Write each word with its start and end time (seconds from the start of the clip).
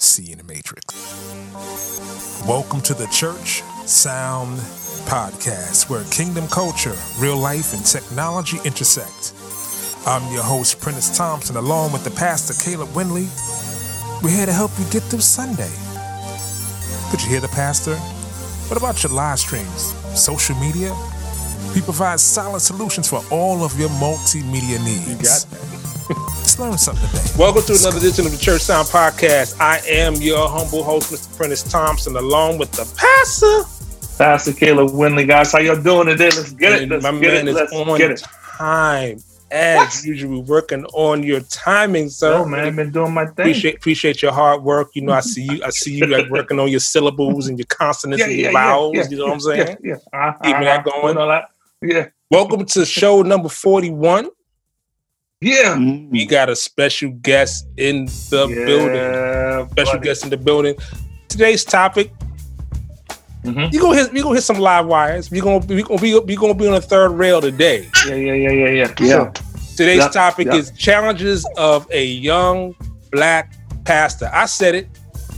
See 0.00 0.22
you 0.22 0.32
in 0.32 0.38
the 0.38 0.44
Matrix. 0.44 0.94
Welcome 2.46 2.80
to 2.82 2.94
the 2.94 3.08
Church 3.08 3.62
Sound 3.84 4.58
Podcast, 5.10 5.90
where 5.90 6.04
kingdom 6.04 6.46
culture, 6.46 6.94
real 7.18 7.36
life, 7.36 7.74
and 7.74 7.84
technology 7.84 8.58
intersect. 8.64 9.34
I'm 10.06 10.22
your 10.32 10.44
host, 10.44 10.80
Prentice 10.80 11.16
Thompson, 11.16 11.56
along 11.56 11.92
with 11.92 12.04
the 12.04 12.12
pastor, 12.12 12.54
Caleb 12.62 12.90
Winley. 12.90 13.26
We're 14.22 14.30
here 14.30 14.46
to 14.46 14.52
help 14.52 14.70
you 14.78 14.84
get 14.90 15.02
through 15.02 15.20
Sunday. 15.20 15.70
Could 17.10 17.20
you 17.20 17.30
hear 17.30 17.40
the 17.40 17.48
pastor? 17.48 17.96
What 18.70 18.76
about 18.76 19.02
your 19.02 19.10
live 19.12 19.40
streams, 19.40 19.92
social 20.14 20.54
media? 20.60 20.94
We 21.74 21.80
provide 21.80 22.20
solid 22.20 22.60
solutions 22.60 23.08
for 23.08 23.20
all 23.32 23.64
of 23.64 23.76
your 23.78 23.90
multimedia 23.90 24.78
needs. 24.84 25.08
You 25.08 25.16
got 25.16 25.46
that. 25.50 25.77
Let's 26.08 26.58
learn 26.58 26.78
something 26.78 27.06
today. 27.10 27.32
Welcome 27.38 27.62
to 27.64 27.72
another 27.78 27.98
edition 27.98 28.24
of 28.24 28.32
the 28.32 28.38
Church 28.38 28.62
Sound 28.62 28.88
Podcast. 28.88 29.60
I 29.60 29.78
am 29.86 30.14
your 30.14 30.48
humble 30.48 30.82
host, 30.82 31.12
Mr. 31.12 31.36
Prentice 31.36 31.62
Thompson, 31.64 32.16
along 32.16 32.56
with 32.58 32.72
the 32.72 32.84
pastor. 32.96 34.16
Pastor 34.16 34.52
Caleb 34.54 34.90
Winley, 34.90 35.26
guys. 35.28 35.52
How 35.52 35.58
y'all 35.58 35.80
doing 35.80 36.06
today? 36.06 36.24
Let's 36.30 36.52
get 36.52 36.72
it. 36.72 36.82
And 36.84 36.92
Let's 36.92 37.02
my 37.02 37.10
get 37.12 37.20
man 37.34 37.48
it. 37.48 37.50
is 37.50 37.54
Let's 37.56 37.72
on 37.74 37.98
get 37.98 38.10
it. 38.12 38.22
time. 38.22 39.18
As 39.50 40.04
usual, 40.06 40.42
working 40.42 40.84
on 40.86 41.22
your 41.22 41.40
timing, 41.40 42.08
sir. 42.10 42.34
Oh 42.34 42.44
man, 42.44 42.66
I've 42.66 42.76
been 42.76 42.90
doing 42.90 43.12
my 43.14 43.24
thing. 43.24 43.32
Appreciate 43.46 43.76
appreciate 43.76 44.22
your 44.22 44.32
hard 44.32 44.62
work. 44.62 44.90
You 44.94 45.02
know, 45.02 45.12
I 45.12 45.20
see 45.20 45.42
you. 45.44 45.62
I 45.64 45.70
see 45.70 45.94
you 45.94 46.06
like 46.06 46.28
working 46.30 46.58
on 46.58 46.68
your 46.68 46.80
syllables 46.80 47.48
and 47.48 47.58
your 47.58 47.64
consonants 47.66 48.22
and 48.22 48.32
your 48.32 48.52
vowels. 48.52 49.10
you 49.10 49.16
know 49.16 49.24
what 49.26 49.32
I'm 49.34 49.40
saying? 49.40 49.76
Yeah, 49.82 49.96
yeah. 50.12 50.18
Uh, 50.20 50.32
Keeping 50.42 50.62
that 50.64 50.86
uh, 50.86 50.90
going. 50.90 51.16
all 51.16 51.28
that. 51.28 51.44
Yeah, 51.80 52.08
Welcome 52.30 52.66
to 52.66 52.84
show 52.84 53.22
number 53.22 53.48
41. 53.48 54.28
Yeah. 55.40 55.76
We 55.78 56.26
got 56.26 56.48
a 56.48 56.56
special 56.56 57.10
guest 57.10 57.66
in 57.76 58.06
the 58.06 58.46
building. 58.66 59.70
Special 59.70 59.92
buddy. 59.94 60.04
guest 60.04 60.24
in 60.24 60.30
the 60.30 60.36
building. 60.36 60.74
Today's 61.28 61.64
topic 61.64 62.10
Mhm. 63.44 63.72
You 63.72 63.80
gonna 63.80 63.96
hit, 63.96 64.12
we 64.12 64.20
gonna 64.20 64.34
hit 64.34 64.42
some 64.42 64.58
live 64.58 64.86
wires. 64.86 65.30
We 65.30 65.40
gonna 65.40 65.64
we 65.64 65.82
gonna 65.84 66.00
be 66.00 66.18
we 66.18 66.34
gonna 66.34 66.54
be 66.54 66.66
on 66.66 66.74
the 66.74 66.80
third 66.80 67.10
rail 67.12 67.40
today. 67.40 67.88
Yeah, 68.06 68.14
yeah, 68.16 68.32
yeah, 68.34 68.50
yeah, 68.50 68.68
yeah. 68.70 68.94
Yeah. 69.00 69.30
Today's 69.76 70.00
Yep, 70.02 70.10
topic 70.12 70.46
yep. 70.46 70.56
is 70.56 70.72
challenges 70.72 71.46
of 71.56 71.86
a 71.92 72.04
young 72.04 72.74
black 73.12 73.52
pastor. 73.84 74.28
I 74.34 74.46
said 74.46 74.74
it. 74.74 74.88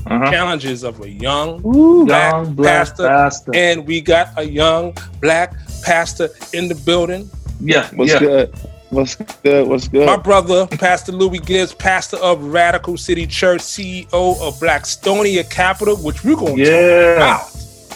Uh-huh. 0.07 0.31
Challenges 0.31 0.83
of 0.83 0.99
a 1.03 1.11
young, 1.11 1.61
black 2.07 2.33
Young 2.33 2.55
black 2.55 2.87
pastor. 2.89 3.07
pastor. 3.07 3.51
and 3.55 3.87
we 3.87 4.01
got 4.01 4.29
a 4.39 4.45
young 4.45 4.97
black 5.21 5.53
pastor 5.83 6.31
in 6.55 6.69
the 6.69 6.75
building. 6.75 7.29
Yeah, 7.61 7.87
What's 7.95 8.13
yeah. 8.15 8.19
good? 8.19 8.55
What's 8.91 9.15
good? 9.15 9.69
What's 9.69 9.87
good? 9.87 10.07
My 10.07 10.17
brother, 10.17 10.67
Pastor 10.67 11.13
Louie 11.13 11.39
Gibbs, 11.39 11.73
pastor 11.73 12.17
of 12.17 12.43
Radical 12.43 12.97
City 12.97 13.25
Church, 13.27 13.61
CEO 13.61 14.07
of 14.13 14.59
Blackstonia 14.59 15.49
Capital, 15.49 15.97
which 15.97 16.25
we're 16.25 16.35
gonna 16.35 16.51
talk 16.51 16.59
Yeah. 16.59 17.17
about. 17.17 17.51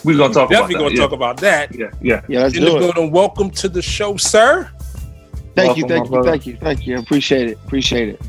We're 0.04 0.16
gonna 0.18 0.32
talk 0.34 0.50
about 0.50 0.68
Definitely 0.68 0.74
that. 0.74 0.78
gonna 0.80 0.94
yeah. 0.94 1.00
talk 1.00 1.12
about 1.12 1.36
that. 1.38 1.74
Yeah, 1.74 1.86
yeah. 2.00 2.20
yeah, 2.28 2.42
let's 2.42 2.54
In 2.56 2.64
the 2.64 2.70
do 2.70 2.76
it. 2.76 2.80
building, 2.80 3.10
welcome 3.10 3.50
to 3.50 3.68
the 3.68 3.82
show, 3.82 4.16
sir. 4.16 4.70
Thank 5.56 5.76
you, 5.76 5.86
thank 5.88 6.04
you, 6.04 6.10
brother. 6.10 6.30
thank 6.30 6.46
you, 6.46 6.56
thank 6.60 6.86
you. 6.86 6.98
Appreciate 6.98 7.48
it. 7.48 7.58
Appreciate 7.64 8.08
it. 8.10 8.20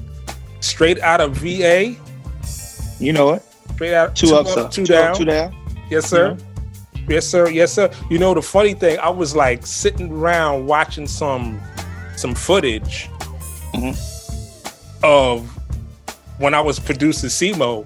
Straight 0.61 0.99
out 1.01 1.21
of 1.21 1.33
VA. 1.35 1.95
You 2.99 3.13
know 3.13 3.33
it. 3.33 3.43
Straight 3.75 3.93
out 3.93 4.15
Two, 4.15 4.35
up, 4.35 4.47
sir. 4.47 4.67
two 4.69 4.85
down. 4.85 5.15
two 5.15 5.25
down. 5.25 5.55
Yes, 5.91 6.07
sir. 6.07 6.35
Yes, 7.07 7.27
sir. 7.27 7.47
Yes, 7.49 7.71
sir. 7.73 7.91
You 8.09 8.17
know 8.17 8.33
the 8.33 8.41
funny 8.41 8.73
thing, 8.73 8.97
I 8.97 9.09
was 9.09 9.35
like 9.35 9.67
sitting 9.67 10.11
around 10.11 10.65
watching 10.65 11.05
some 11.07 11.61
some 12.25 12.33
footage 12.33 13.07
Mhm. 13.75 13.95
of 15.03 15.47
when 16.39 16.55
I 16.55 16.61
was 16.61 16.79
producing 16.79 17.29
SEMO, 17.29 17.85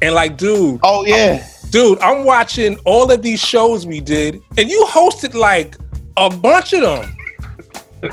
and 0.00 0.14
like, 0.14 0.38
dude, 0.38 0.80
Oh 0.82 1.04
yeah. 1.04 1.46
dude, 1.68 1.98
I'm 2.00 2.24
watching 2.24 2.78
all 2.86 3.10
of 3.12 3.20
these 3.20 3.40
shows 3.40 3.86
we 3.86 4.00
did, 4.00 4.40
and 4.56 4.70
you 4.70 4.86
hosted 4.88 5.34
like 5.34 5.76
a 6.16 6.30
bunch 6.30 6.72
of 6.72 6.80
them. 6.80 7.16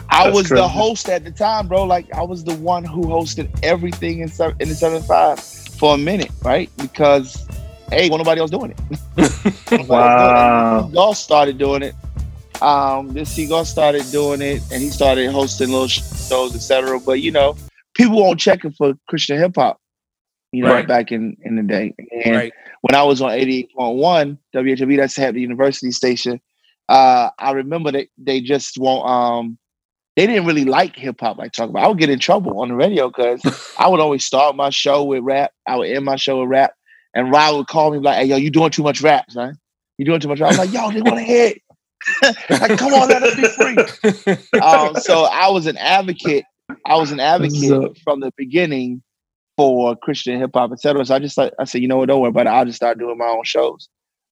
I 0.10 0.26
That's 0.26 0.36
was 0.36 0.50
the 0.50 0.68
host 0.68 1.08
at 1.10 1.24
the 1.24 1.32
time, 1.32 1.68
bro. 1.68 1.84
Like 1.86 2.14
I 2.14 2.22
was 2.24 2.44
the 2.44 2.56
one 2.56 2.84
who 2.84 3.04
hosted 3.04 3.48
everything 3.64 4.20
in 4.20 4.28
se- 4.30 4.54
in 4.60 4.68
the 4.70 4.76
75 4.76 5.40
for 5.40 5.96
a 5.96 5.98
minute, 5.98 6.32
right? 6.44 6.70
Because 6.78 7.46
hey, 7.92 8.10
wasn't 8.10 8.26
nobody 8.26 8.42
else 8.42 8.52
doing 8.52 8.74
it. 9.18 9.88
wow, 9.88 10.90
y'all 10.94 11.14
started 11.14 11.58
doing 11.58 11.82
it. 11.82 11.96
Um, 12.62 13.10
this 13.14 13.32
Seagull 13.32 13.66
started 13.66 14.10
doing 14.12 14.42
it, 14.42 14.62
and 14.72 14.82
he 14.82 14.90
started 14.90 15.30
hosting 15.32 15.70
little 15.72 15.88
shows, 15.88 16.56
etc. 16.56 17.00
But 17.00 17.22
you 17.22 17.32
know, 17.32 17.56
people 17.96 18.22
won't 18.22 18.40
check 18.40 18.64
it 18.66 18.74
for 18.78 18.94
Christian 19.08 19.38
hip 19.38 19.56
hop. 19.56 19.80
You 20.52 20.64
know, 20.64 20.74
Right. 20.74 20.88
back 20.88 21.12
in 21.12 21.38
in 21.44 21.56
the 21.56 21.64
day. 21.64 21.94
And 22.26 22.36
Right. 22.36 22.54
when 22.82 22.94
I 22.94 23.04
was 23.04 23.22
on 23.22 23.32
88.1 23.32 24.38
WHB, 24.54 24.98
that's 24.98 25.18
at 25.18 25.34
the 25.34 25.42
university 25.42 25.92
station. 25.92 26.42
Uh, 26.90 27.30
I 27.40 27.52
remember 27.52 27.92
that 27.94 28.08
they 28.18 28.42
just 28.42 28.78
won't. 28.78 29.08
Um, 29.08 29.58
they 30.18 30.28
didn't 30.28 30.46
really 30.46 30.66
like 30.66 30.96
hip 30.98 31.22
hop. 31.22 31.38
Like 31.38 31.54
talk 31.54 31.70
about, 31.70 31.84
I 31.86 31.88
would 31.88 31.98
get 31.98 32.10
in 32.10 32.20
trouble 32.20 32.60
on 32.60 32.68
the 32.68 32.76
radio 32.76 33.08
because 33.08 33.42
I 33.80 33.88
would 33.88 34.02
always 34.02 34.26
start 34.26 34.58
my 34.58 34.70
show 34.70 35.04
with 35.06 35.24
rap. 35.24 35.52
I 35.66 35.78
would 35.78 35.90
end 35.90 36.04
my 36.04 36.18
show 36.18 36.42
with 36.42 36.50
rap, 36.50 36.74
and 37.16 37.32
Ryan 37.32 37.56
would 37.58 37.68
call 37.68 37.92
me 37.92 38.00
like, 38.00 38.18
"Hey, 38.18 38.26
yo, 38.26 38.36
you 38.36 38.50
doing 38.52 38.72
too 38.72 38.84
much 38.84 39.02
rap, 39.02 39.26
man? 39.34 39.58
You 39.98 40.04
doing 40.06 40.20
too 40.20 40.28
much 40.28 40.42
rap?" 40.42 40.52
I'm 40.52 40.58
like, 40.58 40.74
"Yo, 40.74 40.92
they 40.92 41.02
want 41.02 41.18
to 41.20 41.24
hear 41.24 41.48
it. 41.48 41.62
Like, 42.50 42.78
come 42.78 42.94
on, 42.94 43.10
let 43.10 43.24
us 43.24 43.36
be 43.36 43.48
free." 43.48 44.60
um, 44.62 44.96
so 44.96 45.26
I 45.26 45.50
was 45.50 45.68
an 45.68 45.78
advocate. 45.78 46.46
I 46.86 46.96
was 46.96 47.12
an 47.12 47.20
advocate 47.20 47.98
from 48.04 48.22
the 48.22 48.32
beginning 48.38 49.02
for 49.58 49.96
Christian 49.96 50.40
hip 50.40 50.52
hop, 50.54 50.72
etc. 50.72 51.06
So 51.06 51.16
I 51.16 51.20
just 51.20 51.38
like 51.38 51.54
I 51.60 51.66
said, 51.66 51.82
you 51.82 51.88
know 51.88 51.98
what, 51.98 52.08
don't 52.08 52.22
worry 52.22 52.30
about 52.30 52.48
it. 52.48 52.52
I'll 52.52 52.66
just 52.66 52.78
start 52.78 53.00
doing 53.00 53.18
my 53.18 53.26
own 53.26 53.44
shows. 53.44 53.90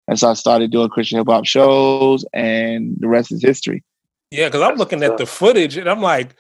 And 0.08 0.18
so 0.18 0.30
I 0.30 0.34
started 0.34 0.72
doing 0.72 0.90
Christian 0.90 1.20
hip 1.20 1.28
hop 1.28 1.46
shows, 1.46 2.26
and 2.34 2.96
the 3.00 3.08
rest 3.08 3.32
is 3.32 3.44
history. 3.44 3.84
Yeah, 4.32 4.48
because 4.48 4.62
I'm 4.62 4.76
looking 4.76 5.04
at 5.04 5.18
the 5.18 5.26
footage 5.26 5.78
and 5.78 5.90
I'm 5.90 6.02
like, 6.02 6.36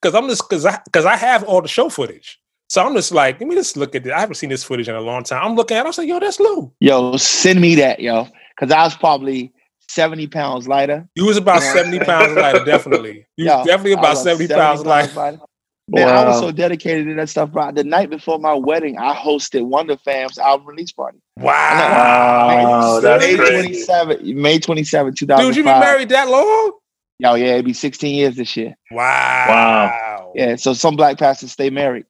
because 0.00 0.14
I'm 0.14 0.28
just 0.28 0.48
because 0.48 0.66
I 0.66 0.80
because 0.84 1.04
I 1.04 1.16
have 1.16 1.44
all 1.44 1.62
the 1.62 1.68
show 1.68 1.88
footage. 1.88 2.38
So 2.68 2.84
I'm 2.84 2.94
just 2.94 3.12
like, 3.12 3.40
let 3.40 3.48
me 3.48 3.54
just 3.54 3.76
look 3.76 3.94
at 3.94 4.06
it. 4.06 4.12
I 4.12 4.20
haven't 4.20 4.34
seen 4.34 4.50
this 4.50 4.62
footage 4.62 4.88
in 4.88 4.94
a 4.94 5.00
long 5.00 5.24
time. 5.24 5.42
I'm 5.42 5.54
looking 5.54 5.76
at 5.76 5.80
it, 5.80 5.84
I 5.84 5.88
was 5.88 5.98
like, 5.98 6.08
yo, 6.08 6.20
that's 6.20 6.38
Lou. 6.38 6.70
Yo, 6.80 7.16
send 7.16 7.60
me 7.60 7.74
that, 7.76 8.00
yo, 8.00 8.28
because 8.54 8.70
I 8.70 8.84
was 8.84 8.94
probably 8.94 9.52
seventy 9.88 10.26
pounds 10.26 10.68
lighter. 10.68 11.08
You 11.14 11.24
was 11.26 11.36
about 11.36 11.62
Yeah. 11.62 11.72
70 11.72 11.98
pounds 12.00 12.36
lighter, 12.36 12.64
definitely. 12.64 13.26
You 13.36 13.46
Yo, 13.46 13.58
was 13.58 13.66
definitely 13.66 13.92
about 13.92 14.10
was 14.10 14.22
70, 14.22 14.48
pounds 14.48 14.84
lighter. 14.84 15.12
lighter. 15.14 15.38
Man, 15.90 16.06
I 16.06 16.24
was 16.28 16.38
so 16.40 16.50
dedicated 16.50 17.06
to 17.06 17.14
that 17.14 17.30
stuff, 17.30 17.50
bro. 17.50 17.72
The 17.72 17.82
night 17.82 18.10
before 18.10 18.38
my 18.38 18.52
wedding, 18.52 18.98
I 18.98 19.14
hosted 19.14 19.62
Wonder 19.64 19.96
Fam's 19.96 20.36
album 20.38 20.66
release 20.66 20.92
party. 20.92 21.16
Wow. 21.38 22.46
Wow, 22.48 23.00
that's 23.00 23.24
May 23.24 23.36
crazy. 23.36 23.84
27, 23.86 24.42
May 24.42 24.58
27, 24.58 25.14
2005. 25.14 25.46
Dude, 25.46 25.56
you 25.56 25.64
been 25.64 25.80
married 25.80 26.10
that 26.10 26.28
long? 26.28 26.72
Yo, 27.20 27.34
yeah, 27.36 27.54
it'd 27.54 27.64
be 27.64 27.72
16 27.72 28.14
years 28.14 28.36
this 28.36 28.54
year. 28.54 28.74
Wow. 28.90 29.46
Wow. 29.48 30.32
Yeah, 30.34 30.56
so 30.56 30.74
some 30.74 30.94
black 30.94 31.18
pastors 31.18 31.52
stay 31.52 31.70
married. 31.70 32.04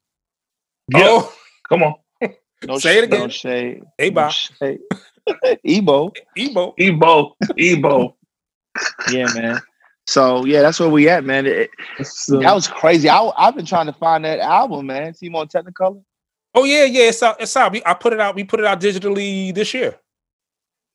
Yeah. 0.93 1.01
Oh, 1.05 1.35
Come 1.69 1.83
on. 1.85 1.95
No 2.67 2.79
Say 2.79 2.99
it 2.99 3.05
sh- 3.05 3.11
No 3.11 3.17
again. 3.17 3.31
shade. 3.31 3.83
hey, 3.97 4.09
No 4.11 4.15
Bob. 4.17 4.33
shade. 4.33 4.81
Ebo. 5.65 6.13
Ebo. 6.37 6.75
Ebo. 6.79 7.37
Ebo. 7.59 8.17
Yeah, 9.11 9.27
man. 9.35 9.61
So 10.07 10.45
yeah, 10.45 10.63
that's 10.63 10.81
where 10.81 10.89
we 10.89 11.09
at, 11.09 11.25
man. 11.25 11.47
It- 11.47 11.71
So- 12.03 12.41
that 12.41 12.55
was 12.55 12.67
crazy. 12.69 13.09
I, 13.09 13.31
I've 13.37 13.55
been 13.57 13.67
trying 13.67 13.87
to 13.87 13.93
find 13.93 14.25
that 14.25 14.39
album, 14.41 14.87
man. 14.87 15.15
See 15.15 15.29
more 15.29 15.47
Technicolor. 15.47 16.03
Oh, 16.55 16.65
yeah, 16.65 16.85
yeah. 16.85 17.05
It's 17.09 17.23
out. 17.23 17.41
It's 17.41 17.57
out. 17.57 17.73
We, 17.73 17.83
I 17.85 17.95
put 17.95 18.13
it 18.13 18.21
out. 18.21 18.35
We 18.35 18.43
put 18.43 18.59
it 18.59 18.67
out 18.67 18.81
digitally 18.81 19.55
this 19.55 19.75
year. 19.75 19.95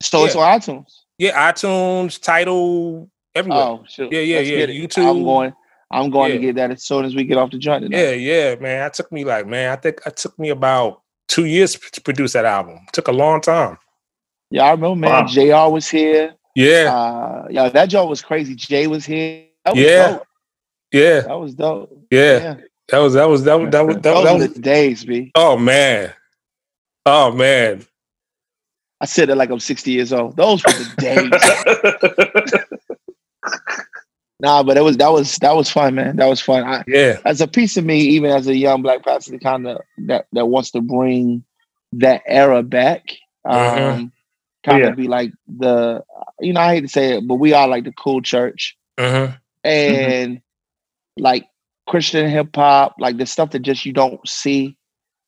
So 0.02 0.26
it's 0.26 0.36
on 0.36 0.60
iTunes. 0.60 0.92
Yeah, 1.18 1.52
iTunes, 1.52 2.20
Tidal, 2.20 3.10
everywhere. 3.36 3.62
Oh, 3.62 3.84
shoot. 3.88 4.12
Yeah, 4.12 4.20
yeah, 4.22 4.38
Let's 4.38 4.50
yeah. 4.50 4.58
get 4.58 4.70
it. 4.72 4.74
YouTube. 4.74 5.10
I'm 5.10 5.24
going. 5.24 5.54
I'm 5.92 6.10
going 6.10 6.32
Yeah. 6.32 6.38
to 6.38 6.42
get 6.42 6.56
that 6.56 6.72
as 6.72 6.84
soon 6.84 7.06
as 7.06 7.14
we 7.16 7.24
get 7.24 7.38
off 7.38 7.52
the 7.52 7.60
joint. 7.60 7.84
tonight. 7.84 7.98
Yeah, 7.98 8.12
yeah, 8.12 8.56
man. 8.56 8.80
That 8.80 8.96
took 8.96 9.12
me 9.12 9.24
like, 9.24 9.46
man, 9.46 9.72
I 9.72 9.76
think 9.76 10.00
it 10.06 10.16
took 10.18 10.38
me 10.40 10.50
about 10.50 11.02
two 11.28 11.46
years 11.46 11.78
to 11.78 12.02
produce 12.02 12.34
that 12.34 12.46
album. 12.46 12.80
took 12.92 13.08
a 13.08 13.12
long 13.12 13.40
time. 13.40 13.78
Yeah, 14.54 14.66
I 14.66 14.72
remember, 14.72 14.96
man. 14.96 15.12
Wow. 15.12 15.26
Jr. 15.26 15.74
was 15.74 15.90
here. 15.90 16.36
Yeah, 16.54 16.94
Uh, 16.94 17.48
yeah, 17.50 17.70
that 17.70 17.88
joint 17.90 18.08
was 18.08 18.22
crazy. 18.22 18.54
Jay 18.54 18.86
was 18.86 19.04
here. 19.04 19.46
That 19.66 19.74
was 19.76 19.84
Yeah. 19.84 20.08
dope. 20.12 20.28
yeah, 20.92 21.20
That 21.22 21.40
was 21.40 21.56
dope. 21.56 21.90
yeah. 22.12 22.38
Yeah, 22.38 22.56
That 22.90 23.00
was 23.00 23.14
that 23.16 23.26
was 23.26 23.44
that 23.46 23.56
was 23.60 23.72
that 23.72 23.82
was 23.88 23.96
that, 23.96 24.04
that 24.04 24.34
was. 24.36 24.54
the 24.54 24.60
days, 24.62 25.04
b. 25.06 25.32
Oh 25.34 25.58
man, 25.58 26.14
oh 27.08 27.32
man. 27.32 27.84
I 29.02 29.06
said 29.06 29.30
it 29.32 29.36
like 29.36 29.50
I'm 29.50 29.60
60 29.60 29.90
years 29.92 30.14
old. 30.14 30.38
Those 30.38 30.64
were 30.64 30.72
the 30.74 30.94
days. 30.98 32.62
Nah, 34.40 34.62
but 34.62 34.76
it 34.78 34.82
was 34.82 34.98
that 34.98 35.12
was 35.12 35.38
that 35.38 35.56
was 35.56 35.70
fun, 35.72 35.96
man. 35.96 36.18
That 36.18 36.28
was 36.28 36.42
fun. 36.42 36.64
I, 36.66 36.84
Yeah. 36.86 37.20
as 37.24 37.40
a 37.40 37.48
piece 37.48 37.78
of 37.78 37.86
me, 37.86 38.00
even 38.02 38.30
as 38.30 38.46
a 38.48 38.56
young 38.56 38.82
black 38.82 39.04
pastor, 39.04 39.38
kind 39.40 39.66
of 39.68 39.80
that 40.08 40.26
that 40.34 40.48
wants 40.48 40.72
to 40.72 40.82
bring 40.82 41.44
that 41.94 42.22
era 42.28 42.62
back. 42.62 43.04
Um, 43.46 43.58
Mhm. 43.58 44.12
Kind 44.64 44.84
of 44.84 44.90
Yeah. 44.92 44.96
be 44.96 45.08
like 45.08 45.32
the, 45.48 46.04
you 46.40 46.54
know, 46.54 46.62
I 46.62 46.76
hate 46.76 46.82
to 46.82 46.88
say 46.88 47.18
it, 47.18 47.28
but 47.28 47.36
we 47.36 47.54
are 47.54 47.68
like 47.68 47.84
the 47.84 47.94
cool 47.94 48.22
church, 48.22 48.78
Mm-hmm. 49.00 49.34
and 49.64 50.42
like 51.18 51.46
Christian 51.88 52.30
hip 52.30 52.56
hop, 52.56 52.96
like 53.00 53.18
the 53.18 53.26
stuff 53.26 53.52
that 53.52 53.60
just 53.60 53.86
you 53.86 53.94
don't 53.94 54.26
see, 54.28 54.78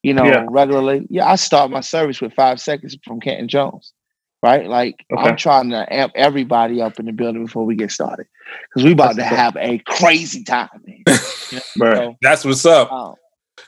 you 0.03 0.13
know, 0.13 0.25
Yeah. 0.25 0.45
regularly. 0.49 1.05
Yeah, 1.09 1.29
I 1.29 1.35
start 1.35 1.71
my 1.71 1.81
service 1.81 2.21
with 2.21 2.33
five 2.33 2.59
seconds 2.61 2.97
from 3.03 3.19
Canton 3.19 3.47
Jones, 3.47 3.93
right? 4.41 4.67
Like 4.67 5.05
I'm 5.17 5.35
trying 5.35 5.69
to 5.71 5.91
amp 5.93 6.13
everybody 6.15 6.81
up 6.81 6.99
in 6.99 7.05
the 7.05 7.11
building 7.11 7.45
before 7.45 7.65
we 7.65 7.75
get 7.75 7.91
started 7.91 8.27
because 8.69 8.83
we 8.83 8.91
about 8.93 9.15
That's 9.15 9.29
to 9.29 9.35
have 9.35 9.57
a 9.57 9.79
crazy 9.79 10.43
time, 10.43 10.69
man. 10.85 11.03
You 11.51 11.57
know? 11.77 11.85
Right. 11.85 11.97
So, 11.97 12.17
That's 12.21 12.45
what's 12.45 12.65
up. 12.65 12.91
um, 12.91 13.15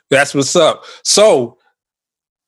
That's 0.09 0.33
what's 0.33 0.55
up. 0.55 0.83
So 1.03 1.57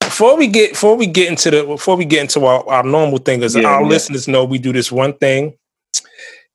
before 0.09 0.35
we 0.41 0.47
get 0.47 0.71
before 0.71 0.97
we 0.97 1.05
get 1.05 1.29
into 1.29 1.51
the 1.53 1.61
before 1.63 1.95
we 1.95 2.03
get 2.03 2.21
into 2.25 2.41
our, 2.43 2.65
our 2.67 2.81
normal 2.83 3.19
thing, 3.19 3.43
as 3.43 3.55
Yeah, 3.55 3.69
our 3.69 3.81
yeah. 3.85 3.93
listeners 3.93 4.27
know, 4.27 4.43
we 4.43 4.57
do 4.57 4.73
this 4.73 4.91
one 4.91 5.13
thing, 5.13 5.53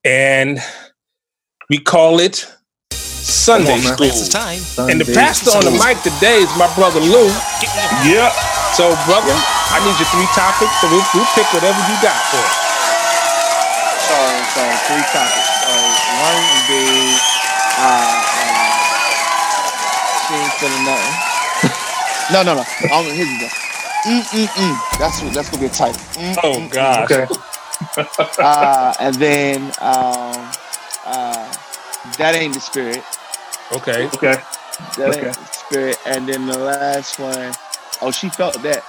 and 0.02 0.58
we 1.70 1.78
call 1.78 2.18
it 2.18 2.50
Sunday 2.90 3.78
on. 3.78 3.94
School. 3.94 4.10
It's 4.10 4.28
time. 4.28 4.58
And 4.90 4.98
the 5.00 5.06
Sunday 5.06 5.14
pastor 5.14 5.50
on 5.54 5.64
the 5.64 5.70
mic 5.70 6.02
today 6.02 6.42
is 6.42 6.50
my 6.58 6.66
brother 6.74 6.98
Lou. 6.98 7.30
Yeah. 8.02 8.34
So, 8.74 8.90
brother, 9.06 9.30
I 9.70 9.78
need 9.86 9.94
your 10.02 10.10
three 10.10 10.26
topics. 10.34 10.74
So 10.82 10.90
we'll, 10.90 11.06
we'll 11.14 11.30
pick 11.38 11.46
whatever 11.54 11.78
you 11.86 11.96
got 12.02 12.18
for 12.34 12.42
us. 12.42 12.58
so, 14.02 14.18
so 14.50 14.62
three 14.90 15.06
topics. 15.14 15.46
So 15.62 15.70
one 16.26 16.42
would 16.42 16.66
be 16.66 16.84
uh, 17.78 18.18
uh, 18.18 18.82
she 20.26 20.34
ain't 20.42 20.52
feeling 20.58 20.84
nothing. 20.90 21.33
No, 22.30 22.42
no, 22.42 22.54
no. 22.54 22.66
Um, 22.90 23.10
here's 23.12 23.28
the 23.30 23.36
mm 24.06 24.30
mm 24.32 24.52
mm. 24.56 24.84
That's 24.98 25.22
what. 25.22 25.34
That's 25.34 25.50
gonna 25.50 25.60
be 25.62 25.66
a 25.66 25.70
title. 25.70 26.02
Mm, 26.14 26.40
Oh 26.42 26.62
mm, 26.68 26.70
gosh. 26.70 27.10
Okay. 27.10 27.28
uh, 28.40 28.94
and 29.00 29.20
then 29.20 29.74
um, 29.78 30.56
uh, 31.04 31.56
that 32.18 32.34
ain't 32.34 32.54
the 32.54 32.60
spirit. 32.60 33.06
Okay. 33.72 34.12
Okay. 34.14 34.42
That 34.96 35.12
Okay. 35.12 35.32
ain't 35.34 35.34
the 35.34 35.46
spirit. 35.52 35.98
And 36.06 36.28
then 36.28 36.46
the 36.46 36.58
last 36.58 37.18
one, 37.18 37.56
oh, 38.00 38.12
she 38.12 38.30
felt 38.30 38.62
that. 38.62 38.84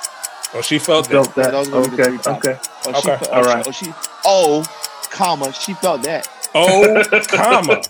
Oh, 0.53 0.61
she 0.61 0.79
felt 0.79 1.09
that. 1.09 1.23
Built 1.23 1.35
that. 1.35 1.57
those 1.71 1.91
would 1.91 2.01
Okay. 2.01 2.03
three. 2.03 2.19
Okay. 2.25 2.59
Oh, 2.85 2.93
she 2.93 3.09
Okay. 3.09 3.17
felt, 3.19 3.31
All 3.31 3.43
oh, 3.43 3.43
right. 3.43 3.63
She, 3.63 3.63
oh, 3.65 3.71
she, 3.71 3.95
oh, 4.25 4.69
comma, 5.09 5.53
she 5.53 5.75
felt 5.75 6.03
that. 6.03 6.27
Oh, 6.55 7.05
comma. 7.31 7.89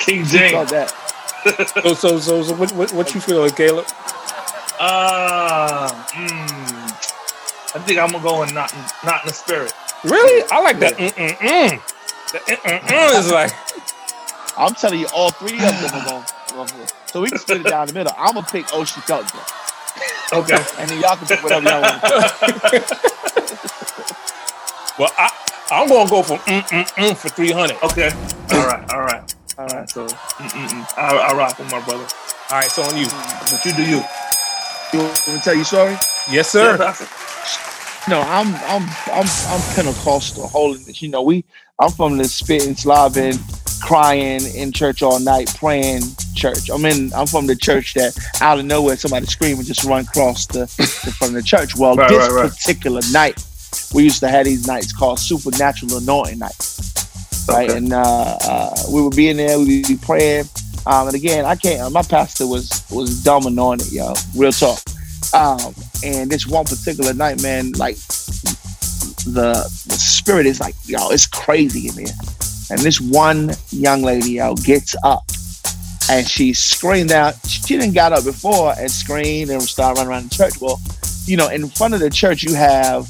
King 0.00 0.26
She 0.26 0.40
felt 0.40 0.70
James. 0.70 0.70
that. 0.70 0.94
So, 1.84 1.94
so, 1.94 2.18
so, 2.20 2.42
so 2.42 2.54
what, 2.54 2.72
what, 2.72 2.92
what 2.92 3.14
you 3.14 3.20
feel, 3.20 3.50
Caleb? 3.50 3.86
Uh, 4.78 6.04
mm, 6.14 6.98
I 7.74 7.80
think 7.80 7.98
I'm 7.98 8.12
gonna 8.12 8.22
go 8.24 8.42
in 8.44 8.54
not 8.54 8.72
not 9.02 9.22
in 9.24 9.28
the 9.28 9.34
spirit. 9.34 9.74
Really? 10.04 10.46
I 10.50 10.60
like 10.60 10.80
that. 10.80 10.98
Mm 10.98 11.14
mm 11.14 11.38
mm. 11.38 11.82
The 12.32 12.40
mm 12.40 12.62
mm 12.62 12.82
mm 12.82 13.18
is 13.18 13.30
like. 13.30 13.52
I'm 14.56 14.74
telling 14.74 15.00
you, 15.00 15.08
all 15.08 15.32
three 15.32 15.64
of 15.66 15.80
them 15.80 15.94
are 15.94 16.02
going. 16.02 16.26
going- 16.52 16.88
So 17.06 17.22
we 17.22 17.30
can 17.30 17.38
split 17.38 17.62
it 17.62 17.68
down 17.68 17.88
the 17.88 17.94
middle. 17.94 18.14
I'm 18.18 18.34
gonna 18.34 18.46
pick. 18.46 18.68
Oh, 18.72 18.84
she 18.84 19.00
felt 19.02 19.32
that, 19.32 19.48
Okay. 20.32 20.64
and 20.78 20.90
then 20.90 20.98
y'all 21.00 21.16
can 21.16 21.28
pick 21.28 21.42
whatever 21.42 21.66
y'all 21.66 21.84
want. 21.84 22.04
Well, 24.98 25.12
I, 25.18 25.30
I'm 25.70 25.88
gonna 25.88 26.08
go 26.10 26.22
for 26.22 26.38
mm 26.40 26.68
mm 26.68 26.92
mm 26.96 27.18
for 27.18 27.30
three 27.30 27.52
hundred. 27.52 27.78
Okay. 27.82 28.12
All 28.50 28.64
right. 28.64 28.82
All 28.90 29.02
right. 29.02 29.22
All 29.60 29.68
All 29.68 29.76
right. 29.76 29.80
right. 29.80 29.90
So, 29.90 30.18
mm-mm-mm. 30.38 30.88
I, 30.96 31.16
I 31.18 31.34
rock 31.36 31.58
with 31.58 31.70
my 31.70 31.80
brother. 31.82 32.06
All 32.50 32.58
right, 32.60 32.70
so 32.72 32.82
on 32.84 32.96
you. 32.96 33.08
But 33.50 33.64
you 33.64 33.74
do 33.74 33.84
you. 33.84 34.02
You 34.92 35.00
want 35.00 35.28
me 35.28 35.34
to 35.34 35.40
tell 35.40 35.54
you 35.56 35.64
sorry? 35.64 36.00
Yes, 36.30 36.50
sir. 36.50 36.72
Yeah, 36.72 36.78
Pastor. 36.78 37.08
No, 38.08 38.20
I'm 38.22 38.54
I'm 38.66 38.88
I'm 39.12 39.26
I'm 39.48 39.62
Pentecostal 39.74 40.48
holiness. 40.48 41.02
You 41.02 41.10
know, 41.10 41.22
we 41.22 41.44
I'm 41.80 41.92
from 41.92 42.18
the 42.18 42.24
spitting, 42.24 42.74
slobbing, 42.74 43.38
crying 43.82 44.42
in 44.54 44.72
church 44.72 45.02
all 45.02 45.20
night, 45.20 45.54
praying 45.58 46.02
church. 46.36 46.70
I'm 46.70 46.84
in 46.86 47.12
I'm 47.14 47.28
from 47.28 47.46
the 47.46 47.56
church 47.56 47.94
that 47.94 48.18
out 48.42 48.58
of 48.60 48.66
nowhere 48.66 48.96
somebody 48.96 49.26
scream 49.26 49.58
and 49.58 49.66
just 49.66 49.84
run 49.84 50.02
across 50.04 50.46
the, 50.46 50.60
the 51.04 51.14
front 51.18 51.36
of 51.36 51.42
the 51.42 51.48
church. 51.48 51.76
Well, 51.76 51.96
Right, 51.98 52.08
this 52.08 52.28
right, 52.30 52.30
right. 52.30 52.50
particular 52.50 53.02
night, 53.12 53.44
we 53.94 54.04
used 54.04 54.20
to 54.20 54.28
have 54.28 54.46
these 54.46 54.66
nights 54.66 54.92
called 54.92 55.20
supernatural 55.20 55.98
anointing 55.98 56.40
nights. 57.48 57.48
Right. 57.48 57.70
And 57.70 57.92
uh, 57.92 58.38
uh, 58.42 58.74
we 58.92 59.02
would 59.02 59.16
be 59.16 59.28
in 59.28 59.36
there, 59.36 59.58
we 59.58 59.80
would 59.80 59.88
be 59.88 59.96
praying. 59.96 60.44
Um, 60.86 61.08
and 61.08 61.16
again, 61.16 61.44
I 61.44 61.56
can't 61.56 61.92
my 61.92 62.02
pastor 62.02 62.46
was 62.46 62.84
was 62.90 63.22
dumb 63.22 63.46
anointed, 63.46 63.92
yo. 63.92 64.14
Real 64.34 64.52
talk. 64.52 64.80
Um, 65.34 65.74
and 66.02 66.30
this 66.30 66.46
one 66.46 66.64
particular 66.64 67.12
night, 67.12 67.42
man, 67.42 67.72
like 67.72 67.96
the 69.26 69.68
the 69.86 69.96
spirit 69.98 70.46
is 70.46 70.60
like, 70.60 70.74
yo, 70.84 71.10
it's 71.10 71.26
crazy 71.26 71.88
in 71.88 72.04
there. 72.04 72.14
And 72.70 72.80
this 72.80 73.00
one 73.00 73.50
young 73.70 74.02
lady, 74.02 74.32
yo, 74.32 74.54
gets 74.54 74.94
up 75.04 75.24
and 76.10 76.26
she 76.26 76.52
screamed 76.52 77.12
out. 77.12 77.34
She 77.46 77.76
didn't 77.78 77.94
got 77.94 78.12
up 78.12 78.24
before 78.24 78.74
and 78.78 78.90
screamed 78.90 79.50
and 79.50 79.62
started 79.62 79.98
running 79.98 80.12
around 80.12 80.30
the 80.30 80.34
church. 80.34 80.60
Well, 80.60 80.80
you 81.26 81.36
know, 81.36 81.48
in 81.48 81.68
front 81.68 81.94
of 81.94 82.00
the 82.00 82.10
church, 82.10 82.42
you 82.42 82.54
have 82.54 83.04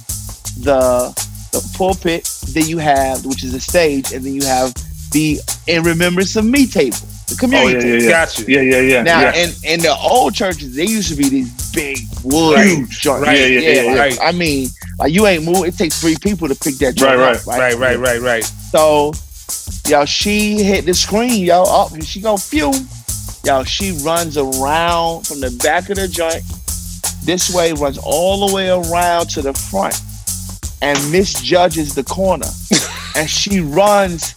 the 0.62 1.15
the 1.52 1.75
pulpit, 1.76 2.29
then 2.52 2.67
you 2.67 2.79
have 2.79 3.25
which 3.26 3.43
is 3.44 3.52
the 3.52 3.61
stage, 3.61 4.12
and 4.12 4.25
then 4.25 4.35
you 4.35 4.44
have 4.44 4.73
the 5.12 5.38
in 5.67 5.82
remembrance 5.82 6.37
of 6.37 6.44
me 6.44 6.67
table, 6.67 6.97
the 7.29 7.35
Oh 7.35 7.37
community 7.38 7.75
yeah, 7.75 7.81
table. 7.81 8.02
yeah, 8.02 8.02
yeah. 8.05 8.11
Got 8.11 8.38
you. 8.38 8.44
Yeah, 8.49 8.61
yeah, 8.61 8.81
yeah. 8.81 9.02
Now, 9.02 9.20
yeah. 9.20 9.35
in, 9.44 9.50
in 9.64 9.81
the 9.81 9.94
old 9.97 10.35
churches, 10.35 10.75
they 10.75 10.85
used 10.87 11.11
to 11.11 11.17
be 11.17 11.29
these 11.29 11.73
big 11.73 11.99
wood 12.25 12.58
Huge. 12.58 13.00
joints. 13.00 13.26
Right, 13.26 13.38
yeah, 13.38 13.47
yeah, 13.47 13.82
yeah, 13.82 13.91
like, 13.91 13.99
right. 13.99 14.19
I 14.23 14.32
mean, 14.32 14.69
like 14.99 15.12
you 15.12 15.26
ain't 15.26 15.44
move. 15.44 15.64
It 15.64 15.76
takes 15.76 16.00
three 16.00 16.17
people 16.20 16.49
to 16.49 16.55
pick 16.55 16.75
that 16.76 16.94
joint 16.94 17.19
Right, 17.19 17.37
up, 17.37 17.47
Right, 17.47 17.75
right, 17.76 17.99
right, 17.99 18.20
right. 18.20 18.44
So, 18.44 19.12
y'all, 19.88 20.05
she 20.05 20.62
hit 20.62 20.85
the 20.87 20.94
screen, 20.94 21.44
yo, 21.44 21.62
up, 21.64 21.93
and 21.93 22.05
she 22.05 22.20
go 22.20 22.37
phew. 22.37 22.73
Yo, 23.44 23.64
she 23.64 23.93
runs 24.05 24.37
around 24.37 25.26
from 25.26 25.41
the 25.41 25.50
back 25.62 25.88
of 25.88 25.97
the 25.97 26.06
joint 26.06 26.43
this 27.25 27.55
way, 27.55 27.73
runs 27.73 27.99
all 27.99 28.49
the 28.49 28.55
way 28.55 28.69
around 28.70 29.29
to 29.31 29.43
the 29.43 29.52
front, 29.52 29.94
and 30.82 30.99
misjudges 31.12 31.94
the 31.94 32.05
corner, 32.05 32.47
and 33.17 33.29
she 33.29 33.61
runs 33.61 34.35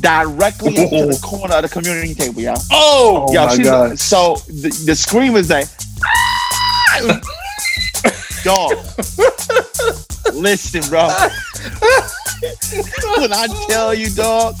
directly 0.00 0.76
into 0.76 1.06
the 1.06 1.18
corner 1.22 1.56
of 1.56 1.62
the 1.62 1.68
community 1.68 2.14
table, 2.14 2.40
yo. 2.40 2.54
Oh, 2.72 3.26
Oh 3.28 3.32
Yo, 3.32 3.46
my 3.46 3.56
she's 3.56 3.66
God. 3.66 3.98
so 3.98 4.36
the, 4.48 4.70
the 4.86 4.94
scream 4.94 5.36
is 5.36 5.50
like, 5.50 5.66
"Ah!" 6.04 7.20
dog. 8.44 8.72
Listen, 10.34 10.82
bro. 10.88 11.08
when 13.18 13.32
I 13.32 13.46
tell 13.68 13.92
you, 13.94 14.08
dog, 14.10 14.54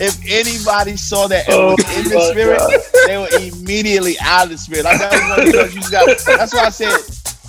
if 0.00 0.18
anybody 0.28 0.96
saw 0.96 1.26
that 1.28 1.48
and 1.48 1.54
Oh 1.56 1.76
was 1.76 1.96
in 1.96 2.04
the 2.08 2.20
spirit, 2.32 2.58
God. 2.58 2.80
they 3.06 3.16
were 3.16 3.28
immediately 3.40 4.16
out 4.20 4.44
of 4.44 4.50
the 4.50 4.58
spirit. 4.58 4.84
Like 4.84 4.98
that's 5.00 5.28
one 5.28 5.40
of 5.46 5.52
those 5.52 5.74
you 5.74 5.82
got. 5.90 6.06
That's 6.26 6.52
why 6.54 6.66
I 6.66 6.70
said 6.70 6.92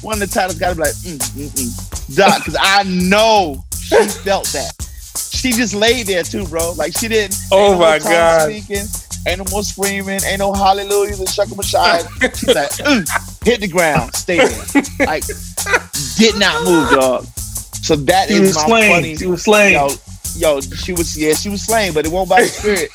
one 0.01 0.21
of 0.21 0.27
the 0.29 0.33
titles 0.33 0.57
got 0.59 0.69
to 0.69 0.75
be 0.75 0.81
like, 0.83 0.93
mm, 0.93 1.17
mm, 1.17 1.49
mm. 1.49 1.84
Doc, 2.13 2.39
because 2.39 2.57
I 2.59 2.83
know 2.83 3.63
she 3.77 3.95
felt 4.07 4.45
that. 4.47 4.73
She 5.31 5.51
just 5.51 5.73
laid 5.73 6.07
there 6.07 6.23
too, 6.23 6.45
bro. 6.47 6.73
Like 6.73 6.97
she 6.97 7.07
didn't. 7.07 7.35
Oh 7.51 7.73
no 7.73 7.79
my 7.79 7.99
God. 7.99 8.49
Speaking, 8.51 8.85
ain't 9.27 9.39
no 9.39 9.45
more 9.51 9.63
screaming. 9.63 10.19
Ain't 10.25 10.39
no 10.39 10.53
hallelujahs 10.53 11.19
and 11.19 11.29
shucking 11.29 11.61
She's 11.61 11.73
like, 11.73 11.99
mm, 12.81 13.43
hit 13.45 13.61
the 13.61 13.67
ground, 13.67 14.13
stay 14.15 14.37
there. 14.37 15.05
Like, 15.05 15.23
did 16.17 16.37
not 16.37 16.63
move, 16.63 16.89
dog. 16.89 17.25
So 17.83 17.95
that 17.95 18.29
She 18.29 18.35
is 18.35 18.41
was 18.41 18.55
my 18.55 18.65
slain. 18.65 18.91
funny. 18.95 19.15
She 19.15 19.27
was 19.27 19.43
slain. 19.43 19.73
Yo, 19.73 19.89
yo, 20.35 20.61
she 20.61 20.93
was 20.93 21.17
yeah, 21.17 21.33
she 21.33 21.49
was 21.49 21.63
slain, 21.63 21.93
but 21.93 22.05
it 22.05 22.11
wasn't 22.11 22.29
by 22.29 22.41
the 22.41 22.47
spirit. 22.47 22.89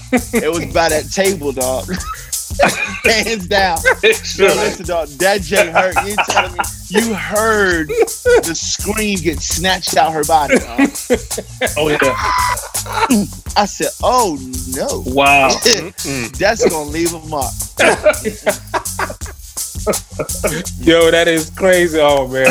it 0.44 0.48
was 0.50 0.72
by 0.74 0.88
that 0.88 1.10
table, 1.12 1.52
dog. 1.52 1.88
Hands 3.04 3.46
down. 3.46 3.78
Yo, 4.02 4.46
listen, 4.46 4.86
dog, 4.86 5.08
that 5.18 5.40
J 5.42 5.70
hurt. 5.70 5.94
You 6.06 6.16
telling 6.28 6.52
me 6.52 6.58
you 6.88 7.14
heard 7.14 7.88
the 7.88 8.52
scream 8.54 9.18
get 9.18 9.40
snatched 9.40 9.96
out 9.96 10.12
her 10.12 10.24
body. 10.24 10.58
dog. 10.58 10.80
Oh 11.76 11.88
yeah. 11.88 11.98
I 13.56 13.66
said, 13.66 13.88
"Oh 14.02 14.38
no, 14.74 15.02
Wow. 15.12 15.48
That's 16.38 16.68
gonna 16.68 16.90
leave 16.90 17.12
a 17.14 17.20
mark." 17.28 17.52
yo, 20.80 21.10
that 21.10 21.24
is 21.26 21.50
crazy. 21.50 21.98
Oh 22.00 22.28
man, 22.28 22.44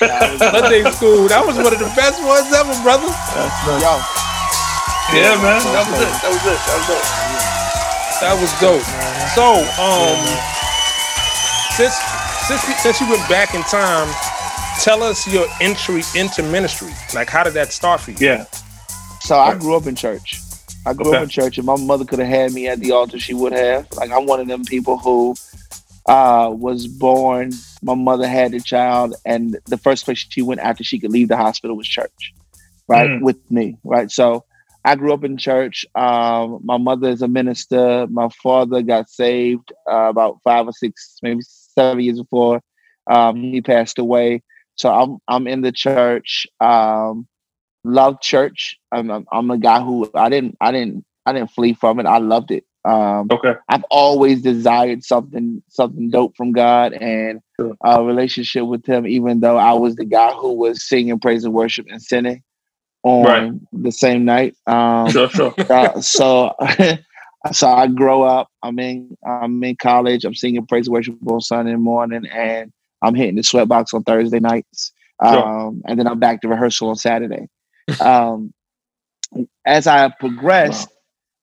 That 0.00 0.30
was- 0.32 0.38
Sunday 0.40 0.84
school. 0.90 1.28
That 1.28 1.44
was 1.46 1.56
one 1.56 1.72
of 1.72 1.78
the 1.78 1.90
best 1.96 2.20
ones 2.22 2.52
ever, 2.52 2.74
brother. 2.82 3.06
That's 3.08 3.66
nuts. 3.66 3.80
Yo, 5.12 5.20
Yeah, 5.20 5.36
man. 5.40 5.62
That 5.72 5.86
was 5.88 6.00
it. 6.00 6.12
That 6.22 6.30
was 6.32 6.44
it. 6.44 6.58
That 6.66 6.76
was 6.76 6.88
it. 7.60 7.63
That 8.20 8.38
was 8.40 8.50
dope. 8.60 8.82
So, 9.34 9.58
um, 9.82 10.18
since 11.76 11.94
since 12.46 12.62
since 12.82 13.00
you 13.00 13.08
went 13.10 13.28
back 13.28 13.54
in 13.54 13.62
time, 13.62 14.08
tell 14.80 15.02
us 15.02 15.26
your 15.30 15.46
entry 15.60 16.02
into 16.14 16.42
ministry. 16.42 16.90
Like, 17.14 17.28
how 17.28 17.42
did 17.44 17.54
that 17.54 17.72
start 17.72 18.00
for 18.00 18.12
you? 18.12 18.16
Yeah. 18.20 18.44
so 19.20 19.38
I 19.38 19.54
grew 19.56 19.76
up 19.76 19.86
in 19.86 19.94
church. 19.96 20.40
I 20.86 20.92
grew 20.92 21.08
Okay. 21.08 21.16
up 21.16 21.22
in 21.24 21.28
church, 21.28 21.58
and 21.58 21.66
my 21.66 21.76
mother 21.76 22.04
could 22.04 22.18
have 22.18 22.28
had 22.28 22.52
me 22.52 22.68
at 22.68 22.78
the 22.80 22.92
altar. 22.92 23.18
She 23.18 23.34
would 23.34 23.52
have. 23.52 23.90
Like 23.92 24.10
I'm 24.10 24.26
one 24.26 24.40
of 24.40 24.46
them 24.48 24.64
people 24.64 24.96
who 24.98 25.34
uh, 26.06 26.50
was 26.54 26.86
born. 26.86 27.52
My 27.82 27.94
mother 27.94 28.28
had 28.28 28.54
a 28.54 28.60
child, 28.60 29.14
and 29.26 29.58
the 29.66 29.76
first 29.78 30.04
place 30.04 30.24
she 30.28 30.40
went 30.42 30.60
after 30.60 30.84
she 30.84 30.98
could 30.98 31.10
leave 31.10 31.28
the 31.28 31.36
hospital 31.36 31.76
was 31.76 31.88
church, 31.88 32.32
right? 32.86 33.08
Mm. 33.10 33.22
With 33.22 33.50
me, 33.50 33.76
right? 33.84 34.10
So 34.10 34.44
I 34.84 34.96
grew 34.96 35.14
up 35.14 35.24
in 35.24 35.36
church. 35.38 35.86
Um, 35.94 36.60
my 36.62 36.76
mother 36.76 37.08
is 37.08 37.22
a 37.22 37.28
minister. 37.28 38.06
My 38.08 38.28
father 38.42 38.82
got 38.82 39.08
saved 39.08 39.72
uh, 39.90 40.08
about 40.10 40.38
five 40.44 40.66
or 40.66 40.72
six, 40.72 41.18
maybe 41.22 41.40
seven 41.42 42.00
years 42.00 42.20
before 42.20 42.60
um, 43.10 43.36
he 43.36 43.60
passed 43.62 43.98
away. 43.98 44.42
So 44.76 44.92
I'm 44.92 45.18
I'm 45.28 45.46
in 45.46 45.62
the 45.62 45.72
church. 45.72 46.46
Um, 46.60 47.26
love 47.84 48.20
church. 48.20 48.76
I'm, 48.92 49.10
I'm 49.10 49.26
I'm 49.32 49.50
a 49.50 49.58
guy 49.58 49.80
who 49.80 50.10
I 50.14 50.28
didn't 50.28 50.56
I 50.60 50.72
didn't 50.72 51.04
I 51.26 51.32
didn't 51.32 51.50
flee 51.52 51.74
from 51.74 52.00
it. 52.00 52.06
I 52.06 52.18
loved 52.18 52.50
it. 52.50 52.64
Um, 52.84 53.28
Okay. 53.30 53.54
I've 53.68 53.84
always 53.90 54.42
desired 54.42 55.04
something 55.04 55.62
something 55.68 56.10
dope 56.10 56.36
from 56.36 56.52
God 56.52 56.92
and 56.92 57.40
Sure. 57.60 57.74
a 57.84 58.02
relationship 58.02 58.66
with 58.66 58.84
Him. 58.84 59.06
Even 59.06 59.40
though 59.40 59.56
I 59.56 59.72
was 59.74 59.94
the 59.94 60.04
guy 60.04 60.32
who 60.32 60.52
was 60.54 60.86
singing 60.86 61.20
praise 61.20 61.44
and 61.44 61.54
worship 61.54 61.86
and 61.88 62.02
sinning 62.02 62.42
on 63.04 63.24
Right. 63.24 63.52
the 63.72 63.92
same 63.92 64.24
night. 64.24 64.56
Um, 64.66 65.08
Sure, 65.10 65.28
sure. 65.28 65.54
uh, 65.70 66.00
so 66.00 66.54
so 67.52 67.68
I 67.68 67.86
grow 67.86 68.22
up. 68.22 68.48
I'm 68.62 68.78
in 68.78 69.16
I'm 69.24 69.62
in 69.62 69.76
college. 69.76 70.24
I'm 70.24 70.34
singing 70.34 70.66
praise 70.66 70.88
worship 70.90 71.16
on 71.26 71.40
Sunday 71.40 71.76
morning, 71.76 72.26
and 72.26 72.72
I'm 73.02 73.14
hitting 73.14 73.36
the 73.36 73.42
sweatbox 73.42 73.94
on 73.94 74.02
Thursday 74.02 74.40
nights. 74.40 74.92
Sure. 75.22 75.46
Um, 75.46 75.82
and 75.86 75.98
then 75.98 76.08
I'm 76.08 76.18
back 76.18 76.40
to 76.40 76.48
rehearsal 76.48 76.88
on 76.88 76.96
Saturday. 76.96 77.48
Um, 78.00 78.52
as 79.64 79.86
I 79.86 80.08
progressed 80.18 80.88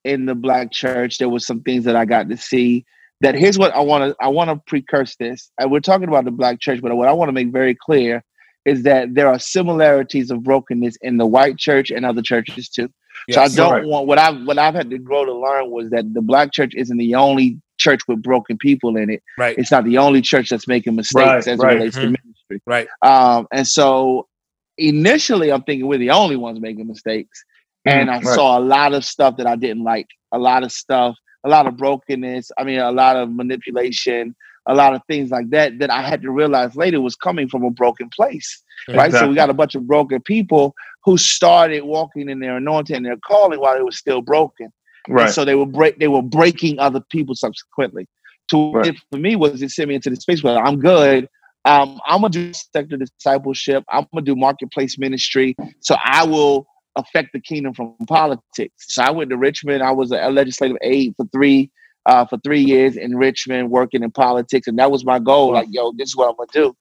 in 0.03 0.25
the 0.25 0.35
black 0.35 0.71
church, 0.71 1.19
there 1.19 1.29
was 1.29 1.45
some 1.45 1.61
things 1.61 1.85
that 1.85 1.95
I 1.95 2.05
got 2.05 2.29
to 2.29 2.37
see. 2.37 2.85
That 3.21 3.35
here's 3.35 3.59
what 3.59 3.71
I 3.75 3.81
want 3.81 4.17
to 4.17 4.23
I 4.23 4.29
want 4.29 4.49
to 4.49 4.55
precurse 4.65 5.15
this. 5.17 5.51
And 5.59 5.71
we're 5.71 5.79
talking 5.79 6.07
about 6.07 6.25
the 6.25 6.31
black 6.31 6.59
church, 6.59 6.81
but 6.81 6.95
what 6.95 7.07
I 7.07 7.11
want 7.13 7.29
to 7.29 7.33
make 7.33 7.51
very 7.51 7.75
clear 7.75 8.23
is 8.65 8.83
that 8.83 9.13
there 9.15 9.27
are 9.27 9.39
similarities 9.39 10.29
of 10.31 10.43
brokenness 10.43 10.97
in 11.01 11.17
the 11.17 11.25
white 11.25 11.57
church 11.57 11.89
and 11.91 12.05
other 12.05 12.21
churches 12.21 12.69
too. 12.69 12.89
So 13.29 13.41
I 13.41 13.47
don't 13.49 13.71
Right. 13.71 13.85
want 13.85 14.07
what 14.07 14.17
I've 14.19 14.41
what 14.45 14.57
I've 14.57 14.73
had 14.75 14.89
to 14.89 14.97
grow 14.97 15.25
to 15.25 15.33
learn 15.33 15.69
was 15.71 15.89
that 15.91 16.13
the 16.13 16.21
black 16.21 16.51
church 16.53 16.73
isn't 16.75 16.97
the 16.97 17.15
only 17.15 17.59
church 17.77 18.01
with 18.07 18.21
broken 18.21 18.57
people 18.57 18.95
in 18.97 19.09
it. 19.09 19.21
Right. 19.37 19.57
It's 19.57 19.71
not 19.71 19.83
the 19.85 19.97
only 19.97 20.21
church 20.21 20.49
that's 20.49 20.67
making 20.67 20.95
mistakes 20.95 21.47
Right, 21.47 21.47
as 21.47 21.59
right. 21.59 21.71
it 21.71 21.75
relates 21.75 21.97
Mhm. 21.97 22.01
to 22.01 22.07
ministry. 22.23 22.61
Right. 22.65 22.87
Um, 23.03 23.47
and 23.51 23.67
so 23.67 24.27
initially 24.77 25.51
I'm 25.51 25.63
thinking 25.63 25.87
we're 25.87 25.97
the 25.97 26.11
only 26.11 26.35
ones 26.35 26.59
making 26.59 26.87
mistakes. 26.87 27.43
And 27.85 28.11
I 28.11 28.19
Mm, 28.19 28.35
saw 28.35 28.59
a 28.59 28.61
lot 28.61 28.93
of 28.93 29.03
stuff 29.03 29.37
that 29.37 29.47
I 29.47 29.55
didn't 29.55 29.83
like, 29.83 30.07
a 30.31 30.37
lot 30.37 30.63
of 30.63 30.71
stuff, 30.71 31.15
a 31.43 31.49
lot 31.49 31.65
of 31.67 31.77
brokenness. 31.77 32.51
I 32.57 32.63
mean, 32.63 32.79
a 32.79 32.91
lot 32.91 33.15
of 33.15 33.31
manipulation, 33.31 34.35
a 34.67 34.75
lot 34.75 34.93
of 34.93 35.01
things 35.07 35.31
like 35.31 35.49
that 35.49 35.79
that 35.79 35.89
I 35.89 36.01
had 36.01 36.21
to 36.21 36.31
realize 36.31 36.75
later 36.75 37.01
was 37.01 37.15
coming 37.15 37.47
from 37.47 37.63
a 37.63 37.71
broken 37.71 38.09
place 38.09 38.63
right? 38.89 39.13
So 39.13 39.27
we 39.27 39.35
got 39.35 39.49
a 39.49 39.53
bunch 39.53 39.75
of 39.75 39.87
broken 39.87 40.21
people 40.21 40.75
who 41.03 41.17
started 41.17 41.83
walking 41.83 42.29
in 42.29 42.39
their 42.39 42.57
anointing 42.57 42.95
and 42.95 43.05
their 43.05 43.17
calling 43.17 43.59
while 43.59 43.75
they 43.75 43.83
were 43.83 43.91
still 43.91 44.21
broken. 44.21 44.71
And 45.07 45.15
Right. 45.15 45.33
so 45.33 45.43
they 45.45 45.55
were 45.55 45.65
break 45.65 45.99
they 45.99 46.07
were 46.07 46.21
breaking 46.21 46.79
other 46.79 47.01
people 47.09 47.35
subsequently. 47.35 48.07
To 48.49 48.71
Right. 48.73 48.95
for 49.11 49.17
me 49.17 49.35
was 49.35 49.61
it 49.61 49.71
sent 49.71 49.89
me 49.89 49.95
into 49.95 50.09
the 50.09 50.15
space 50.15 50.43
where 50.43 50.57
I'm 50.57 50.79
good. 50.79 51.27
Um, 51.65 51.99
I'm 52.05 52.21
gonna 52.21 52.29
do 52.29 52.53
sector 52.53 52.97
discipleship. 52.97 53.83
I'm 53.89 54.05
gonna 54.13 54.25
do 54.25 54.35
marketplace 54.35 54.97
ministry. 54.97 55.55
So 55.79 55.95
I 56.03 56.23
will 56.25 56.67
affect 56.95 57.29
the 57.33 57.39
kingdom 57.39 57.73
from 57.73 57.95
politics. 58.07 58.73
So 58.79 59.03
I 59.03 59.11
went 59.11 59.29
to 59.29 59.37
Richmond. 59.37 59.81
I 59.81 59.91
was 59.91 60.11
a 60.11 60.29
legislative 60.29 60.77
aide 60.81 61.15
for 61.17 61.25
three 61.31 61.71
uh, 62.05 62.25
for 62.25 62.37
three 62.43 62.61
years 62.61 62.97
in 62.97 63.17
Richmond, 63.17 63.71
working 63.71 64.03
in 64.03 64.11
politics, 64.11 64.67
and 64.67 64.79
that 64.79 64.91
was 64.91 65.05
my 65.05 65.19
goal. 65.19 65.53
Like, 65.53 65.67
yo, 65.71 65.93
this 65.93 66.09
is 66.09 66.15
what 66.17 66.29
I'm 66.29 66.35
gonna 66.37 66.49
do. 66.53 66.75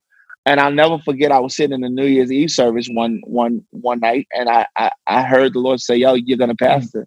And 0.47 0.61
I'll 0.61 0.73
never 0.73 0.99
forget. 1.01 1.33
I 1.33 1.41
was 1.41 1.57
sitting 1.57 1.75
in 1.75 1.83
the 1.83 1.91
New 1.91 2.07
Year's 2.07 2.33
Eve 2.33 2.51
service 2.51 2.89
one 2.93 3.21
one 3.25 3.65
one 3.71 4.01
night, 4.01 4.29
and 4.33 4.49
I 4.49 4.67
I, 4.77 4.91
I 5.07 5.23
heard 5.23 5.55
the 5.55 5.61
Lord 5.61 5.81
say, 5.81 5.97
"Yo, 5.97 6.15
you're 6.15 6.39
gonna 6.39 6.57
pastor, 6.57 7.07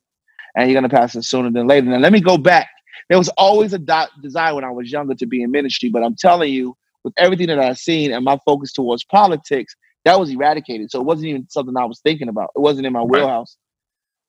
and 0.56 0.70
you're 0.72 0.78
gonna 0.82 0.90
pastor 0.90 1.22
sooner 1.24 1.52
than 1.52 1.68
later." 1.68 1.88
Now, 1.88 1.98
let 2.00 2.14
me 2.14 2.22
go 2.22 2.38
back. 2.38 2.70
There 3.10 3.18
was 3.20 3.30
always 3.30 3.74
a 3.74 3.80
do- 3.80 4.22
desire 4.22 4.56
when 4.56 4.64
I 4.66 4.72
was 4.72 4.92
younger 4.92 5.16
to 5.16 5.26
be 5.28 5.44
in 5.44 5.52
ministry, 5.52 5.90
but 5.90 6.04
I'm 6.04 6.16
telling 6.16 6.54
you, 6.54 6.76
with 7.04 7.14
everything 7.18 7.48
that 7.48 7.60
I've 7.60 7.78
seen 7.80 8.14
and 8.14 8.26
my 8.26 8.40
focus 8.46 8.74
towards 8.74 9.04
politics, 9.06 9.76
that 10.06 10.20
was 10.20 10.30
eradicated. 10.32 10.92
So 10.92 11.00
it 11.02 11.06
wasn't 11.06 11.28
even 11.28 11.48
something 11.50 11.76
I 11.78 11.86
was 11.86 12.02
thinking 12.02 12.30
about. 12.30 12.52
It 12.56 12.62
wasn't 12.62 12.88
in 12.88 12.94
my 12.94 13.04
Right. 13.04 13.10
wheelhouse. 13.10 13.58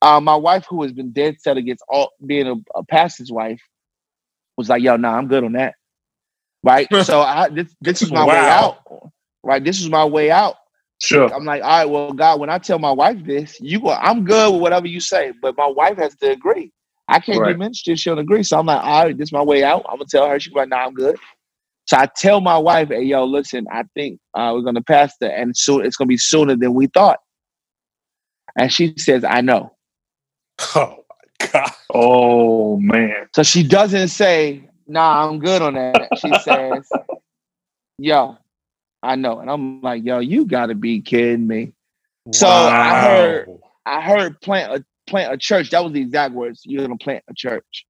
Uh, 0.03 0.21
my 0.21 0.37
wife, 0.37 0.67
who 0.69 0.83
has 0.83 0.93
been 0.93 1.13
dead 1.13 1.37
set 1.41 1.57
against 1.57 1.85
all 1.89 2.13
being 2.27 2.47
a, 2.47 2.55
a 2.79 2.85
pastor's 2.85 3.33
wife, 3.33 3.61
was 4.57 4.69
like, 4.69 4.83
"Yo, 4.83 4.97
nah, 4.97 5.17
I'm 5.17 5.29
good 5.29 5.45
on 5.45 5.53
that." 5.53 5.75
Right. 6.63 6.89
so 7.05 7.21
I, 7.21 7.49
this 7.49 7.75
this 7.81 8.03
is 8.03 8.13
my 8.13 8.27
way 8.27 8.37
out. 8.39 8.79
Right. 9.43 9.63
This 9.63 9.81
is 9.81 9.89
my 9.89 10.05
way 10.05 10.31
out. 10.31 10.57
Sure. 11.01 11.33
I'm 11.35 11.45
like, 11.45 11.63
all 11.63 11.69
right, 11.69 11.85
well, 11.85 12.13
God, 12.13 12.41
when 12.41 12.49
I 12.49 12.59
tell 12.59 12.79
my 12.79 12.93
wife 12.93 13.19
this, 13.25 13.61
you 13.61 13.81
go, 13.81 13.91
I'm 13.91 14.25
good 14.25 14.53
with 14.53 14.63
whatever 14.63 14.87
you 14.87 15.01
say, 15.01 15.33
but 15.43 15.57
my 15.57 15.67
wife 15.67 15.99
has 15.99 16.15
to 16.17 16.31
agree. 16.31 16.73
I 17.09 17.21
can't 17.21 17.41
Right. 17.41 17.53
do 17.53 17.59
ministry 17.59 17.93
if 17.93 17.99
she 17.99 18.09
don't 18.09 18.19
agree. 18.19 18.43
So 18.43 18.59
I'm 18.59 18.67
like, 18.67 18.83
all 18.83 19.05
right, 19.05 19.17
this 19.19 19.29
is 19.29 19.33
my 19.33 19.43
way 19.43 19.63
out. 19.63 19.85
I'm 19.89 19.97
gonna 19.97 20.07
tell 20.09 20.27
her. 20.29 20.41
She's 20.41 20.55
like, 20.55 20.71
nah, 20.71 20.87
I'm 20.87 20.95
good. 20.95 21.17
So 21.87 21.99
I 21.99 22.07
tell 22.17 22.41
my 22.41 22.57
wife, 22.57 22.89
hey, 22.89 23.03
yo, 23.03 23.25
listen, 23.25 23.67
I 23.71 23.85
think 23.95 24.19
uh, 24.33 24.53
we're 24.55 24.63
gonna 24.63 24.81
pass 24.81 25.13
pastor, 25.19 25.27
and 25.35 25.55
soon 25.57 25.85
it's 25.85 25.97
gonna 25.97 26.09
be 26.09 26.17
sooner 26.17 26.57
than 26.57 26.73
we 26.73 26.87
thought. 26.87 27.19
And 28.59 28.73
she 28.73 28.95
says, 28.97 29.25
I 29.25 29.43
know. 29.43 29.73
Oh 30.75 31.04
God. 31.53 31.71
Oh 31.93 32.79
man. 32.79 33.29
So 33.35 33.43
she 33.43 33.63
doesn't 33.67 34.09
say, 34.09 34.69
nah, 34.87 35.29
I'm 35.29 35.39
good 35.39 35.63
on 35.63 35.75
that. 35.75 36.09
She 36.19 36.33
says, 36.43 36.91
yo, 37.99 38.37
I 39.03 39.17
know. 39.17 39.39
And 39.41 39.51
I'm 39.51 39.81
like, 39.81 40.05
yo, 40.05 40.19
you 40.19 40.47
gotta 40.47 40.75
be 40.75 41.01
kidding 41.01 41.47
me. 41.47 41.73
So 42.33 42.47
I 42.49 43.01
heard- 43.01 43.49
I 43.87 44.01
heard 44.01 44.41
plant 44.41 44.73
a 44.73 44.85
plant 45.07 45.35
a 45.35 45.37
church. 45.37 45.71
That 45.71 45.85
was 45.85 45.93
the 45.93 46.01
exact 46.01 46.33
words. 46.33 46.63
You're 46.65 46.83
gonna 46.87 46.97
plant 46.97 47.23
a 47.29 47.35
church. 47.35 47.85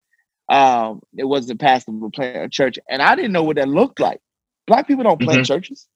Um, 0.48 1.00
it 1.16 1.24
wasn't 1.24 1.60
pastor, 1.60 1.92
but 1.92 2.12
plant 2.12 2.36
a 2.44 2.48
church. 2.48 2.78
And 2.88 3.00
I 3.00 3.14
didn't 3.14 3.30
know 3.32 3.44
what 3.44 3.56
that 3.56 3.68
looked 3.68 4.00
like. 4.00 4.18
Black 4.66 4.88
people 4.88 5.04
don't 5.04 5.20
plant 5.20 5.46
churches, 5.46 5.86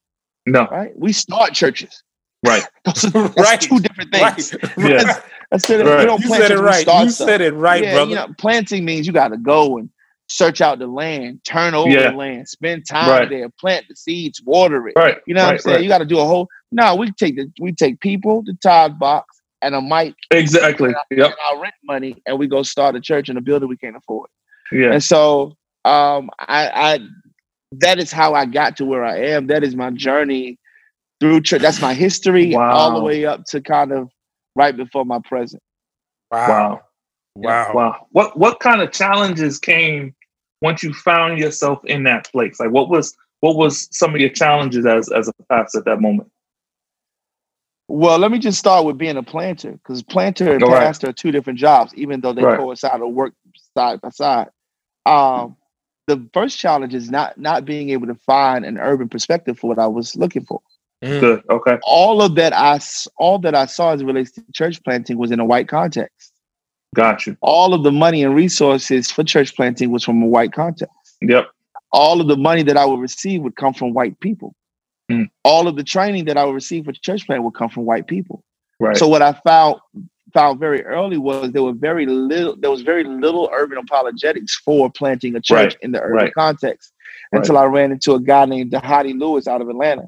No. 0.47 0.67
right? 0.67 0.93
We 0.97 1.13
start 1.13 1.53
churches. 1.53 2.03
Right. 2.47 2.63
That's 2.85 3.05
Right. 3.15 3.61
two 3.61 3.81
different 3.81 4.13
things. 4.13 4.55
Right. 4.55 4.73
Yes. 4.79 5.21
That's 5.51 5.71
it. 5.71 5.85
Right. 5.85 6.01
We 6.01 6.05
don't 6.05 6.21
You 6.21 6.27
plant 6.29 6.43
said 6.43 6.51
it 6.53 6.61
right. 6.61 6.87
You 6.87 7.11
stuff. 7.11 7.29
said 7.29 7.41
it 7.41 7.55
right, 7.55 7.83
yeah, 7.83 7.95
brother. 7.95 8.11
You 8.11 8.17
know, 8.17 8.29
planting 8.39 8.85
means 8.85 9.07
you 9.07 9.15
got 9.15 9.29
to 9.29 9.39
go 9.39 9.79
and 9.79 9.89
search 10.29 10.61
out 10.61 10.79
the 10.79 10.87
land, 10.87 11.41
turn 11.45 11.73
over 11.75 11.89
Yeah. 11.89 12.11
the 12.11 12.17
land, 12.19 12.47
spend 12.49 12.87
time 12.87 13.09
Right. 13.09 13.31
there, 13.31 13.49
plant 13.59 13.87
the 13.89 13.97
seeds, 13.97 14.43
water 14.45 14.87
it. 14.89 14.93
Right. 14.95 15.17
You 15.27 15.33
know 15.35 15.45
what 15.47 15.53
I'm 15.55 15.59
saying? 15.59 15.75
right. 15.77 15.83
You 15.83 15.89
got 15.89 15.99
to 15.99 16.05
do 16.05 16.19
a 16.19 16.25
whole. 16.25 16.49
No, 16.71 16.95
we 16.97 17.11
take 17.13 17.37
the 17.37 17.51
we 17.61 17.73
take 17.73 17.99
people, 18.01 18.43
the 18.45 18.53
tithe 18.63 18.99
box, 18.99 19.41
and 19.63 19.75
a 19.75 19.81
mic 19.81 20.15
Exactly. 20.31 20.91
Yep. 21.11 21.31
and 21.31 21.35
our 21.51 21.63
rent 21.63 21.75
money, 21.85 22.15
and 22.27 22.39
we 22.39 22.47
go 22.47 22.63
start 22.63 22.95
a 22.95 23.01
church 23.01 23.31
in 23.31 23.39
a 23.39 23.41
building 23.41 23.71
we 23.71 23.79
can't 23.79 23.97
afford. 23.97 24.29
Yeah. 24.71 24.93
And 24.93 25.03
so, 25.03 25.57
um, 25.87 26.29
I, 26.41 26.69
I 26.95 26.99
that 27.73 27.99
is 27.99 28.13
how 28.13 28.35
I 28.35 28.45
got 28.45 28.77
to 28.77 28.85
where 28.85 29.03
I 29.05 29.17
am. 29.17 29.47
That 29.47 29.65
is 29.65 29.75
my 29.75 29.91
journey 29.93 30.59
through 31.21 31.43
church. 31.43 31.63
That's 31.63 31.81
my 31.81 31.95
history, 31.95 32.55
all 32.55 32.95
the 32.95 33.05
way 33.05 33.25
up 33.25 33.45
to 33.47 33.61
kind 33.61 33.93
of 33.93 34.11
right 34.55 34.77
before 34.77 35.05
my 35.05 35.19
present. 35.21 35.63
Wow. 36.31 36.47
Wow. 36.47 36.83
Wow. 37.35 37.73
Wow. 37.75 38.07
What 38.11 38.39
what 38.39 38.61
kind 38.61 38.81
of 38.81 38.93
challenges 38.93 39.59
came 39.59 40.15
once 40.61 40.83
you 40.83 40.93
found 40.93 41.39
yourself 41.39 41.85
in 41.85 42.03
that 42.05 42.31
place? 42.31 42.59
Like 42.61 42.71
what 42.71 42.89
was 42.89 43.17
what 43.41 43.57
was 43.57 43.89
some 43.97 44.15
of 44.15 44.21
your 44.21 44.31
challenges 44.31 44.87
as 44.87 45.11
as 45.11 45.29
a 45.29 45.33
pastor 45.45 45.79
at 45.79 45.85
that 45.85 46.01
moment? 46.01 46.31
Well, 47.91 48.19
let 48.19 48.31
me 48.31 48.39
just 48.39 48.59
start 48.59 48.85
with 48.85 48.99
being 48.99 49.17
a 49.17 49.23
planter, 49.23 49.73
because 49.73 50.03
planter 50.03 50.53
and 50.53 50.63
All 50.63 50.71
right. 50.71 50.81
pastor 50.81 51.09
are 51.09 51.13
two 51.13 51.33
different 51.33 51.59
jobs, 51.59 51.95
even 51.95 52.21
though 52.21 52.35
they 52.35 52.43
Right. 52.43 52.59
coincide 52.59 53.01
or 53.01 53.11
work 53.11 53.33
side 53.75 54.03
by 54.03 54.11
side. 54.11 54.51
Um, 55.07 55.57
the 56.07 56.29
first 56.35 56.59
challenge 56.59 56.95
is 56.95 57.11
not 57.11 57.39
not 57.39 57.65
being 57.65 57.91
able 57.91 58.07
to 58.09 58.15
find 58.15 58.67
an 58.67 58.79
urban 58.79 59.09
perspective 59.09 59.59
for 59.59 59.69
what 59.69 59.79
I 59.79 59.87
was 59.87 60.17
looking 60.17 60.45
for. 60.45 60.61
Mm. 61.03 61.21
Good. 61.21 61.43
Okay. 61.49 61.79
All 61.83 62.23
of 62.23 62.35
that 62.35 62.53
I 62.53 62.81
all 63.17 63.39
that 63.41 63.55
I 63.55 63.67
saw 63.67 63.93
as 63.93 64.01
it 64.01 64.05
relates 64.05 64.33
to 64.33 64.45
church 64.53 64.83
planting 64.83 65.17
was 65.17 65.31
in 65.31 65.41
a 65.41 65.45
white 65.45 65.69
context. 65.69 66.33
Got 66.95 67.27
you. 67.27 67.37
All 67.41 67.75
of 67.75 67.83
the 67.83 67.93
money 67.93 68.25
and 68.25 68.35
resources 68.35 69.11
for 69.11 69.23
church 69.23 69.55
planting 69.55 69.91
was 69.91 70.05
from 70.05 70.23
a 70.23 70.27
white 70.27 70.53
context. 70.53 70.95
Yep. 71.21 71.49
All 71.93 72.21
of 72.21 72.27
the 72.27 72.37
money 72.37 72.63
that 72.65 72.77
I 72.77 72.85
would 72.85 73.01
receive 73.01 73.43
would 73.43 73.57
come 73.57 73.75
from 73.75 73.95
white 73.95 74.19
people. 74.21 74.55
Mm. 75.11 75.31
All 75.45 75.69
of 75.69 75.77
the 75.77 75.85
training 75.85 76.25
that 76.27 76.37
I 76.37 76.45
would 76.45 76.55
receive 76.55 76.85
for 76.85 76.93
church 76.93 77.27
planting 77.27 77.45
would 77.45 77.55
come 77.55 77.71
from 77.71 77.85
white 77.85 78.07
people. 78.07 78.43
Right. 78.81 78.97
So 78.97 79.07
what 79.09 79.23
I 79.23 79.33
found 79.47 79.77
found 80.35 80.61
very 80.61 80.85
early 80.85 81.17
was 81.17 81.53
there 81.53 81.63
were 81.63 81.73
very 81.73 82.07
little 82.07 82.57
there 82.57 82.71
was 82.71 82.83
very 82.83 83.05
little 83.05 83.49
urban 83.53 83.79
apologetics 83.79 84.57
for 84.57 84.91
planting 84.91 85.35
a 85.37 85.41
church 85.41 85.75
Right, 85.75 85.77
in 85.83 85.93
the 85.93 86.01
urban 86.01 86.17
right. 86.17 86.35
context 86.35 86.93
until 87.33 87.57
I 87.57 87.65
ran 87.65 87.93
into 87.93 88.15
a 88.15 88.21
guy 88.21 88.45
named 88.45 88.73
Dhati 88.73 89.19
Lewis 89.19 89.47
out 89.47 89.61
of 89.61 89.69
Atlanta. 89.69 90.07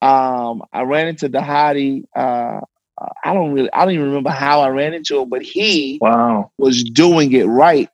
Um, 0.00 0.62
I 0.72 0.82
ran 0.82 1.08
into 1.08 1.28
Dhati 1.28 2.04
uh, 2.16 2.60
uh, 3.00 3.08
I 3.24 3.32
don't 3.34 3.52
really, 3.52 3.70
I 3.72 3.84
don't 3.84 3.94
even 3.94 4.06
remember 4.06 4.30
how 4.30 4.60
I 4.60 4.68
ran 4.70 4.94
into 4.94 5.20
him, 5.20 5.28
but 5.30 5.42
he 5.42 6.02
Wow. 6.02 6.52
was 6.58 6.84
doing 6.84 7.32
it 7.32 7.44
right, 7.44 7.88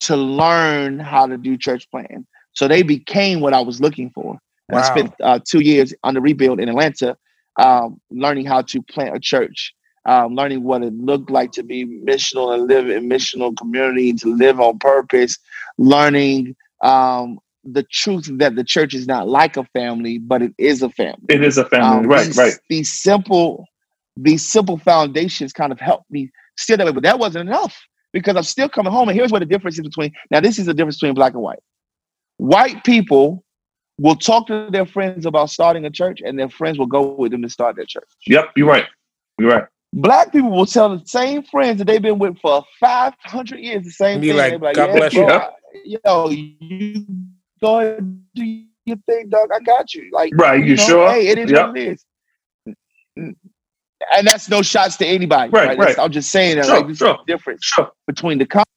to 0.00 0.16
learn 0.16 0.98
how 0.98 1.26
to 1.26 1.36
do 1.36 1.56
church 1.56 1.88
planting. 1.90 2.26
So 2.52 2.68
they 2.68 2.82
became 2.82 3.40
what 3.40 3.52
I 3.54 3.60
was 3.60 3.80
looking 3.80 4.10
for. 4.10 4.38
And 4.68 4.78
I 4.78 4.82
spent 4.82 5.12
uh, 5.22 5.40
two 5.46 5.60
years 5.60 5.94
on 6.02 6.14
the 6.14 6.20
rebuild 6.20 6.60
in 6.60 6.68
Atlanta, 6.68 7.16
um, 7.56 8.00
learning 8.10 8.46
how 8.46 8.62
to 8.62 8.82
plant 8.82 9.16
a 9.16 9.20
church, 9.20 9.74
um, 10.06 10.34
learning 10.34 10.62
what 10.62 10.82
it 10.82 10.92
looked 10.94 11.30
like 11.30 11.52
to 11.52 11.62
be 11.62 11.84
missional 11.84 12.54
and 12.54 12.66
live 12.66 12.88
in 12.88 13.08
missional 13.08 13.56
community, 13.56 14.12
to 14.12 14.34
live 14.34 14.60
on 14.60 14.78
purpose, 14.78 15.38
learning 15.78 16.56
um, 16.82 17.38
the 17.64 17.82
truth 17.84 18.28
that 18.38 18.56
the 18.56 18.64
church 18.64 18.94
is 18.94 19.06
not 19.06 19.28
like 19.28 19.56
a 19.56 19.64
family, 19.72 20.18
but 20.18 20.42
it 20.42 20.52
is 20.58 20.82
a 20.82 20.90
family. 20.90 21.24
It 21.28 21.42
is 21.42 21.58
a 21.58 21.64
family. 21.64 22.04
Um, 22.04 22.06
right, 22.06 22.26
these, 22.26 22.36
right. 22.36 22.54
These 22.68 22.92
simple, 22.92 23.66
these 24.16 24.46
simple 24.46 24.78
foundations 24.78 25.52
kind 25.52 25.72
of 25.72 25.80
helped 25.80 26.10
me 26.10 26.30
steer 26.56 26.76
that 26.76 26.86
way, 26.86 26.92
but 26.92 27.02
that 27.04 27.18
wasn't 27.18 27.48
enough 27.48 27.80
because 28.12 28.36
I'm 28.36 28.42
still 28.42 28.68
coming 28.68 28.92
home. 28.92 29.08
And 29.08 29.16
here's 29.16 29.32
what 29.32 29.40
the 29.40 29.46
difference 29.46 29.78
is 29.78 29.84
between 29.84 30.12
now. 30.30 30.40
This 30.40 30.58
is 30.58 30.66
the 30.66 30.74
difference 30.74 30.96
between 30.96 31.14
black 31.14 31.32
and 31.32 31.42
white. 31.42 31.60
White 32.36 32.84
people 32.84 33.44
will 33.98 34.16
talk 34.16 34.46
to 34.48 34.68
their 34.70 34.86
friends 34.86 35.24
about 35.26 35.50
starting 35.50 35.84
a 35.84 35.90
church, 35.90 36.20
and 36.24 36.38
their 36.38 36.48
friends 36.48 36.78
will 36.78 36.86
go 36.86 37.02
with 37.14 37.32
them 37.32 37.42
to 37.42 37.48
start 37.48 37.76
their 37.76 37.84
church. 37.86 38.08
Yep, 38.26 38.50
you're 38.56 38.66
right. 38.68 38.86
You're 39.38 39.50
right. 39.50 39.64
Black 39.92 40.32
people 40.32 40.50
will 40.50 40.66
tell 40.66 40.96
the 40.98 41.06
same 41.06 41.44
friends 41.44 41.78
that 41.78 41.86
they've 41.86 42.02
been 42.02 42.18
with 42.18 42.36
for 42.40 42.64
500 42.80 43.60
years 43.60 43.84
the 43.84 43.90
same 43.92 44.20
Be 44.20 44.28
thing. 44.28 44.36
like, 44.36 44.52
They 44.60 44.68
be 44.70 44.74
"God 44.74 44.92
bless 44.96 45.14
you." 45.14 45.24
bro, 45.24 45.36
I- 45.36 45.50
Yo, 46.04 46.28
you 46.30 47.04
go 47.60 47.80
ahead 47.80 47.98
and 47.98 48.22
do 48.34 48.44
your 48.86 48.96
thing, 49.06 49.28
dog. 49.28 49.50
I 49.54 49.58
got 49.60 49.92
you. 49.94 50.08
Like, 50.12 50.32
Right, 50.34 50.64
you 50.64 50.76
know, 50.76 50.82
sure? 50.82 51.10
Hey, 51.10 51.26
it 51.28 51.38
is 51.38 51.50
Yep. 51.50 51.66
what 51.68 51.78
it 51.78 51.88
is. 51.88 52.04
And 53.16 54.26
that's 54.26 54.48
no 54.48 54.62
shots 54.62 54.96
to 54.98 55.06
anybody. 55.06 55.50
Right, 55.50 55.68
Right. 55.68 55.78
Right. 55.78 55.98
I'm 55.98 56.10
just 56.10 56.30
saying 56.30 56.56
that 56.56 56.66
Sure, 56.66 56.76
like, 56.78 56.88
this 56.88 56.98
sure. 56.98 57.10
is 57.12 57.16
the 57.26 57.32
difference 57.32 57.64
Sure. 57.64 57.90
between 58.06 58.38
the 58.38 58.46
concepts. 58.46 58.70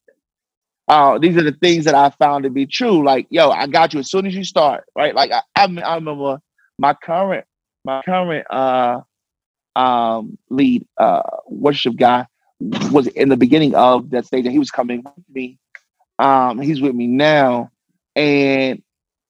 Uh, 0.87 1.17
these 1.19 1.35
are 1.35 1.43
the 1.43 1.51
things 1.51 1.85
that 1.85 1.95
I 1.95 2.09
found 2.11 2.43
to 2.45 2.49
be 2.49 2.65
true. 2.65 3.03
Like, 3.03 3.27
yo, 3.29 3.49
I 3.49 3.67
got 3.67 3.93
you 3.93 3.99
as 3.99 4.09
soon 4.09 4.25
as 4.25 4.33
you 4.33 4.43
start, 4.43 4.85
right? 4.95 5.13
Like, 5.13 5.31
I, 5.31 5.41
I, 5.55 5.65
I 5.81 5.95
remember 5.95 6.39
my 6.79 6.93
current, 6.93 7.45
my 7.83 8.01
current 8.03 8.47
uh, 8.49 9.01
um, 9.75 10.37
lead 10.49 10.85
uh, 10.97 11.23
worship 11.47 11.95
guy 11.97 12.25
was 12.59 13.07
in 13.07 13.29
the 13.29 13.37
beginning 13.37 13.75
of 13.75 14.09
that 14.11 14.25
stage, 14.25 14.45
and 14.45 14.53
he 14.53 14.59
was 14.59 14.71
coming 14.71 15.03
with 15.03 15.25
me. 15.33 15.59
Um, 16.19 16.59
he's 16.59 16.81
with 16.81 16.95
me 16.95 17.07
now, 17.07 17.69
and 18.15 18.81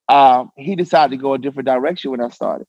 um, 0.07 0.51
he 0.55 0.75
decided 0.75 1.17
to 1.17 1.21
go 1.21 1.33
a 1.33 1.37
different 1.37 1.67
direction 1.67 2.11
when 2.11 2.21
I 2.21 2.29
started. 2.29 2.67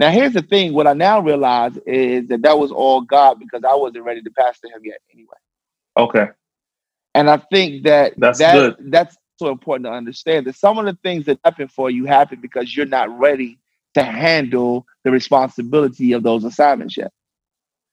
Now, 0.00 0.10
here's 0.10 0.32
the 0.32 0.42
thing: 0.42 0.72
what 0.72 0.86
I 0.86 0.94
now 0.94 1.20
realize 1.20 1.76
is 1.86 2.26
that 2.28 2.42
that 2.42 2.58
was 2.58 2.72
all 2.72 3.02
God 3.02 3.38
because 3.38 3.62
I 3.64 3.74
wasn't 3.74 4.04
ready 4.04 4.22
to 4.22 4.30
pastor 4.30 4.68
him 4.68 4.80
yet, 4.82 4.98
anyway. 5.12 5.36
Okay. 5.96 6.28
And 7.14 7.28
I 7.28 7.38
think 7.38 7.84
that 7.84 8.14
That's 8.16 8.38
that, 8.38 8.54
good. 8.54 8.92
that's 8.92 9.16
so 9.38 9.48
important 9.48 9.86
to 9.86 9.92
understand 9.92 10.46
that 10.46 10.56
some 10.56 10.78
of 10.78 10.84
the 10.84 10.96
things 11.02 11.26
that 11.26 11.38
happen 11.44 11.68
for 11.68 11.90
you 11.90 12.04
happen 12.04 12.40
because 12.40 12.76
you're 12.76 12.86
not 12.86 13.18
ready 13.18 13.58
to 13.94 14.02
handle 14.02 14.86
the 15.02 15.10
responsibility 15.10 16.12
of 16.12 16.22
those 16.22 16.44
assignments 16.44 16.96
yet. 16.96 17.12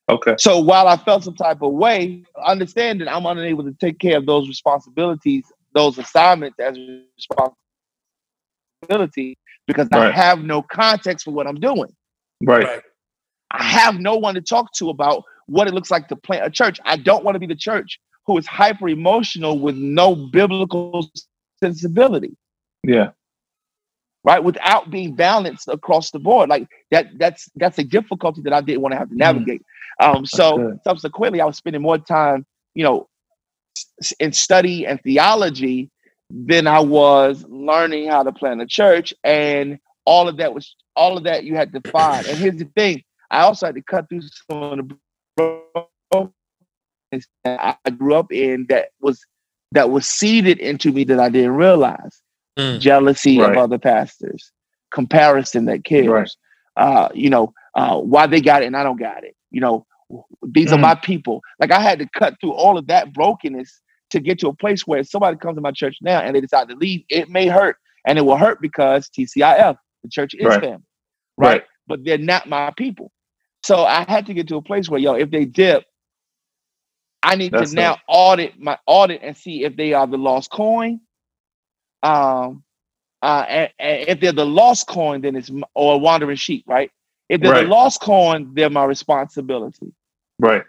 Okay. 0.10 0.36
So 0.38 0.60
while 0.60 0.88
I 0.88 0.98
felt 0.98 1.24
some 1.24 1.36
type 1.36 1.62
of 1.62 1.74
way, 1.74 2.24
understand 2.46 3.02
that 3.02 3.12
I'm 3.12 3.26
unable 3.26 3.64
to 3.64 3.74
take 3.74 4.00
care 4.00 4.18
of 4.18 4.26
those 4.26 4.48
responsibilities, 4.48 5.46
those 5.74 5.98
assignments 5.98 6.60
as 6.60 6.78
responsibility 8.82 9.38
because 9.66 9.90
I 9.92 10.12
have 10.12 10.40
no 10.40 10.62
context 10.62 11.26
for 11.26 11.32
what 11.32 11.48
I'm 11.48 11.60
doing. 11.60 11.94
Right. 12.42 12.64
Right. 12.64 12.82
I 13.52 13.64
have 13.64 14.00
no 14.00 14.16
one 14.16 14.36
to 14.36 14.42
talk 14.42 14.72
to 14.74 14.90
about 14.90 15.24
what 15.48 15.68
it 15.68 15.74
looks 15.74 15.90
like 15.90 16.08
to 16.10 16.16
plant 16.16 16.46
a 16.46 16.50
church. 16.50 16.80
I 16.86 16.98
don't 16.98 17.24
want 17.24 17.36
to 17.36 17.40
be 17.40 17.48
the 17.48 17.56
church 17.56 18.00
who 18.28 18.38
is 18.38 18.46
hyper 18.46 18.90
emotional 18.90 19.58
with 19.58 19.76
no 19.76 20.16
biblical 20.16 21.10
sensibility, 21.64 22.36
Yeah. 22.84 23.12
right? 24.24 24.44
Without 24.44 24.92
being 24.92 25.16
balanced 25.16 25.70
across 25.70 26.12
the 26.12 26.20
board. 26.20 26.50
Like 26.50 26.68
that 26.92 27.18
that's 27.18 27.50
that's 27.56 27.80
a 27.80 27.84
difficulty 27.84 28.42
that 28.42 28.54
I 28.54 28.62
didn't 28.62 28.82
want 28.82 28.92
to 28.94 28.98
have 29.00 29.10
to 29.10 29.16
navigate. 29.16 29.62
Um 30.02 30.26
so 30.26 30.78
subsequently 30.84 31.40
I 31.42 31.46
was 31.46 31.58
spending 31.58 31.82
more 31.82 31.98
time, 31.98 32.46
you 32.76 32.84
know, 32.84 33.08
in 34.20 34.34
study 34.34 34.86
and 34.86 35.02
theology 35.02 35.90
than 36.30 36.68
I 36.68 36.82
was 36.82 37.46
learning 37.48 38.10
how 38.10 38.24
to 38.24 38.34
plan 38.34 38.60
a 38.60 38.68
church 38.68 39.14
and 39.24 39.80
all 40.06 40.28
of 40.28 40.38
that 40.38 40.54
was 40.54 40.76
all 40.96 41.18
of 41.18 41.24
that 41.24 41.46
you 41.46 41.56
had 41.56 41.72
to 41.74 41.82
find. 41.90 42.28
And 42.28 42.38
here's 42.38 42.58
the 42.58 42.70
thing, 42.76 43.04
I 43.32 43.42
also 43.42 43.68
had 43.68 43.76
to 43.76 43.82
cut 43.82 44.10
through 44.10 44.22
some 44.52 44.80
of 44.80 44.90
the 45.38 45.84
I 47.46 47.76
grew 47.98 48.16
up 48.16 48.32
in 48.32 48.66
that 48.70 48.90
was 49.02 49.22
that 49.72 49.90
was 49.90 50.08
seeded 50.08 50.60
into 50.60 50.92
me 50.92 51.04
that 51.06 51.20
I 51.20 51.30
didn't 51.30 51.56
realize. 51.56 52.22
Mm. 52.58 52.80
Jealousy 52.80 53.40
Right. 53.40 53.52
of 53.52 53.58
other 53.58 53.78
pastors, 53.78 54.52
comparison 54.92 55.66
that 55.66 55.84
kills. 55.84 56.08
Right. 56.08 56.30
Uh, 56.76 57.10
you 57.14 57.30
know, 57.30 57.54
uh, 57.76 57.98
why 57.98 58.28
they 58.28 58.42
got 58.42 58.64
it 58.64 58.68
and 58.68 58.78
I 58.78 58.84
don't 58.84 59.00
got 59.00 59.24
it. 59.24 59.36
You 59.52 59.62
know, 59.62 59.86
these 60.44 60.72
are 60.72 60.78
Mm. 60.78 60.82
my 60.82 60.96
people. 60.96 61.42
Like 61.60 61.72
I 61.72 61.80
had 61.80 62.00
to 62.00 62.08
cut 62.16 62.36
through 62.40 62.54
all 62.54 62.78
of 62.78 62.88
that 62.88 63.14
brokenness 63.14 63.82
to 64.12 64.20
get 64.20 64.40
to 64.40 64.48
a 64.48 64.54
place 64.54 64.88
where 64.88 65.00
if 65.00 65.10
somebody 65.10 65.38
comes 65.38 65.56
to 65.56 65.62
my 65.62 65.72
church 65.72 65.98
now 66.02 66.20
and 66.22 66.36
they 66.36 66.42
decide 66.42 66.70
to 66.70 66.76
leave, 66.76 67.04
it 67.10 67.30
may 67.30 67.48
hurt. 67.48 67.78
And 68.06 68.18
it 68.18 68.22
will 68.22 68.38
hurt 68.38 68.62
because 68.62 69.10
TCIF, 69.10 69.76
the 70.04 70.10
church 70.10 70.34
is 70.34 70.46
Right. 70.46 70.62
family. 70.62 70.84
Right? 71.38 71.50
Right. 71.50 71.64
But 71.88 72.06
they're 72.06 72.18
not 72.18 72.48
my 72.48 72.72
people. 72.78 73.12
So 73.64 73.84
I 73.84 74.06
had 74.08 74.26
to 74.28 74.34
get 74.34 74.48
to 74.48 74.56
a 74.56 74.62
place 74.62 74.88
where, 74.88 75.00
yo, 75.00 75.14
if 75.16 75.30
they 75.30 75.44
dip, 75.46 75.84
I 77.24 77.36
need 77.36 77.54
That's 77.54 77.72
to 77.72 77.76
now 77.76 77.94
it. 77.94 78.00
audit 78.08 78.60
my 78.60 78.78
audit 78.86 79.22
and 79.24 79.36
see 79.38 79.64
if 79.64 79.76
they 79.76 79.94
are 79.94 80.08
the 80.08 80.18
lost 80.18 80.52
coin. 80.52 81.02
Um, 82.04 82.64
uh, 83.22 83.46
and, 83.48 83.72
and 83.80 84.10
if 84.10 84.20
they're 84.20 84.32
the 84.32 84.46
lost 84.46 84.88
coin, 84.88 85.22
then 85.22 85.36
it's 85.36 85.50
m- 85.50 85.66
or 85.76 85.96
a 85.96 85.98
wandering 85.98 86.38
sheep, 86.38 86.64
right? 86.68 86.92
If 87.30 87.42
they're 87.42 87.52
Right. 87.52 87.64
the 87.64 87.70
lost 87.70 88.02
coin, 88.02 88.54
they're 88.54 88.70
my 88.70 88.86
responsibility. 88.86 89.94
Right. 90.40 90.64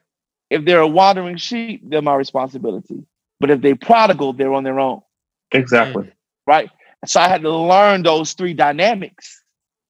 If 0.50 0.64
they're 0.64 0.80
a 0.80 0.86
wandering 0.88 1.36
sheep, 1.36 1.82
they're 1.88 2.02
my 2.02 2.14
responsibility. 2.14 3.04
But 3.40 3.50
if 3.50 3.60
they 3.60 3.74
prodigal, 3.74 4.32
they're 4.34 4.54
on 4.54 4.64
their 4.64 4.80
own, 4.80 5.02
Exactly. 5.52 6.12
right? 6.46 6.70
So 7.06 7.20
I 7.20 7.28
had 7.28 7.42
to 7.42 7.50
learn 7.50 8.02
those 8.02 8.32
three 8.32 8.54
dynamics. 8.54 9.42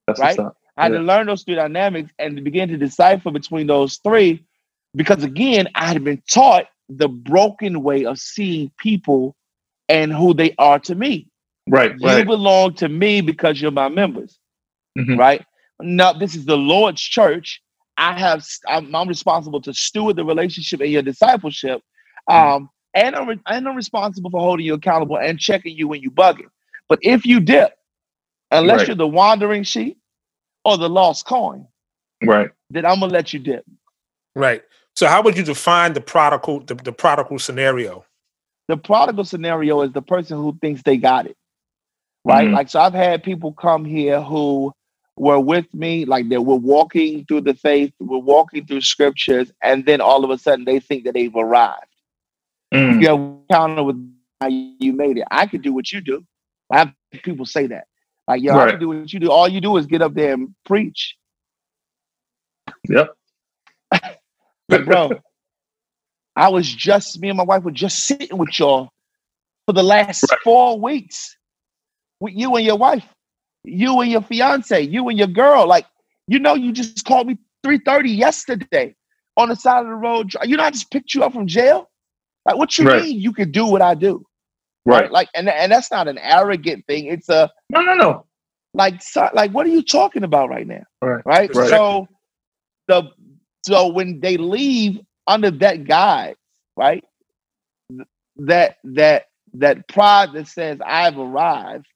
That's 0.06 0.20
Right? 0.20 0.38
I 0.76 0.84
had 0.84 0.92
Yeah. 0.92 0.98
to 0.98 1.04
learn 1.04 1.26
those 1.26 1.44
three 1.44 1.54
dynamics 1.56 2.10
and 2.18 2.42
begin 2.44 2.68
to 2.70 2.76
decipher 2.76 3.30
between 3.30 3.66
those 3.66 3.98
three, 3.98 4.44
because 4.94 5.24
again, 5.24 5.68
I 5.74 5.86
had 5.86 6.04
been 6.04 6.22
taught 6.30 6.66
the 6.88 7.08
broken 7.08 7.82
way 7.82 8.04
of 8.04 8.18
seeing 8.18 8.70
people 8.78 9.36
and 9.88 10.12
who 10.12 10.34
they 10.34 10.54
are 10.58 10.78
to 10.80 10.94
me. 10.94 11.28
Right. 11.68 11.92
You 11.98 12.06
Right. 12.06 12.26
belong 12.26 12.74
to 12.74 12.88
me 12.88 13.20
because 13.20 13.60
you're 13.60 13.70
my 13.70 13.88
members, 13.88 14.38
Mhm. 14.98 15.18
right? 15.18 15.44
No, 15.80 16.12
this 16.18 16.34
is 16.34 16.44
the 16.46 16.56
Lord's 16.56 17.02
church. 17.02 17.62
I 17.96 18.18
have 18.18 18.46
I'm, 18.68 18.94
I'm 18.94 19.08
responsible 19.08 19.60
to 19.62 19.74
steward 19.74 20.16
the 20.16 20.24
relationship 20.24 20.80
and 20.80 20.90
your 20.90 21.02
discipleship, 21.02 21.82
um, 22.28 22.70
and 22.94 23.14
I'm 23.16 23.28
re- 23.28 23.40
and 23.46 23.68
I'm 23.68 23.76
responsible 23.76 24.30
for 24.30 24.40
holding 24.40 24.66
you 24.66 24.74
accountable 24.74 25.18
and 25.18 25.38
checking 25.38 25.76
you 25.76 25.88
when 25.88 26.00
you 26.02 26.10
bugging. 26.10 26.48
But 26.88 27.00
if 27.02 27.26
you 27.26 27.40
dip, 27.40 27.76
unless 28.50 28.78
Right. 28.80 28.88
you're 28.88 28.96
the 28.96 29.08
wandering 29.08 29.62
sheep 29.64 29.98
or 30.64 30.78
the 30.78 30.88
lost 30.88 31.26
coin, 31.26 31.66
Right. 32.22 32.50
then 32.70 32.86
I'm 32.86 33.00
gonna 33.00 33.12
let 33.12 33.32
you 33.32 33.40
dip. 33.40 33.64
Right. 34.34 34.62
So 34.98 35.06
how 35.06 35.22
would 35.22 35.36
you 35.36 35.44
define 35.44 35.92
the 35.92 36.00
prodigal 36.00 36.58
the, 36.58 36.74
the 36.74 36.90
prodigal 36.90 37.38
scenario? 37.38 38.04
The 38.66 38.76
prodigal 38.76 39.24
scenario 39.24 39.82
is 39.82 39.92
the 39.92 40.02
person 40.02 40.38
who 40.38 40.58
thinks 40.60 40.82
they 40.82 40.96
got 40.96 41.26
it, 41.26 41.36
right? 42.24 42.48
Mhm. 42.48 42.54
Like, 42.54 42.68
so 42.68 42.80
I've 42.80 42.94
had 42.94 43.22
people 43.22 43.52
come 43.52 43.84
here 43.84 44.20
who 44.20 44.72
were 45.16 45.38
with 45.38 45.72
me, 45.72 46.04
like 46.04 46.28
they 46.28 46.38
were 46.38 46.56
walking 46.56 47.24
through 47.26 47.42
the 47.42 47.54
faith, 47.54 47.92
we're 48.00 48.18
walking 48.18 48.66
through 48.66 48.80
scriptures, 48.80 49.52
and 49.62 49.86
then 49.86 50.00
all 50.00 50.24
of 50.24 50.30
a 50.30 50.36
sudden 50.36 50.64
they 50.64 50.80
think 50.80 51.04
that 51.04 51.14
they've 51.14 51.36
arrived. 51.36 51.94
Mm. 52.74 53.00
You 53.00 53.08
have 53.08 53.20
encounter 53.20 53.84
with 53.84 54.14
how 54.40 54.48
you 54.48 54.92
made 54.94 55.18
it. 55.18 55.28
I 55.30 55.46
could 55.46 55.62
do 55.62 55.72
what 55.72 55.92
you 55.92 56.00
do. 56.00 56.26
I 56.72 56.78
have 56.78 56.92
people 57.22 57.46
say 57.46 57.68
that. 57.68 57.86
Like, 58.26 58.42
yo, 58.42 58.52
I 58.58 58.70
can 58.70 58.80
do 58.80 58.88
what 58.88 59.12
you 59.12 59.20
do. 59.20 59.30
All 59.30 59.46
you 59.46 59.60
do 59.60 59.76
is 59.76 59.86
get 59.86 60.02
up 60.02 60.14
there 60.14 60.34
and 60.34 60.52
preach. 60.64 61.16
Yep. 62.88 63.14
But 64.68 64.84
bro, 64.84 65.20
I 66.36 66.48
was 66.48 66.72
just 66.72 67.20
me 67.20 67.28
and 67.28 67.36
my 67.36 67.44
wife 67.44 67.64
were 67.64 67.70
just 67.70 68.04
sitting 68.04 68.36
with 68.38 68.58
y'all 68.58 68.90
for 69.66 69.72
the 69.72 69.82
last 69.82 70.30
Right. 70.30 70.40
four 70.44 70.78
weeks. 70.78 71.36
With 72.20 72.34
you 72.34 72.56
and 72.56 72.66
your 72.66 72.76
wife, 72.76 73.04
you 73.64 74.00
and 74.00 74.10
your 74.10 74.22
fiance, 74.22 74.80
you 74.82 75.08
and 75.08 75.16
your 75.16 75.28
girl. 75.28 75.66
Like, 75.68 75.86
you 76.26 76.40
know, 76.40 76.54
you 76.54 76.72
just 76.72 77.04
called 77.04 77.28
me 77.28 77.38
3:30 77.64 78.10
yesterday 78.16 78.94
on 79.36 79.48
the 79.50 79.56
side 79.56 79.80
of 79.82 79.86
the 79.86 79.94
road. 79.94 80.32
You 80.44 80.56
know, 80.56 80.64
I 80.64 80.70
just 80.70 80.90
picked 80.90 81.14
you 81.14 81.22
up 81.22 81.32
from 81.32 81.46
jail. 81.46 81.88
Like, 82.44 82.56
what 82.56 82.76
you 82.76 82.86
Right. 82.86 83.02
mean 83.04 83.20
you 83.20 83.32
can 83.32 83.52
do 83.52 83.66
what 83.66 83.82
I 83.82 83.94
do? 83.94 84.26
Right. 84.84 85.10
Like, 85.12 85.28
and 85.34 85.48
and 85.48 85.70
that's 85.70 85.90
not 85.92 86.08
an 86.08 86.18
arrogant 86.18 86.86
thing. 86.86 87.06
It's 87.06 87.28
a 87.28 87.50
No, 87.70 87.82
no, 87.82 87.94
no. 87.94 88.26
like, 88.74 89.00
so, 89.00 89.28
like, 89.32 89.52
what 89.52 89.64
are 89.66 89.70
you 89.70 89.82
talking 89.82 90.24
about 90.24 90.48
right 90.48 90.66
now? 90.66 90.82
Right. 91.00 91.24
Right. 91.24 91.54
Right. 91.54 91.70
So 91.70 92.08
the 92.88 93.12
so 93.68 93.88
when 93.88 94.20
they 94.20 94.38
leave 94.38 95.00
under 95.28 95.52
that 95.52 95.86
guide, 95.86 96.36
right? 96.76 97.04
That 98.38 98.78
that 98.84 99.26
that 99.54 99.88
pride 99.88 100.32
that 100.34 100.48
says 100.48 100.78
I've 100.84 101.18
arrived, 101.18 101.86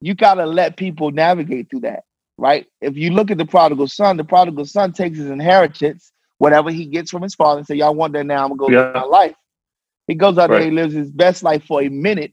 you 0.00 0.14
gotta 0.14 0.46
let 0.46 0.76
people 0.76 1.10
navigate 1.12 1.70
through 1.70 1.80
that, 1.82 2.04
right? 2.38 2.66
If 2.80 2.96
you 2.96 3.10
look 3.12 3.30
at 3.30 3.38
the 3.38 3.46
prodigal 3.46 3.88
son, 3.88 4.16
the 4.18 4.24
prodigal 4.24 4.66
son 4.66 4.92
takes 4.92 5.18
his 5.18 5.30
inheritance, 5.30 6.12
whatever 6.38 6.70
he 6.70 6.86
gets 6.86 7.10
from 7.10 7.22
his 7.22 7.34
father, 7.36 7.60
and 7.60 7.66
say, 7.68 7.76
Y'all 7.76 7.94
want 7.94 8.14
that 8.14 8.26
now, 8.26 8.44
I'm 8.44 8.50
gonna 8.50 8.58
go 8.58 8.68
live 8.68 8.94
my 8.94 9.04
life. 9.04 9.36
He 10.08 10.16
goes 10.16 10.38
out 10.38 10.50
there, 10.50 10.62
he 10.64 10.70
lives 10.72 10.94
his 10.94 11.10
best 11.10 11.42
life 11.44 11.64
for 11.64 11.82
a 11.82 11.88
minute 11.88 12.32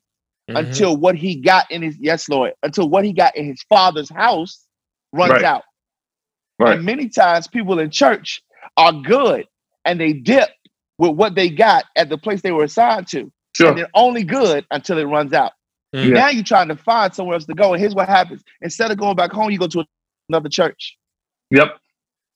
Mhm. 0.50 0.58
until 0.58 0.98
what 0.98 1.16
he 1.16 1.36
got 1.36 1.72
in 1.72 1.84
his 1.84 1.98
yes, 2.00 2.30
Lord, 2.30 2.54
until 2.64 2.90
what 2.90 3.06
he 3.06 3.14
got 3.14 3.38
in 3.38 3.46
his 3.46 3.64
father's 3.70 4.10
house 4.10 4.66
runs 5.14 5.32
Right. 5.34 5.46
out. 5.46 5.64
Right. 6.60 6.76
And 6.78 6.86
many 6.86 7.10
times 7.10 7.48
people 7.48 7.80
in 7.80 7.89
church 7.91 8.41
are 8.78 8.93
good 8.93 9.48
and 9.86 10.00
they 10.00 10.13
dip 10.13 10.50
with 10.98 11.12
what 11.12 11.36
they 11.36 11.50
got 11.50 11.86
at 11.95 12.10
the 12.10 12.17
place 12.17 12.41
they 12.41 12.52
were 12.52 12.65
assigned 12.65 13.08
to. 13.10 13.32
Sure. 13.56 13.69
And 13.69 13.78
they're 13.78 13.89
only 13.93 14.24
good 14.24 14.65
until 14.72 14.98
it 14.98 15.06
runs 15.06 15.34
out. 15.34 15.54
Mhm. 15.95 16.13
Now 16.13 16.30
you're 16.30 16.43
trying 16.43 16.67
to 16.69 16.76
find 16.76 17.13
somewhere 17.13 17.36
else 17.36 17.45
to 17.45 17.54
go. 17.56 17.74
And 17.74 17.82
here's 17.82 17.95
what 17.95 18.10
happens. 18.10 18.43
Instead 18.62 18.91
of 18.91 18.98
going 18.98 19.15
back 19.15 19.32
home, 19.32 19.52
you 19.52 19.58
go 19.58 19.67
to 19.67 19.86
another 20.30 20.50
church. 20.50 20.98
Yep. 21.52 21.78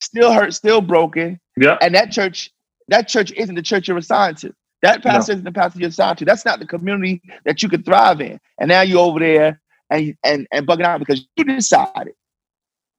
Still 0.01 0.33
hurt, 0.33 0.53
still 0.53 0.81
broken. 0.81 1.39
Yep. 1.57 1.79
And 1.81 1.95
that 1.95 2.11
church, 2.11 2.51
that 2.87 3.07
church 3.07 3.31
isn't 3.33 3.55
the 3.55 3.61
church 3.61 3.87
you're 3.87 3.97
assigned 3.97 4.37
to. 4.39 4.53
That 4.81 5.03
No. 5.05 5.11
pastor 5.11 5.33
isn't 5.33 5.45
the 5.45 5.51
pastor 5.51 5.79
you're 5.79 5.89
assigned 5.89 6.17
to. 6.19 6.25
That's 6.25 6.45
not 6.45 6.59
the 6.59 6.65
community 6.67 7.21
that 7.45 7.61
you 7.63 7.69
could 7.69 7.85
thrive 7.85 8.21
in. 8.21 8.39
And 8.59 8.69
now 8.69 8.81
you're 8.81 8.99
over 8.99 9.19
there 9.19 9.61
and 9.89 10.15
and 10.23 10.47
and 10.51 10.67
bugging 10.67 10.83
out 10.85 10.99
because 10.99 11.25
you 11.37 11.43
decided 11.45 12.13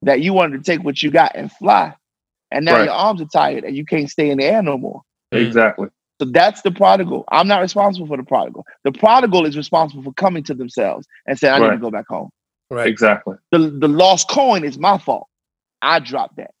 that 0.05 0.21
you 0.21 0.33
wanted 0.33 0.63
to 0.63 0.71
take 0.71 0.83
what 0.85 1.03
you 1.03 1.11
got 1.11 1.33
and 1.35 1.51
fly. 1.51 1.95
And 2.51 2.65
now 2.65 2.75
Right. 2.75 2.85
your 2.85 2.93
arms 2.93 3.21
are 3.21 3.25
tired 3.27 3.65
and 3.65 3.75
you 3.75 3.85
can't 3.85 4.09
stay 4.09 4.29
in 4.31 4.39
the 4.39 4.45
air 4.45 4.63
no 4.63 4.77
more. 4.77 5.01
Mhm. 5.33 5.45
Exactly. 5.47 5.89
So 6.21 6.27
that's 6.31 6.61
the 6.63 6.71
prodigal. 6.71 7.25
I'm 7.31 7.47
not 7.47 7.61
responsible 7.61 8.07
for 8.07 8.17
the 8.17 8.23
prodigal. 8.23 8.65
The 8.85 8.93
prodigal 8.93 9.45
is 9.45 9.57
responsible 9.57 10.03
for 10.03 10.13
coming 10.13 10.43
to 10.45 10.55
themselves 10.55 11.07
and 11.27 11.37
saying, 11.37 11.53
I 11.55 11.59
need 11.59 11.75
to 11.75 11.81
go 11.81 11.91
back 11.91 12.07
home. 12.09 12.29
Right. 12.71 12.87
Exactly. 12.87 13.35
The 13.51 13.59
the 13.59 13.89
lost 13.89 14.29
coin 14.29 14.63
is 14.63 14.79
my 14.79 14.97
fault. 14.97 15.27
I 15.81 15.99
dropped 15.99 16.37
that. 16.37 16.51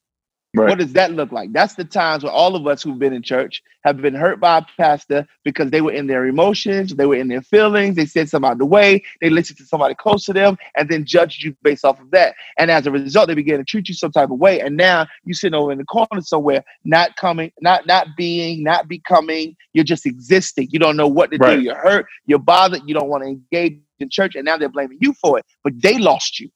Right. 0.55 0.69
What 0.69 0.79
does 0.79 0.93
that 0.93 1.13
look 1.13 1.31
like? 1.31 1.53
That's 1.53 1.75
the 1.75 1.85
times 1.85 2.23
where 2.23 2.33
all 2.33 2.55
of 2.55 2.67
us 2.67 2.83
who've 2.83 2.99
been 2.99 3.13
in 3.13 3.23
church 3.23 3.61
have 3.83 3.97
been 4.01 4.15
hurt 4.15 4.39
by 4.39 4.59
a 4.59 4.63
pastor 4.77 5.27
because 5.43 5.71
they 5.71 5.81
were 5.81 5.91
in 5.91 6.07
their 6.07 6.25
emotions, 6.27 6.95
they 6.95 7.05
were 7.05 7.15
in 7.15 7.27
their 7.29 7.41
feelings, 7.41 7.95
they 7.95 8.05
said 8.05 8.29
something 8.29 8.51
out 8.51 8.57
the 8.59 8.65
way, 8.65 9.03
they 9.21 9.29
listened 9.29 9.57
to 9.59 9.65
somebody 9.65 9.95
close 9.95 10.25
to 10.25 10.33
them, 10.33 10.57
and 10.77 10.89
then 10.89 11.05
judged 11.05 11.43
you 11.43 11.55
based 11.63 11.85
off 11.85 11.99
of 12.01 12.11
that. 12.11 12.35
And 12.57 12.71
as 12.71 12.87
a 12.87 12.91
result, 12.91 13.27
they 13.27 13.35
began 13.35 13.59
to 13.59 13.65
treat 13.65 13.89
you 13.89 13.95
some 13.95 14.11
type 14.11 14.31
of 14.31 14.39
way. 14.39 14.61
And 14.61 14.77
now 14.77 15.07
you're 15.25 15.35
sitting 15.35 15.55
over 15.55 15.71
in 15.71 15.77
the 15.79 15.85
corner 15.85 16.21
somewhere, 16.21 16.63
not 16.85 17.15
coming, 17.17 17.51
not 17.61 17.87
not 17.87 18.07
being, 18.17 18.63
not 18.63 18.87
becoming. 18.87 19.55
You're 19.73 19.85
just 19.85 20.05
existing. 20.05 20.69
You 20.71 20.79
don't 20.79 20.97
know 20.97 21.07
what 21.07 21.31
to 21.31 21.37
Right. 21.37 21.57
do. 21.57 21.61
You're 21.63 21.75
hurt. 21.75 22.07
You're 22.27 22.39
bothered. 22.39 22.83
You 22.87 22.93
don't 22.95 23.09
want 23.09 23.23
to 23.23 23.29
engage 23.29 23.79
in 23.99 24.09
church, 24.09 24.35
and 24.35 24.45
now 24.45 24.57
they're 24.57 24.69
blaming 24.69 24.99
you 25.01 25.13
for 25.13 25.39
it. 25.39 25.45
But 25.63 25.81
they 25.81 25.97
lost 25.99 26.39
you 26.39 26.49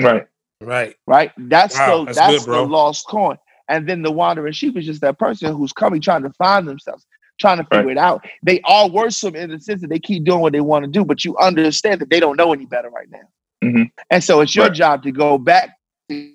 Right. 0.00 0.26
Right. 0.60 0.96
right? 1.06 1.32
That's 1.38 1.74
Wow, 1.74 1.98
the 1.98 2.04
that's 2.06 2.16
that's, 2.16 2.44
good, 2.44 2.54
the 2.54 2.62
lost 2.62 3.06
coin. 3.08 3.36
And 3.68 3.88
then 3.88 4.02
the 4.02 4.12
wandering 4.12 4.52
sheep 4.52 4.76
is 4.76 4.86
just 4.86 5.00
that 5.00 5.18
person 5.18 5.54
who's 5.54 5.72
coming 5.72 6.00
trying 6.00 6.22
to 6.22 6.30
find 6.34 6.68
themselves, 6.68 7.06
trying 7.40 7.58
to 7.58 7.64
figure 7.64 7.86
Right. 7.86 7.96
it 7.96 7.98
out. 7.98 8.24
They 8.42 8.60
are 8.64 8.88
worship 8.88 9.34
in 9.34 9.50
the 9.50 9.60
sense 9.60 9.80
that 9.80 9.88
they 9.88 9.98
keep 9.98 10.24
doing 10.24 10.40
what 10.40 10.52
they 10.52 10.60
want 10.60 10.84
to 10.84 10.90
do, 10.90 11.04
but 11.04 11.24
you 11.24 11.36
understand 11.38 12.00
that 12.00 12.10
they 12.10 12.20
don't 12.20 12.36
know 12.36 12.52
any 12.52 12.66
better 12.66 12.90
right 12.90 13.08
now. 13.10 13.28
Mhm. 13.62 13.90
And 14.10 14.22
so 14.22 14.40
it's 14.40 14.54
your 14.54 14.66
Right. 14.66 14.74
job 14.74 15.02
to 15.04 15.12
go 15.12 15.38
back 15.38 15.70
to 16.10 16.32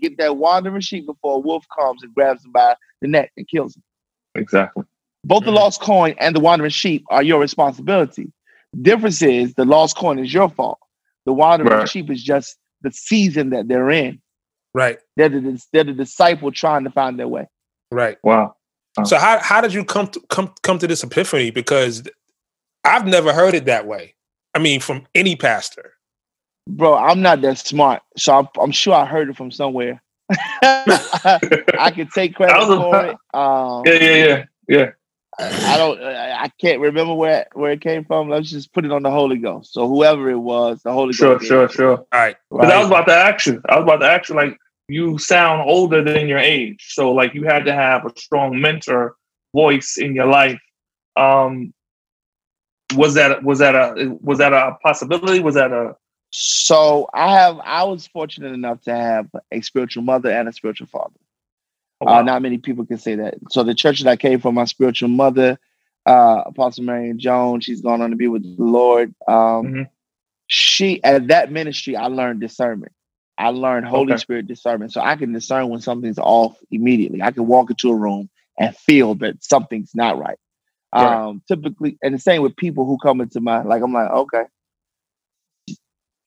get 0.00 0.18
that 0.18 0.36
wandering 0.36 0.80
sheep 0.80 1.06
before 1.06 1.36
a 1.36 1.38
wolf 1.38 1.64
comes 1.76 2.02
and 2.02 2.14
grabs 2.14 2.42
them 2.42 2.52
by 2.52 2.76
the 3.00 3.08
neck 3.08 3.32
and 3.36 3.48
kills 3.48 3.74
them. 3.74 3.82
Exactly. 4.34 4.84
Both 5.24 5.44
the 5.44 5.50
Mhm. 5.50 5.54
lost 5.56 5.80
coin 5.80 6.14
and 6.18 6.36
the 6.36 6.40
wandering 6.40 6.70
sheep 6.70 7.04
are 7.10 7.22
your 7.22 7.40
responsibility. 7.40 8.30
Difference 8.82 9.22
is 9.22 9.54
the 9.54 9.64
lost 9.64 9.96
coin 9.96 10.18
is 10.18 10.32
your 10.32 10.50
fault. 10.50 10.78
The 11.24 11.32
wandering 11.32 11.70
Right. 11.70 11.88
sheep 11.88 12.10
is 12.10 12.22
just 12.22 12.58
the 12.82 12.92
season 12.92 13.50
that 13.50 13.68
they're 13.68 13.90
in. 13.90 14.20
Right. 14.76 14.98
They're 15.16 15.30
the, 15.30 15.58
they're 15.72 15.84
the 15.84 15.94
disciple 15.94 16.52
trying 16.52 16.84
to 16.84 16.90
find 16.90 17.18
their 17.18 17.26
way. 17.28 17.48
Right. 17.90 18.18
Wow. 18.22 18.56
So 19.04 19.16
how 19.16 19.38
how 19.38 19.62
did 19.62 19.72
you 19.72 19.84
come 19.84 20.08
to 20.08 20.20
come 20.28 20.52
come 20.62 20.78
to 20.78 20.86
this 20.86 21.02
epiphany? 21.02 21.50
Because 21.50 22.02
I've 22.84 23.06
never 23.06 23.32
heard 23.32 23.54
it 23.54 23.64
that 23.64 23.86
way. 23.86 24.14
I 24.54 24.58
mean, 24.58 24.80
from 24.80 25.06
any 25.14 25.34
pastor. 25.34 25.94
Bro, 26.68 26.94
I'm 26.96 27.22
not 27.22 27.40
that 27.42 27.58
smart, 27.58 28.02
so 28.18 28.38
I'm, 28.38 28.48
I'm 28.60 28.70
sure 28.72 28.92
I 28.94 29.06
heard 29.06 29.30
it 29.30 29.36
from 29.36 29.50
somewhere. 29.50 30.02
I 30.62 31.92
can 31.94 32.08
take 32.08 32.34
credit 32.34 32.52
That 32.52 32.68
was 32.68 32.70
a- 32.70 32.80
for 32.80 33.06
it. 33.06 33.16
Um, 33.34 33.82
Yeah. 33.86 33.92
Yeah. 34.02 34.26
Yeah. 34.26 34.44
Yeah. 34.68 34.90
I 35.38 35.74
I 35.74 35.76
don't. 35.76 36.02
I 36.02 36.42
I 36.44 36.48
can't 36.60 36.80
remember 36.80 37.14
where 37.14 37.46
where 37.52 37.72
it 37.72 37.80
came 37.82 38.04
from. 38.06 38.30
Let's 38.30 38.50
just 38.50 38.72
put 38.72 38.84
it 38.86 38.92
on 38.92 39.02
the 39.02 39.10
Holy 39.10 39.36
Ghost. 39.36 39.72
So 39.74 39.86
whoever 39.86 40.30
it 40.30 40.38
was, 40.38 40.82
the 40.82 40.92
Holy 40.92 41.12
Sure. 41.12 41.34
Ghost. 41.34 41.42
gave 41.42 41.48
Sure. 41.48 41.68
Sure. 41.68 41.96
All 41.98 42.06
right. 42.12 42.36
But 42.50 42.70
I 42.70 42.78
was 42.78 42.86
about 42.88 43.06
to 43.08 43.14
action. 43.14 43.60
I 43.68 43.76
was 43.76 43.82
about 43.82 43.98
to 43.98 44.06
action. 44.10 44.36
Like 44.36 44.56
you 44.88 45.18
sound 45.18 45.68
older 45.68 46.02
than 46.02 46.28
your 46.28 46.38
age, 46.38 46.86
so 46.94 47.12
like 47.12 47.34
you 47.34 47.44
had 47.44 47.64
to 47.64 47.72
have 47.72 48.04
a 48.06 48.12
strong 48.18 48.60
mentor 48.60 49.16
voice 49.54 49.96
in 49.96 50.14
your 50.14 50.26
life. 50.26 50.60
Um, 51.16 51.72
was 52.94 53.14
that 53.14 53.42
was 53.42 53.58
that 53.58 53.74
a 53.74 54.16
was 54.20 54.38
that 54.38 54.52
a 54.52 54.76
possibility? 54.82 55.40
Was 55.40 55.56
that 55.56 55.72
a 55.72 55.96
So 56.30 57.08
I 57.12 57.32
have. 57.32 57.58
I 57.64 57.84
was 57.84 58.06
fortunate 58.06 58.52
enough 58.52 58.82
to 58.82 58.94
have 58.94 59.28
a 59.50 59.60
spiritual 59.60 60.02
mother 60.04 60.30
and 60.30 60.48
a 60.48 60.52
spiritual 60.52 60.86
father. 60.86 61.18
oh, 62.00 62.06
Uh, 62.06 62.22
not 62.22 62.42
many 62.42 62.58
people 62.58 62.86
can 62.86 62.98
say 62.98 63.16
that. 63.16 63.34
So 63.50 63.64
the 63.64 63.74
church 63.74 64.00
that 64.02 64.10
I 64.10 64.16
came 64.16 64.40
from, 64.40 64.54
my 64.54 64.66
spiritual 64.66 65.08
mother, 65.08 65.58
uh, 66.04 66.42
Apostle 66.46 66.84
Marion 66.84 67.18
Jones, 67.18 67.64
she's 67.64 67.80
gone 67.80 68.02
on 68.02 68.10
to 68.10 68.16
be 68.16 68.28
with 68.28 68.42
the 68.44 68.62
Lord. 68.62 69.14
Um, 69.26 69.66
Mhm. 69.66 69.88
She 70.48 71.02
at 71.02 71.26
that 71.26 71.50
ministry, 71.50 71.96
I 71.96 72.06
learned 72.06 72.40
discernment. 72.40 72.92
I 73.38 73.50
learned 73.50 73.86
Holy 73.86 74.12
Okay. 74.12 74.16
Spirit 74.16 74.46
discernment, 74.46 74.92
so 74.92 75.00
I 75.00 75.16
can 75.16 75.32
discern 75.32 75.68
when 75.68 75.80
something's 75.80 76.18
off 76.18 76.56
immediately. 76.70 77.22
I 77.22 77.32
can 77.32 77.46
walk 77.46 77.70
into 77.70 77.90
a 77.90 77.96
room 77.96 78.30
and 78.58 78.76
feel 78.76 79.14
that 79.16 79.44
something's 79.44 79.94
not 79.94 80.18
right. 80.18 80.38
Right. 80.94 81.22
Um, 81.26 81.42
typically, 81.48 81.98
and 82.02 82.14
the 82.14 82.18
same 82.20 82.42
with 82.42 82.56
people 82.56 82.86
who 82.86 82.98
come 82.98 83.20
into 83.20 83.40
my 83.40 83.62
like. 83.62 83.82
I'm 83.82 83.92
like, 83.92 84.10
okay, 84.10 84.44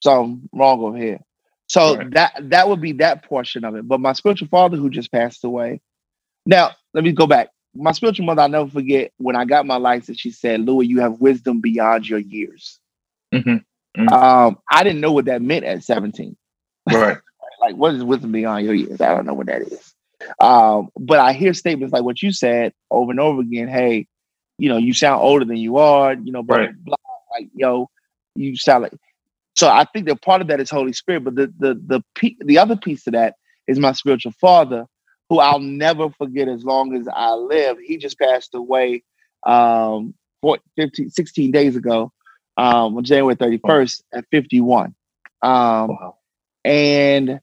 something 0.04 0.50
wrong 0.54 0.82
over 0.82 0.98
here. 0.98 1.20
So 1.68 1.98
Right. 1.98 2.12
that 2.14 2.34
that 2.52 2.70
would 2.70 2.82
be 2.82 2.94
that 2.94 3.24
portion 3.26 3.66
of 3.66 3.76
it. 3.76 3.88
But 3.88 4.02
my 4.02 4.14
spiritual 4.14 4.50
father, 4.50 4.78
who 4.78 4.90
just 4.90 5.12
passed 5.12 5.44
away. 5.44 5.82
Now, 6.46 6.72
let 6.94 7.04
me 7.06 7.14
go 7.14 7.28
back. 7.28 7.50
My 7.76 7.94
spiritual 7.94 8.26
mother, 8.28 8.44
I'll 8.44 8.50
never 8.50 8.70
forget 8.70 9.14
when 9.18 9.36
I 9.38 9.46
got 9.46 9.66
my 9.68 9.78
license, 9.78 10.20
she 10.20 10.32
said, 10.32 10.62
Louie, 10.62 10.88
you 10.88 11.02
have 11.02 11.22
wisdom 11.22 11.62
beyond 11.62 12.08
your 12.10 12.20
years. 12.20 12.80
Mhm. 13.34 13.66
Um, 14.12 14.60
I 14.72 14.84
didn't 14.84 15.02
know 15.02 15.14
what 15.14 15.26
that 15.26 15.42
meant 15.44 15.66
at 15.66 15.84
17. 15.84 16.38
Right? 16.98 17.18
Like, 17.62 17.76
what 17.76 17.94
is 17.94 18.04
wisdom 18.04 18.32
beyond 18.32 18.66
your 18.66 18.74
years? 18.74 19.02
I 19.02 19.10
don't 19.16 19.26
know 19.26 19.34
what 19.34 19.48
that 19.48 19.62
is. 19.62 19.94
Um, 20.40 20.90
but 20.98 21.20
I 21.20 21.34
hear 21.34 21.54
statements 21.54 21.94
like 21.94 22.04
what 22.04 22.22
you 22.22 22.32
said 22.32 22.74
over 22.92 23.12
and 23.12 23.20
over 23.20 23.42
again. 23.42 23.68
Hey, 23.68 24.08
you 24.58 24.70
know, 24.70 24.78
you 24.78 24.94
sound 24.94 25.22
older 25.22 25.46
than 25.46 25.58
you 25.58 25.78
are, 25.78 26.14
you 26.14 26.32
know, 26.32 26.44
blah, 26.44 26.58
Right. 26.58 26.84
blah, 26.86 26.96
blah. 26.98 27.38
Like, 27.38 27.50
yo, 27.54 27.90
you 28.36 28.56
sound 28.58 28.84
like 28.84 28.94
so 29.56 29.68
I 29.68 29.86
think 29.86 30.08
that 30.08 30.22
part 30.22 30.42
of 30.42 30.48
that 30.48 30.62
is 30.62 30.70
Holy 30.70 30.94
Spirit, 30.94 31.24
but 31.26 31.36
the 31.36 31.54
the 31.60 31.74
the 31.74 32.04
pe- 32.16 32.36
the 32.46 32.58
other 32.58 32.78
piece 32.78 33.06
of 33.08 33.14
that 33.14 33.36
is 33.68 33.80
my 33.80 33.92
spiritual 33.92 34.32
father, 34.40 34.86
who 35.30 35.40
I'll 35.40 35.60
never 35.60 36.10
forget 36.12 36.48
as 36.48 36.64
long 36.64 36.96
as 36.96 37.08
I 37.14 37.34
live. 37.34 37.78
He 37.84 37.98
just 37.98 38.18
passed 38.20 38.56
away 38.56 39.04
um 39.46 40.14
14, 40.42 40.64
15, 40.78 41.10
16 41.10 41.52
days 41.52 41.76
ago, 41.76 42.12
um, 42.58 42.96
on 42.98 43.04
January 43.04 43.36
31st 43.36 44.02
at 44.14 44.26
51. 44.32 44.96
Um, 45.42 45.90
Wow. 45.90 46.16
And 46.64 47.40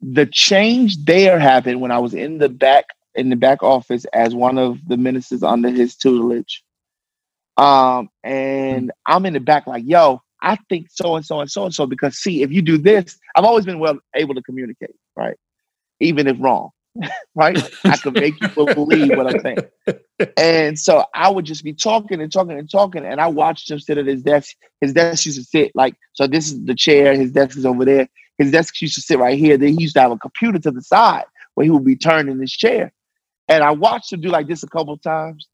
the 0.00 0.26
change 0.26 1.04
there 1.04 1.38
happened 1.38 1.80
when 1.80 1.90
I 1.90 1.98
was 1.98 2.14
in 2.14 2.38
the 2.38 2.48
back 2.48 2.86
in 3.14 3.30
the 3.30 3.36
back 3.36 3.62
office 3.62 4.04
as 4.12 4.34
one 4.34 4.58
of 4.58 4.78
the 4.86 4.96
ministers 4.96 5.42
under 5.42 5.70
his 5.70 5.96
tutelage. 5.96 6.62
Um, 7.56 8.10
and 8.22 8.92
I'm 9.06 9.24
in 9.24 9.32
the 9.32 9.40
back 9.40 9.66
like, 9.66 9.84
yo, 9.86 10.20
I 10.42 10.58
think 10.68 10.88
so 10.90 11.16
and 11.16 11.24
so 11.24 11.40
and 11.40 11.50
so 11.50 11.64
and 11.64 11.74
so 11.74 11.86
because 11.86 12.18
see, 12.18 12.42
if 12.42 12.52
you 12.52 12.60
do 12.60 12.76
this, 12.76 13.18
I've 13.34 13.44
always 13.44 13.64
been 13.64 13.78
well 13.78 13.98
able 14.14 14.34
to 14.34 14.42
communicate, 14.42 14.94
right? 15.16 15.36
Even 15.98 16.26
if 16.26 16.36
wrong, 16.38 16.70
right? 17.34 17.70
I 17.84 17.96
can 17.96 18.12
make 18.12 18.40
you 18.40 18.48
believe 18.48 19.16
what 19.16 19.34
I'm 19.34 19.40
saying. 19.40 19.58
And 20.38 20.78
so 20.78 21.04
I 21.14 21.28
would 21.30 21.44
just 21.44 21.64
be 21.64 21.74
talking 21.74 22.22
and 22.22 22.32
talking 22.32 22.58
and 22.58 22.70
talking, 22.70 23.04
and 23.04 23.20
I 23.20 23.26
watched 23.26 23.70
him 23.70 23.78
sit 23.78 23.98
at 23.98 24.06
his 24.06 24.22
desk. 24.22 24.56
His 24.80 24.94
desk 24.94 25.26
used 25.26 25.38
to 25.38 25.44
sit 25.44 25.72
like 25.74 25.94
so. 26.14 26.26
This 26.26 26.50
is 26.52 26.64
the 26.64 26.74
chair. 26.74 27.14
His 27.14 27.32
desk 27.32 27.58
is 27.58 27.66
over 27.66 27.84
there. 27.84 28.08
His 28.38 28.50
desk 28.50 28.80
used 28.80 28.94
to 28.94 29.02
sit 29.02 29.18
right 29.18 29.38
here. 29.38 29.58
Then 29.58 29.74
he 29.74 29.82
used 29.82 29.94
to 29.96 30.00
have 30.00 30.12
a 30.12 30.18
computer 30.18 30.58
to 30.60 30.70
the 30.70 30.82
side 30.82 31.24
where 31.54 31.64
he 31.64 31.70
would 31.70 31.84
be 31.84 31.96
turning 31.96 32.40
his 32.40 32.52
chair. 32.52 32.92
And 33.48 33.62
I 33.62 33.72
watched 33.72 34.12
him 34.12 34.22
do 34.22 34.28
like 34.28 34.48
this 34.48 34.62
a 34.62 34.68
couple 34.68 34.94
of 34.94 35.02
times. 35.02 35.46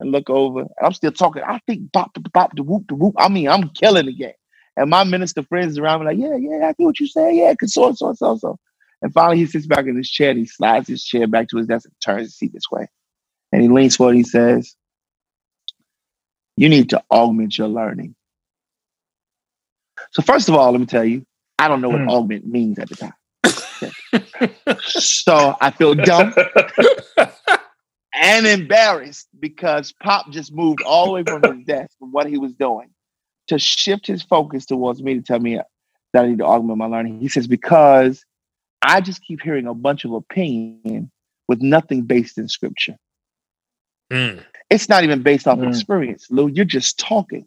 and 0.00 0.10
look 0.12 0.28
over. 0.30 0.60
And 0.60 0.70
I'm 0.82 0.92
still 0.92 1.12
talking. 1.12 1.42
I 1.42 1.60
think 1.66 1.92
bop, 1.92 2.12
bop, 2.14 2.32
bop, 2.32 2.56
the 2.56 2.62
whoop, 2.62 2.86
the 2.88 2.94
whoop. 2.94 3.14
I 3.18 3.28
mean, 3.28 3.48
I'm 3.48 3.68
killing 3.70 4.06
the 4.06 4.12
game. 4.12 4.32
And 4.76 4.90
my 4.90 5.04
minister 5.04 5.42
friends 5.42 5.78
around 5.78 6.00
me 6.00 6.06
like, 6.06 6.18
yeah, 6.18 6.36
yeah, 6.36 6.68
I 6.68 6.72
get 6.72 6.84
what 6.84 7.00
you 7.00 7.06
say. 7.06 7.36
Yeah, 7.36 7.54
cause 7.54 7.74
so, 7.74 7.92
so, 7.92 8.14
so, 8.14 8.36
so. 8.38 8.58
And 9.02 9.12
finally 9.12 9.38
he 9.38 9.46
sits 9.46 9.66
back 9.66 9.86
in 9.86 9.96
his 9.96 10.10
chair 10.10 10.30
and 10.30 10.38
he 10.38 10.46
slides 10.46 10.88
his 10.88 11.04
chair 11.04 11.26
back 11.26 11.48
to 11.48 11.56
his 11.56 11.66
desk 11.66 11.86
and 11.86 11.94
turns 12.04 12.26
his 12.28 12.36
seat 12.36 12.52
this 12.52 12.70
way. 12.70 12.86
And 13.52 13.62
he 13.62 13.68
leans 13.68 13.96
forward 13.96 14.12
and 14.12 14.18
he 14.18 14.24
says, 14.24 14.76
you 16.56 16.68
need 16.68 16.90
to 16.90 17.02
augment 17.10 17.56
your 17.56 17.68
learning. 17.68 18.14
So 20.12 20.22
first 20.22 20.48
of 20.48 20.54
all, 20.54 20.70
let 20.72 20.80
me 20.80 20.86
tell 20.86 21.04
you, 21.04 21.24
I 21.58 21.68
don't 21.68 21.80
know 21.80 21.90
what 21.90 22.02
Hmm. 22.02 22.08
augment 22.08 22.46
means 22.46 22.78
at 22.78 22.88
the 22.88 22.96
time. 22.96 23.14
so 24.80 25.56
I 25.60 25.70
feel 25.70 25.94
dumb 25.94 26.34
and 28.14 28.46
embarrassed 28.46 29.28
because 29.38 29.92
Pop 29.92 30.30
just 30.30 30.52
moved 30.52 30.82
all 30.82 31.06
the 31.06 31.12
way 31.12 31.22
from 31.24 31.42
his 31.42 31.64
desk 31.64 31.96
from 31.98 32.12
what 32.12 32.26
he 32.26 32.38
was 32.38 32.52
doing 32.54 32.90
to 33.48 33.58
shift 33.58 34.06
his 34.06 34.22
focus 34.22 34.66
towards 34.66 35.02
me 35.02 35.14
to 35.14 35.22
tell 35.22 35.38
me 35.40 35.58
that 36.12 36.24
I 36.24 36.28
need 36.28 36.38
to 36.38 36.44
augment 36.44 36.78
my 36.78 36.86
learning. 36.86 37.20
He 37.20 37.28
says, 37.28 37.46
because 37.46 38.24
I 38.82 39.00
just 39.00 39.22
keep 39.22 39.42
hearing 39.42 39.66
a 39.66 39.74
bunch 39.74 40.04
of 40.04 40.12
opinion 40.12 41.10
with 41.48 41.60
nothing 41.60 42.02
based 42.02 42.38
in 42.38 42.48
scripture. 42.48 42.96
Mm. 44.10 44.44
It's 44.70 44.88
not 44.88 45.04
even 45.04 45.22
based 45.22 45.46
off 45.46 45.58
Mm. 45.58 45.68
experience, 45.68 46.30
Lou. 46.30 46.48
You're 46.48 46.64
just 46.64 46.98
talking. 46.98 47.46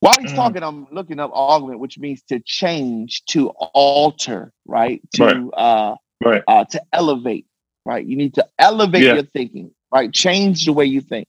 While 0.00 0.14
he's 0.20 0.32
Mm. 0.32 0.36
talking, 0.36 0.62
I'm 0.62 0.86
looking 0.92 1.18
up 1.18 1.32
augment, 1.32 1.80
which 1.80 1.98
means 1.98 2.22
to 2.28 2.40
change, 2.40 3.24
to 3.26 3.48
alter, 3.50 4.52
right? 4.66 5.02
To 5.16 5.24
Right. 5.24 5.50
uh 5.54 5.96
Right. 6.24 6.42
uh 6.46 6.64
to 6.66 6.82
elevate, 6.92 7.46
right? 7.84 8.04
You 8.06 8.16
need 8.16 8.34
to 8.34 8.48
elevate 8.58 9.02
Yeah. 9.04 9.14
your 9.14 9.24
thinking, 9.24 9.74
right? 9.90 10.12
Change 10.12 10.64
the 10.66 10.72
way 10.72 10.86
you 10.86 11.00
think. 11.00 11.26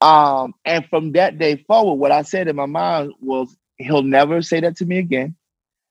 Um, 0.00 0.54
and 0.64 0.86
from 0.86 1.12
that 1.12 1.38
day 1.38 1.56
forward, 1.56 1.94
what 1.96 2.10
I 2.10 2.22
said 2.22 2.48
in 2.48 2.56
my 2.56 2.66
mind 2.66 3.12
was 3.20 3.54
he'll 3.76 4.02
never 4.02 4.40
say 4.40 4.60
that 4.60 4.76
to 4.78 4.86
me 4.86 4.98
again. 4.98 5.36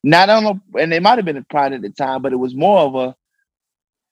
Not 0.04 0.30
on 0.30 0.46
a, 0.46 0.80
and 0.80 0.94
it 0.94 1.04
might 1.04 1.18
have 1.18 1.26
been 1.26 1.38
a 1.38 1.44
pride 1.44 1.74
at 1.74 1.82
the 1.84 1.90
time, 1.92 2.22
but 2.24 2.34
it 2.34 2.38
was 2.38 2.56
more 2.56 2.80
of 2.80 2.96
a 2.96 3.16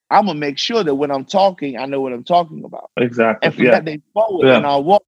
I'm 0.10 0.26
gonna 0.28 0.39
make 0.39 0.58
sure 0.58 0.84
that 0.84 0.95
when 0.95 1.12
I'm 1.12 1.26
talking, 1.26 1.78
I 1.78 1.86
know 1.86 2.02
what 2.02 2.13
I'm 2.13 2.23
talking 2.23 2.63
about. 2.63 2.91
Exactly. 2.97 3.41
And 3.41 3.56
from 3.56 3.65
Yeah. 3.65 3.71
that 3.71 3.86
day 3.86 4.00
forward, 4.13 4.47
Yeah. 4.47 4.58
in 4.58 4.65
our 4.65 4.82
walk, 4.82 5.04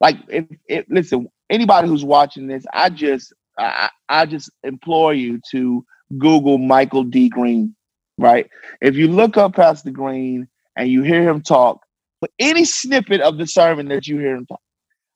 like 0.00 0.18
if, 0.28 0.46
if 0.68 0.86
listen, 0.88 1.28
anybody 1.50 1.88
who's 1.88 2.04
watching 2.04 2.48
this, 2.48 2.64
I 2.72 2.90
just 2.90 3.32
I, 3.58 3.90
I 4.08 4.26
just 4.26 4.50
implore 4.64 5.14
you 5.14 5.40
to 5.52 5.84
Google 6.18 6.58
Michael 6.58 7.04
D. 7.04 7.28
Green, 7.28 7.76
right? 8.18 8.48
If 8.80 8.96
you 8.96 9.08
look 9.08 9.36
up 9.36 9.56
Pastor 9.56 9.90
Green 9.90 10.48
and 10.76 10.88
you 10.88 11.02
hear 11.04 11.28
him 11.28 11.42
talk, 11.42 11.82
for 12.20 12.28
any 12.38 12.64
snippet 12.64 13.20
of 13.20 13.38
the 13.38 13.46
sermon 13.46 13.88
that 13.88 14.06
you 14.08 14.18
hear 14.18 14.36
him 14.36 14.46
talk, 14.46 14.60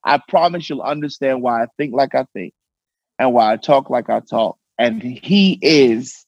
I 0.05 0.21
promise 0.29 0.69
you'll 0.71 0.83
understand 0.83 1.43
why 1.43 1.65
I 1.65 1.67
think 1.79 1.95
like 1.95 2.15
I 2.15 2.27
think 2.35 2.55
and 3.19 3.35
why 3.35 3.53
I 3.53 3.57
talk 3.57 3.91
like 3.91 4.11
I 4.11 4.21
talk. 4.21 4.59
And 4.79 5.03
he 5.03 5.59
is 5.63 6.25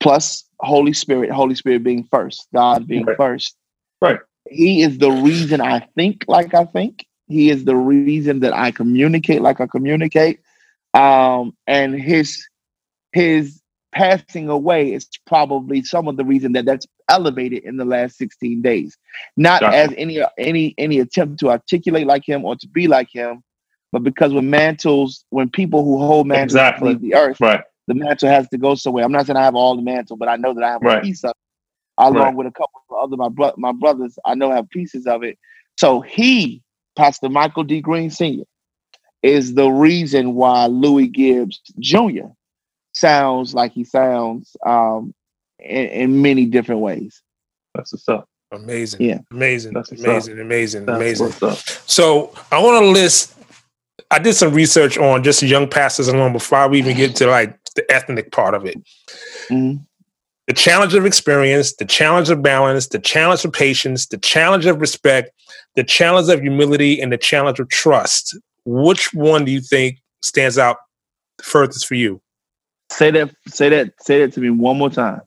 plus 0.00 0.44
Holy 0.60 0.92
Spirit, 0.92 1.30
Holy 1.30 1.54
Spirit 1.54 1.82
being 1.82 2.04
first, 2.04 2.46
God 2.54 2.86
being 2.86 3.04
Right. 3.04 3.16
first. 3.16 3.56
Right. 4.00 4.20
He 4.48 4.82
is 4.82 4.98
the 4.98 5.10
reason 5.10 5.60
I 5.60 5.80
think 5.96 6.24
like 6.28 6.54
I 6.54 6.64
think. 6.64 7.06
He 7.28 7.50
is 7.50 7.64
the 7.64 7.74
reason 7.74 8.40
that 8.40 8.54
I 8.54 8.70
communicate 8.70 9.42
like 9.42 9.60
I 9.60 9.66
communicate. 9.66 10.40
Um, 10.94 11.56
and 11.66 11.94
his 11.94 12.46
his 13.12 13.60
passing 13.92 14.48
away 14.48 14.92
is 14.92 15.08
probably 15.26 15.82
some 15.82 16.06
of 16.06 16.16
the 16.16 16.24
reason 16.24 16.52
that 16.52 16.66
that's 16.66 16.86
elevated 17.08 17.64
in 17.64 17.78
the 17.78 17.84
last 17.84 18.18
16 18.18 18.62
days. 18.62 18.96
Not 19.36 19.62
Gotcha. 19.62 19.76
as 19.76 19.94
any 19.96 20.22
any 20.38 20.74
any 20.78 21.00
attempt 21.00 21.40
to 21.40 21.50
articulate 21.50 22.06
like 22.06 22.26
him 22.26 22.44
or 22.44 22.56
to 22.56 22.68
be 22.68 22.86
like 22.86 23.08
him, 23.10 23.42
but 23.92 24.02
because 24.02 24.32
when 24.32 24.50
mantles, 24.50 25.24
when 25.30 25.48
people 25.48 25.84
who 25.84 25.98
hold 25.98 26.26
mantles 26.26 26.54
Exactly. 26.54 26.90
leave 26.90 27.00
the 27.00 27.14
earth, 27.14 27.40
Right. 27.40 27.62
the 27.86 27.94
mantle 27.94 28.28
has 28.28 28.48
to 28.48 28.58
go 28.58 28.74
somewhere. 28.74 29.04
I'm 29.04 29.12
not 29.12 29.26
saying 29.26 29.36
I 29.36 29.44
have 29.44 29.54
all 29.54 29.76
the 29.76 29.82
mantle, 29.82 30.16
but 30.16 30.28
I 30.28 30.36
know 30.36 30.54
that 30.54 30.64
I 30.64 30.70
have 30.72 30.84
a 30.84 31.00
piece 31.00 31.24
of 31.24 31.30
it, 31.30 31.36
along 31.98 32.14
Right. 32.14 32.34
with 32.34 32.46
a 32.48 32.50
couple 32.52 32.80
of 32.90 32.96
other 33.04 33.16
my 33.16 33.28
bro- 33.28 33.54
my 33.56 33.72
brothers. 33.72 34.18
I 34.24 34.34
know 34.34 34.50
have 34.50 34.68
pieces 34.70 35.06
of 35.06 35.22
it. 35.22 35.38
So 35.78 36.00
he, 36.00 36.62
Pastor 36.96 37.28
Michael 37.28 37.64
D. 37.64 37.80
Green 37.80 38.10
Sr., 38.10 38.44
is 39.22 39.54
the 39.54 39.68
reason 39.68 40.34
why 40.34 40.66
Louie 40.66 41.08
Gibbs 41.08 41.60
Jr. 41.80 42.28
sounds 42.92 43.54
like 43.54 43.72
he 43.72 43.84
sounds 43.84 44.56
um, 44.64 45.14
in, 45.58 45.86
in 45.88 46.22
many 46.22 46.46
different 46.46 46.80
ways. 46.80 47.22
That's 47.74 47.92
what's 47.92 48.08
up. 48.08 48.28
Amazing. 48.52 49.02
Yeah. 49.02 49.18
Amazing. 49.32 49.72
That's 49.74 49.90
what's 49.90 50.04
amazing. 50.04 50.38
Amazing. 50.38 50.86
That's 50.86 50.96
Amazing. 51.20 51.32
So 51.86 52.32
I 52.52 52.62
want 52.62 52.82
to 52.84 52.88
list. 52.90 53.35
I 54.10 54.18
did 54.18 54.34
some 54.34 54.54
research 54.54 54.96
on 54.98 55.22
just 55.24 55.42
young 55.42 55.68
pastors 55.68 56.08
alone 56.08 56.32
before 56.32 56.68
we 56.68 56.78
even 56.78 56.96
get 56.96 57.16
to 57.16 57.26
like 57.26 57.58
the 57.74 57.90
ethnic 57.92 58.30
part 58.32 58.54
of 58.54 58.64
it. 58.64 58.76
Mhm. 59.50 59.84
The 60.46 60.52
challenge 60.52 60.94
of 60.94 61.04
experience, 61.04 61.74
the 61.74 61.84
challenge 61.84 62.30
of 62.30 62.40
balance, 62.40 62.86
the 62.86 63.00
challenge 63.00 63.44
of 63.44 63.52
patience, 63.52 64.06
the 64.06 64.18
challenge 64.18 64.64
of 64.66 64.80
respect, 64.80 65.30
the 65.74 65.82
challenge 65.82 66.28
of 66.28 66.40
humility, 66.40 67.00
and 67.00 67.12
the 67.12 67.18
challenge 67.18 67.58
of 67.58 67.68
trust. 67.68 68.36
Which 68.64 69.12
one 69.12 69.44
do 69.44 69.50
you 69.50 69.60
think 69.60 69.98
stands 70.22 70.56
out 70.56 70.76
furthest 71.42 71.86
for 71.86 71.96
you? 71.96 72.20
Say 72.92 73.10
that. 73.10 73.34
Say 73.48 73.68
that. 73.70 73.92
Say 74.00 74.20
that 74.20 74.32
to 74.34 74.40
me 74.40 74.50
one 74.50 74.78
more 74.78 74.90
time. 74.90 75.20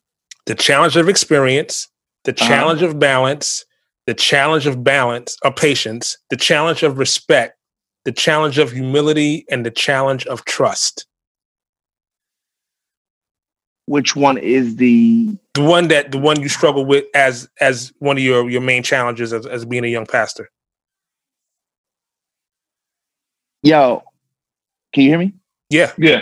The 0.46 0.56
challenge 0.56 0.96
of 0.96 1.10
experience, 1.10 1.90
the 2.24 2.32
Uh-huh. 2.32 2.48
challenge 2.48 2.82
of 2.82 2.98
balance, 2.98 3.66
the 4.08 4.14
challenge 4.14 4.66
of 4.68 4.84
balance 4.86 5.38
of 5.44 5.56
patience, 5.58 6.18
the 6.30 6.38
challenge 6.38 6.82
of 6.82 6.98
respect, 6.98 7.58
the 8.06 8.12
challenge 8.12 8.58
of 8.58 8.72
humility, 8.72 9.46
and 9.50 9.66
the 9.66 9.72
challenge 9.72 10.26
of 10.28 10.46
trust. 10.46 11.06
Which 13.86 14.16
one 14.16 14.38
is 14.38 14.76
the 14.76 15.36
The 15.56 15.64
one 15.64 15.88
that 15.88 16.12
the 16.12 16.20
one 16.20 16.42
you 16.42 16.50
struggle 16.50 16.86
with 16.86 17.06
as 17.16 17.50
as 17.60 17.92
one 18.00 18.18
of 18.18 18.24
your 18.24 18.50
your 18.50 18.62
main 18.62 18.84
challenges 18.84 19.34
as, 19.34 19.46
as 19.46 19.66
being 19.66 19.84
a 19.84 19.88
young 19.88 20.06
pastor. 20.06 20.50
yo? 23.64 24.04
Can 24.94 25.04
you 25.04 25.10
hear 25.10 25.20
me? 25.20 25.34
Yeah. 25.70 25.92
Yeah. 25.98 26.22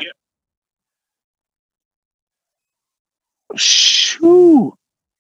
Shoo. 3.56 4.78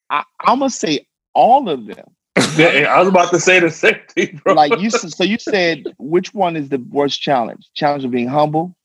I, 0.10 0.24
I'm 0.42 0.60
gonna 0.60 0.70
say 0.70 1.08
all 1.34 1.70
of 1.70 1.86
them. 1.86 2.17
Yeah, 2.58 2.94
I 2.94 3.00
was 3.00 3.08
about 3.08 3.32
to 3.32 3.40
say 3.40 3.60
the 3.60 3.72
same 3.72 4.00
thing, 4.10 4.42
bro. 4.46 4.54
Like 4.54 4.72
you, 4.80 4.88
s- 4.88 5.16
so 5.16 5.24
you 5.24 5.40
said 5.40 5.84
which 5.98 6.34
one 6.34 6.56
is 6.56 6.70
the 6.70 6.80
worst 6.90 7.22
challenge? 7.22 7.68
Challenge 7.76 8.06
of 8.06 8.12
being 8.12 8.28
humble, 8.28 8.76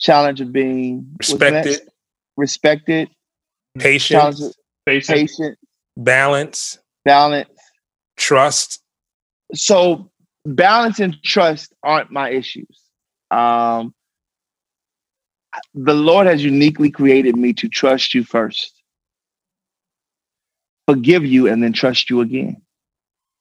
challenge 0.00 0.40
of 0.40 0.52
being? 0.52 1.06
Respected, 1.18 1.80
respected, 2.36 3.10
challenge 4.08 4.40
patience, 4.40 4.40
of 4.42 4.54
Patient. 4.86 5.30
patient, 5.30 5.58
balance, 5.96 6.78
balance. 7.04 7.50
trust. 8.16 8.80
So 9.54 10.10
balance 10.46 11.00
and 11.00 11.16
trust 11.24 11.72
aren't 11.82 12.10
my 12.10 12.30
issues. 12.30 12.80
Um, 13.30 13.94
the 15.74 15.94
Lord 15.94 16.26
has 16.26 16.44
uniquely 16.44 16.90
created 16.90 17.36
me 17.36 17.52
to 17.54 17.68
trust 17.68 18.14
you 18.14 18.24
first, 18.24 18.72
forgive 20.86 21.24
you, 21.26 21.48
and 21.48 21.62
then 21.62 21.72
trust 21.72 22.10
you 22.10 22.20
again. 22.20 22.62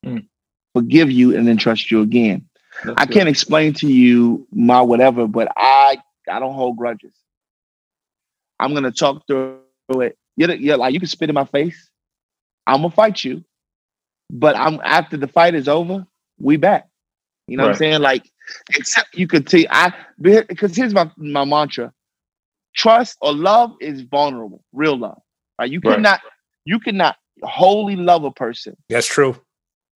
Mm. 0.07 0.27
Forgive 0.73 1.11
you 1.11 1.35
and 1.35 1.47
then 1.47 1.57
trust 1.57 1.91
you 1.91 2.01
again. 2.01 2.47
That's 2.83 2.95
I 3.01 3.05
good. 3.05 3.13
can't 3.13 3.29
explain 3.29 3.73
to 3.75 3.87
you 3.87 4.47
my 4.51 4.81
whatever, 4.81 5.27
but 5.27 5.51
I 5.57 5.97
I 6.29 6.39
don't 6.39 6.53
hold 6.53 6.77
grudges. 6.77 7.15
I'm 8.59 8.73
gonna 8.73 8.91
talk 8.91 9.25
through 9.27 9.59
it. 10.01 10.17
Yeah, 10.35 10.51
yeah, 10.53 10.75
like 10.75 10.93
you 10.93 10.99
can 10.99 11.07
spit 11.07 11.29
in 11.29 11.35
my 11.35 11.45
face. 11.45 11.89
I'm 12.67 12.81
gonna 12.81 12.91
fight 12.91 13.23
you, 13.23 13.43
but 14.31 14.55
I'm 14.55 14.79
after 14.83 15.17
the 15.17 15.27
fight 15.27 15.55
is 15.55 15.67
over, 15.67 16.05
we 16.39 16.57
back. 16.57 16.87
You 17.47 17.57
know 17.57 17.63
what 17.63 17.71
I'm 17.71 17.77
saying? 17.77 18.01
Like, 18.01 18.29
except 18.75 19.15
you 19.15 19.27
could 19.27 19.49
see 19.49 19.67
I 19.69 19.93
because 20.21 20.75
here's 20.75 20.93
my 20.93 21.09
my 21.17 21.45
mantra: 21.45 21.93
trust 22.75 23.17
or 23.21 23.33
love 23.33 23.75
is 23.79 24.01
vulnerable, 24.01 24.63
real 24.73 24.97
love. 24.97 25.19
Right? 25.59 25.71
You 25.71 25.81
Right. 25.83 25.95
cannot 25.95 26.21
you 26.65 26.79
cannot 26.79 27.15
wholly 27.43 27.95
love 27.95 28.23
a 28.23 28.31
person 28.31 28.75
That's 28.89 29.07
true. 29.07 29.35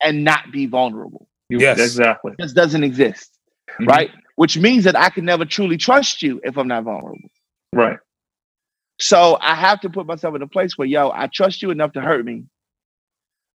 And 0.03 0.23
not 0.23 0.51
be 0.51 0.65
vulnerable. 0.65 1.27
Yes. 1.49 1.79
Exactly. 1.79 2.33
This 2.37 2.53
doesn't 2.53 2.83
exist 2.83 3.31
Mhm. 3.79 3.87
right? 3.87 4.11
Which 4.35 4.57
means 4.57 4.83
that 4.85 4.95
I 4.97 5.09
can 5.09 5.25
never 5.25 5.45
truly 5.45 5.77
trust 5.77 6.21
you 6.21 6.41
if 6.43 6.57
I'm 6.57 6.67
not 6.67 6.83
vulnerable. 6.83 7.29
Right. 7.73 7.99
So 8.99 9.37
I 9.41 9.55
have 9.55 9.81
to 9.81 9.89
put 9.89 10.05
myself 10.05 10.35
in 10.35 10.41
a 10.41 10.47
place 10.47 10.77
where, 10.77 10.87
yo, 10.87 11.11
I 11.11 11.27
trust 11.27 11.61
you 11.61 11.71
enough 11.71 11.93
to 11.93 12.01
hurt 12.01 12.25
me. 12.25 12.45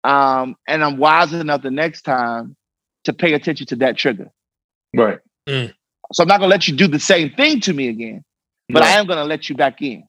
Um, 0.04 0.56
and 0.66 0.82
I'm 0.84 0.96
wise 0.98 1.32
enough 1.32 1.62
the 1.62 1.70
next 1.70 2.02
time 2.02 2.56
to 3.04 3.12
pay 3.12 3.34
attention 3.34 3.66
to 3.68 3.76
that 3.76 3.96
trigger. 3.96 4.30
Right. 4.94 5.18
So 5.48 6.22
I'm 6.22 6.28
not 6.28 6.38
gonna 6.40 6.48
let 6.50 6.68
you 6.68 6.76
do 6.76 6.88
the 6.88 6.98
same 7.00 7.30
thing 7.30 7.60
to 7.60 7.72
me 7.72 7.88
again, 7.88 8.24
but 8.68 8.82
I 8.82 8.90
am 8.98 9.06
gonna 9.06 9.24
let 9.24 9.48
you 9.48 9.56
back 9.56 9.80
in, 9.82 10.04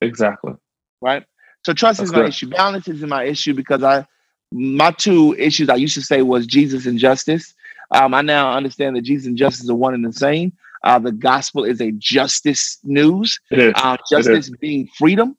Exactly. 0.00 0.54
right? 1.00 1.24
So 1.64 1.72
trust 1.72 1.98
That's 1.98 2.10
is 2.10 2.12
my 2.14 2.20
good. 2.22 2.28
issue. 2.28 2.48
Balance 2.50 2.88
is 2.88 3.02
my 3.02 3.24
issue 3.24 3.54
because 3.54 3.82
I 3.82 4.06
my 4.52 4.90
two 4.92 5.34
issues 5.38 5.68
I 5.68 5.76
used 5.76 5.94
to 5.94 6.02
say 6.02 6.22
was 6.22 6.46
Jesus 6.46 6.86
and 6.86 6.98
justice. 6.98 7.54
Um, 7.90 8.14
I 8.14 8.22
now 8.22 8.52
understand 8.52 8.96
that 8.96 9.02
Jesus 9.02 9.26
and 9.26 9.36
justice 9.36 9.68
are 9.68 9.74
one 9.74 9.94
and 9.94 10.04
the 10.04 10.12
same. 10.12 10.52
Uh, 10.84 10.98
the 10.98 11.12
gospel 11.12 11.64
is 11.64 11.80
a 11.80 11.92
justice 11.92 12.78
news. 12.84 13.38
Uh, 13.74 13.96
justice 14.10 14.50
being 14.60 14.88
freedom. 14.96 15.36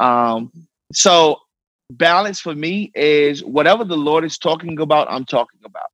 Um, 0.00 0.52
so 0.92 1.38
balance 1.90 2.40
for 2.40 2.54
me 2.54 2.90
is 2.94 3.44
whatever 3.44 3.84
the 3.84 3.96
Lord 3.96 4.24
is 4.24 4.38
talking 4.38 4.80
about, 4.80 5.08
I'm 5.10 5.24
talking 5.24 5.60
about. 5.64 5.86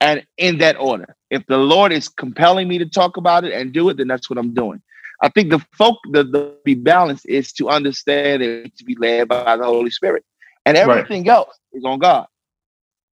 And 0.00 0.26
in 0.36 0.58
that 0.58 0.76
order. 0.78 1.16
If 1.30 1.46
the 1.46 1.56
Lord 1.56 1.92
is 1.92 2.08
compelling 2.08 2.68
me 2.68 2.78
to 2.78 2.86
talk 2.86 3.16
about 3.16 3.44
it 3.44 3.52
and 3.52 3.72
do 3.72 3.88
it, 3.88 3.96
then 3.96 4.06
that's 4.06 4.28
what 4.28 4.38
I'm 4.38 4.52
doing. 4.52 4.82
I 5.22 5.28
think 5.28 5.50
the 5.50 5.64
folk 5.72 5.96
the, 6.10 6.24
the 6.24 6.56
be 6.64 6.74
balanced 6.74 7.26
is 7.26 7.52
to 7.54 7.70
understand 7.70 8.42
it 8.42 8.76
to 8.76 8.84
be 8.84 8.96
led 8.96 9.28
by 9.28 9.56
the 9.56 9.64
Holy 9.64 9.90
Spirit. 9.90 10.24
And 10.66 10.76
everything 10.76 11.24
right. 11.24 11.34
else 11.34 11.58
is 11.72 11.84
on 11.84 11.98
God. 11.98 12.26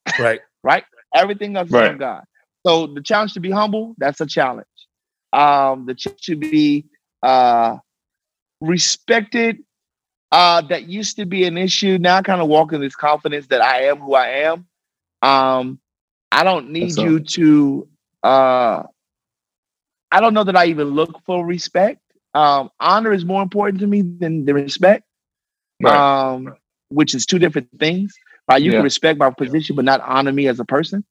Right. 0.19 0.41
right? 0.63 0.85
Everything 1.15 1.57
else 1.57 1.71
right. 1.71 1.85
is 1.85 1.91
on 1.91 1.99
God. 1.99 2.25
So 2.67 2.87
the 2.87 3.03
challenge 3.03 3.35
to 3.35 3.41
be 3.41 3.51
humble, 3.51 3.95
that's 3.99 4.21
a 4.21 4.27
challenge. 4.27 4.67
Um, 5.33 5.87
the 5.87 5.95
challenge 5.95 6.23
to 6.23 6.37
be 6.37 6.87
uh 7.23 7.77
respected 8.61 9.59
uh, 10.33 10.61
that 10.63 10.89
used 10.89 11.17
to 11.17 11.27
be 11.27 11.45
an 11.45 11.59
issue. 11.59 11.99
Now 11.99 12.17
I 12.17 12.23
kind 12.23 12.41
of 12.41 12.49
walk 12.49 12.73
in 12.73 12.81
this 12.81 12.95
confidence 12.95 13.49
that 13.49 13.61
I 13.61 13.85
am 13.85 13.99
who 13.99 14.15
I 14.15 14.29
am. 14.29 14.67
Um, 15.23 15.81
I 16.31 16.45
don't 16.45 16.71
need 16.71 16.97
you 16.97 17.21
to. 17.21 17.89
Uh, 18.23 18.85
I 20.13 20.21
don't 20.21 20.35
know 20.35 20.45
that 20.45 20.57
I 20.57 20.67
even 20.67 20.89
look 20.89 21.21
for 21.25 21.45
respect. 21.45 22.01
Um, 22.35 22.71
honor 22.79 23.13
is 23.13 23.25
more 23.25 23.43
important 23.43 23.81
to 23.81 23.87
me 23.87 24.03
than 24.03 24.45
the 24.45 24.55
respect, 24.55 25.05
right. 25.83 25.97
um, 25.97 26.55
which 26.91 27.15
is 27.15 27.27
two 27.27 27.39
different 27.39 27.69
things. 27.79 28.15
Right? 28.49 28.63
You 28.63 28.73
yeah. 28.73 28.79
can 28.79 28.85
respect 28.85 29.19
my 29.19 29.31
position, 29.31 29.77
but 29.77 29.85
not 29.85 30.01
honor 30.03 30.33
me 30.33 30.49
as 30.49 30.61
a 30.61 30.65
person. 30.65 31.05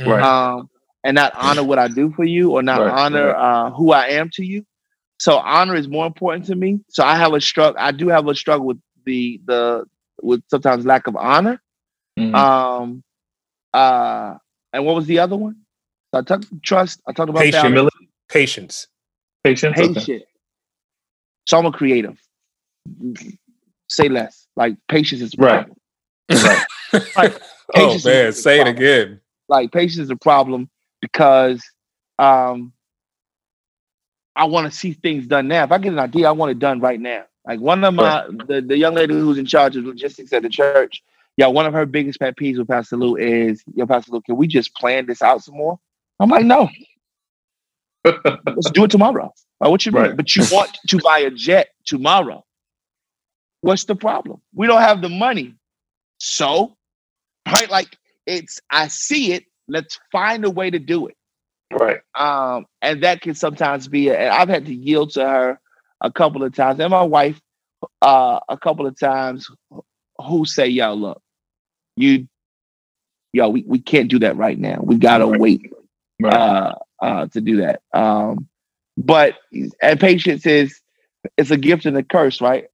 Right. 0.00 0.22
Um, 0.22 0.68
and 1.02 1.14
not 1.14 1.32
honor 1.34 1.64
what 1.64 1.78
I 1.78 1.88
do 1.88 2.12
for 2.12 2.24
you, 2.24 2.52
or 2.52 2.62
not 2.62 2.80
right. 2.80 2.92
honor 2.92 3.34
uh, 3.34 3.70
who 3.70 3.92
I 3.92 4.08
am 4.08 4.30
to 4.34 4.44
you. 4.44 4.64
So 5.18 5.36
honor 5.38 5.74
is 5.74 5.88
more 5.88 6.06
important 6.06 6.46
to 6.46 6.54
me. 6.54 6.80
So 6.90 7.04
I 7.04 7.16
have 7.16 7.32
a 7.32 7.40
struggle. 7.40 7.76
I 7.78 7.92
do 7.92 8.08
have 8.08 8.26
a 8.26 8.34
struggle 8.34 8.66
with 8.66 8.80
the 9.04 9.40
the 9.46 9.84
with 10.22 10.42
sometimes 10.48 10.84
lack 10.84 11.06
of 11.06 11.16
honor. 11.16 11.60
Mm-hmm. 12.18 12.34
Um, 12.34 13.02
uh, 13.72 14.34
and 14.72 14.84
what 14.84 14.94
was 14.94 15.06
the 15.06 15.18
other 15.20 15.36
one? 15.36 15.56
So 16.12 16.20
I 16.20 16.22
talked 16.22 16.46
trust. 16.62 17.00
I 17.06 17.12
talked 17.12 17.30
about 17.30 17.42
patience. 17.42 17.62
Humility. 17.62 18.08
Patience. 18.28 18.86
Patience. 19.44 19.76
Patience. 19.76 19.98
Okay. 19.98 20.24
So 21.46 21.58
I'm 21.58 21.66
a 21.66 21.72
creative. 21.72 22.18
Say 23.90 24.08
less. 24.08 24.46
Like 24.56 24.76
patience 24.88 25.20
is 25.20 25.36
right. 25.36 25.66
Right. 26.30 26.64
like, 27.16 27.42
oh 27.74 27.98
man, 28.04 28.32
say 28.32 28.60
it 28.60 28.68
again. 28.68 29.20
Like 29.48 29.72
patience 29.72 29.98
is 29.98 30.10
a 30.10 30.16
problem 30.16 30.70
because 31.00 31.62
um 32.18 32.72
I 34.36 34.44
want 34.44 34.72
to 34.72 34.78
see 34.78 34.92
things 34.92 35.26
done 35.26 35.48
now. 35.48 35.64
If 35.64 35.72
I 35.72 35.78
get 35.78 35.92
an 35.92 35.98
idea, 35.98 36.28
I 36.28 36.32
want 36.32 36.52
it 36.52 36.60
done 36.60 36.78
right 36.80 37.00
now. 37.00 37.24
Like 37.44 37.58
one 37.58 37.82
of 37.82 37.94
my 37.94 38.26
the, 38.46 38.60
the 38.60 38.76
young 38.76 38.94
lady 38.94 39.14
who's 39.14 39.38
in 39.38 39.46
charge 39.46 39.76
of 39.76 39.84
logistics 39.84 40.32
at 40.32 40.42
the 40.42 40.48
church, 40.48 41.02
yeah, 41.36 41.48
one 41.48 41.66
of 41.66 41.72
her 41.72 41.84
biggest 41.84 42.20
pet 42.20 42.36
peeves 42.36 42.58
with 42.58 42.68
Pastor 42.68 42.96
Lou 42.96 43.16
is, 43.16 43.64
yo, 43.74 43.86
Pastor 43.86 44.12
Lou, 44.12 44.20
can 44.20 44.36
we 44.36 44.46
just 44.46 44.72
plan 44.76 45.06
this 45.06 45.20
out 45.20 45.42
some 45.42 45.56
more? 45.56 45.80
I'm 46.20 46.30
like, 46.30 46.44
no. 46.44 46.68
Let's 48.04 48.70
do 48.70 48.84
it 48.84 48.90
tomorrow. 48.90 49.32
Like, 49.60 49.70
what 49.70 49.84
you 49.84 49.92
right. 49.92 50.08
mean? 50.08 50.16
But 50.16 50.36
you 50.36 50.44
want 50.52 50.78
to 50.86 50.98
buy 50.98 51.18
a 51.20 51.30
jet 51.30 51.68
tomorrow. 51.84 52.44
What's 53.62 53.84
the 53.84 53.96
problem? 53.96 54.40
We 54.54 54.66
don't 54.66 54.80
have 54.82 55.02
the 55.02 55.08
money. 55.08 55.54
So, 56.18 56.76
right? 57.46 57.70
Like 57.70 57.96
it's 58.26 58.60
I 58.70 58.88
see 58.88 59.32
it. 59.32 59.44
Let's 59.68 59.98
find 60.12 60.44
a 60.44 60.50
way 60.50 60.70
to 60.70 60.78
do 60.78 61.06
it. 61.08 61.16
Right. 61.72 62.00
Um, 62.14 62.66
and 62.82 63.02
that 63.04 63.20
can 63.20 63.34
sometimes 63.34 63.88
be, 63.88 64.08
a, 64.08 64.18
and 64.18 64.30
I've 64.30 64.48
had 64.48 64.66
to 64.66 64.74
yield 64.74 65.12
to 65.12 65.26
her 65.26 65.60
a 66.00 66.10
couple 66.10 66.42
of 66.42 66.54
times, 66.54 66.80
and 66.80 66.90
my 66.90 67.02
wife 67.02 67.40
uh, 68.02 68.40
a 68.48 68.58
couple 68.58 68.86
of 68.86 68.98
times 68.98 69.48
who 70.18 70.44
say, 70.44 70.66
yo, 70.66 70.94
look, 70.94 71.22
you, 71.96 72.28
yo, 73.32 73.48
we, 73.48 73.64
we 73.66 73.78
can't 73.78 74.10
do 74.10 74.18
that 74.20 74.36
right 74.36 74.58
now. 74.58 74.80
We 74.82 74.96
gotta 74.96 75.26
right. 75.26 75.40
wait 75.40 75.72
right. 76.20 76.34
Uh, 76.34 76.74
uh, 77.00 77.26
to 77.28 77.40
do 77.40 77.58
that. 77.58 77.82
Um, 77.94 78.48
but 78.96 79.36
and 79.82 80.00
patience 80.00 80.46
is 80.46 80.80
it's 81.38 81.50
a 81.50 81.56
gift 81.56 81.86
and 81.86 81.96
a 81.96 82.02
curse, 82.02 82.40
right? 82.40 82.66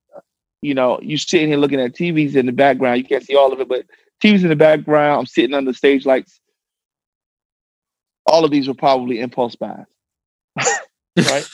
You 0.63 0.75
know, 0.75 0.99
you 1.03 1.17
sitting 1.17 1.49
here 1.49 1.59
looking 1.59 1.81
at 1.81 1.93
TVs 1.93 2.35
in 2.35 2.47
the 2.47 2.53
background. 2.53 2.99
You 2.99 3.05
can't 3.05 3.25
see 3.25 3.37
all 3.37 3.53
of 3.53 3.61
it, 3.61 3.69
but 3.69 3.85
TVs 4.23 4.43
in 4.43 4.49
the 4.49 4.57
background. 4.57 5.21
I'm 5.21 5.27
sitting 5.27 5.55
under 5.55 5.73
stage 5.73 6.07
lights 6.07 6.41
all 8.27 8.45
of 8.45 8.51
these 8.51 8.69
were 8.69 8.75
probably 8.75 9.21
impulse 9.21 9.57
buys, 9.57 9.87
right? 11.17 11.49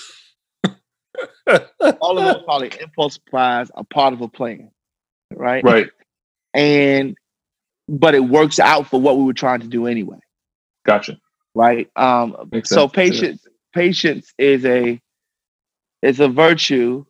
all 2.01 2.19
of 2.19 2.25
them 2.25 2.45
probably 2.45 2.71
impulse 2.81 3.19
buys 3.31 3.71
are 3.75 3.85
part 3.85 4.15
of 4.15 4.21
a 4.21 4.29
plan, 4.29 4.71
right? 5.35 5.63
Right. 5.63 5.89
And 6.55 7.17
but 7.89 8.15
it 8.15 8.21
works 8.21 8.59
out 8.59 8.87
for 8.87 9.01
what 9.01 9.19
we 9.19 9.25
were 9.25 9.33
trying 9.35 9.61
to 9.61 9.67
do 9.67 9.87
anyway. 9.87 10.19
Gotcha. 10.87 11.19
Right. 11.55 11.91
Um. 11.97 12.51
so 12.65 12.89
patience, 12.89 13.47
patience 13.75 14.33
is 14.39 14.65
a 14.65 15.01
is 16.01 16.21
a 16.21 16.29
virtue, 16.29 17.05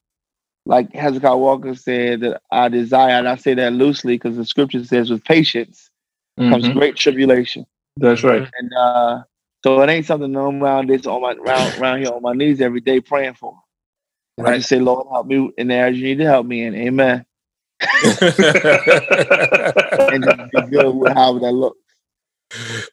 like 0.64 0.92
Hezekiah 0.92 1.36
Walker 1.36 1.74
said 1.74 2.20
that 2.20 2.42
I 2.50 2.68
desire, 2.68 3.12
and 3.12 3.28
I 3.28 3.36
say 3.36 3.54
that 3.54 3.72
loosely 3.72 4.14
because 4.14 4.36
the 4.36 4.44
scripture 4.44 4.84
says, 4.84 5.10
"With 5.10 5.24
patience 5.24 5.90
mm-hmm. 6.38 6.50
comes 6.50 6.68
great 6.68 6.96
tribulation." 6.96 7.66
That's 7.96 8.22
right. 8.22 8.48
And 8.58 8.72
uh, 8.74 9.22
so 9.64 9.80
it 9.82 9.90
ain't 9.90 10.06
something 10.06 10.34
I'm 10.36 10.62
around 10.62 10.88
this 10.88 11.06
on 11.06 11.22
my 11.22 11.32
around, 11.32 11.78
around 11.78 12.02
here 12.02 12.12
on 12.12 12.22
my 12.22 12.32
knees 12.32 12.60
every 12.60 12.80
day 12.80 13.00
praying 13.00 13.34
for. 13.34 13.58
Right. 14.38 14.54
I 14.54 14.56
just 14.58 14.68
say, 14.68 14.80
Lord, 14.80 15.06
help 15.10 15.26
me 15.26 15.50
in 15.58 15.68
the 15.68 15.74
areas 15.74 15.98
you 15.98 16.04
need 16.04 16.18
to 16.18 16.24
help 16.24 16.46
me 16.46 16.64
in. 16.64 16.74
Amen. 16.74 17.24
and 18.02 18.18
just 20.24 20.52
be 20.52 20.62
good 20.70 20.94
with 20.94 21.12
how 21.12 21.38
that 21.38 21.52
looks. 21.52 21.78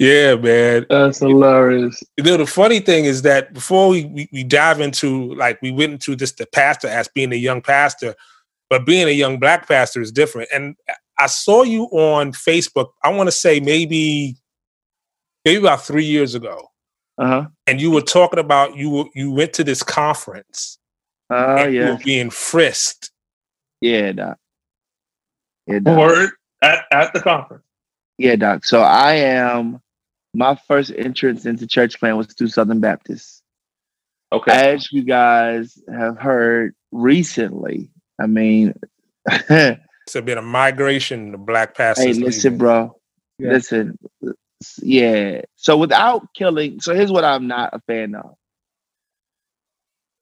Yeah, 0.00 0.34
man. 0.36 0.86
That's 0.88 1.18
hilarious. 1.18 2.02
You 2.16 2.24
know, 2.24 2.38
the 2.38 2.46
funny 2.46 2.80
thing 2.80 3.04
is 3.04 3.20
that 3.20 3.52
before 3.52 3.90
we, 3.90 4.06
we, 4.06 4.30
we 4.32 4.42
dive 4.42 4.80
into 4.80 5.34
like 5.34 5.60
we 5.60 5.70
went 5.70 5.92
into 5.92 6.16
just 6.16 6.38
the 6.38 6.46
pastor 6.46 6.88
as 6.88 7.06
being 7.08 7.34
a 7.34 7.36
young 7.36 7.60
pastor, 7.60 8.14
but 8.70 8.86
being 8.86 9.08
a 9.08 9.12
young 9.12 9.38
black 9.38 9.68
pastor 9.68 10.00
is 10.00 10.10
different. 10.10 10.48
And 10.54 10.74
I 11.18 11.26
saw 11.26 11.64
you 11.64 11.84
on 11.92 12.32
Facebook, 12.32 12.92
I 13.04 13.10
want 13.10 13.26
to 13.26 13.32
say 13.32 13.60
maybe 13.60 14.36
maybe 15.44 15.58
about 15.58 15.84
three 15.84 16.06
years 16.06 16.34
ago, 16.34 16.70
uh-huh. 17.18 17.48
and 17.66 17.78
you 17.78 17.90
were 17.90 18.00
talking 18.00 18.40
about 18.40 18.76
you 18.76 18.88
were, 18.88 19.04
you 19.14 19.30
went 19.30 19.52
to 19.52 19.64
this 19.64 19.82
conference. 19.82 20.78
Oh 21.28 21.36
uh, 21.36 21.64
yeah, 21.64 21.68
you 21.68 21.92
were 21.92 21.98
being 22.02 22.30
frisked. 22.30 23.10
Yeah, 23.82 24.12
doc. 24.12 24.38
Yeah, 25.66 25.80
doc. 25.80 25.98
Word 25.98 26.30
at 26.62 26.86
at 26.90 27.12
the 27.12 27.20
conference. 27.20 27.64
Yeah, 28.16 28.36
doc. 28.36 28.64
So 28.64 28.80
I 28.80 29.12
am. 29.16 29.78
My 30.34 30.56
first 30.68 30.92
entrance 30.96 31.44
into 31.46 31.66
church 31.66 31.98
plan 31.98 32.16
was 32.16 32.28
through 32.28 32.48
Southern 32.48 32.80
Baptist. 32.80 33.42
Okay. 34.32 34.74
As 34.74 34.92
you 34.92 35.02
guys 35.02 35.76
have 35.92 36.16
heard 36.16 36.74
recently, 36.92 37.90
I 38.20 38.26
mean, 38.26 38.74
it's 39.26 40.14
a 40.14 40.22
bit 40.22 40.38
of 40.38 40.44
migration 40.44 41.32
to 41.32 41.38
black 41.38 41.74
pastors. 41.74 42.04
Hey, 42.04 42.12
listen, 42.12 42.52
leaving. 42.52 42.58
bro. 42.58 42.96
Yeah. 43.38 43.52
Listen, 43.52 43.98
yeah. 44.82 45.42
So 45.56 45.76
without 45.76 46.32
killing, 46.34 46.80
so 46.80 46.94
here's 46.94 47.10
what 47.10 47.24
I'm 47.24 47.48
not 47.48 47.70
a 47.72 47.80
fan 47.80 48.14
of. 48.14 48.34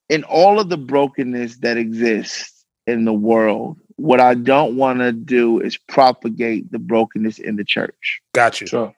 In 0.09 0.25
all 0.25 0.59
of 0.59 0.71
the 0.71 0.79
brokenness 0.79 1.59
that 1.59 1.77
exists 1.77 2.64
in 2.87 3.05
the 3.05 3.12
world, 3.12 3.79
what 3.97 4.21
I 4.21 4.35
don't 4.35 4.77
want 4.77 5.01
to 5.01 5.12
do 5.12 5.61
is 5.61 5.77
propagate 5.77 6.71
the 6.73 6.79
brokenness 6.79 7.38
in 7.38 7.56
the 7.56 7.65
church. 7.65 8.23
Got 8.33 8.61
you. 8.61 8.67
Sure. 8.69 8.94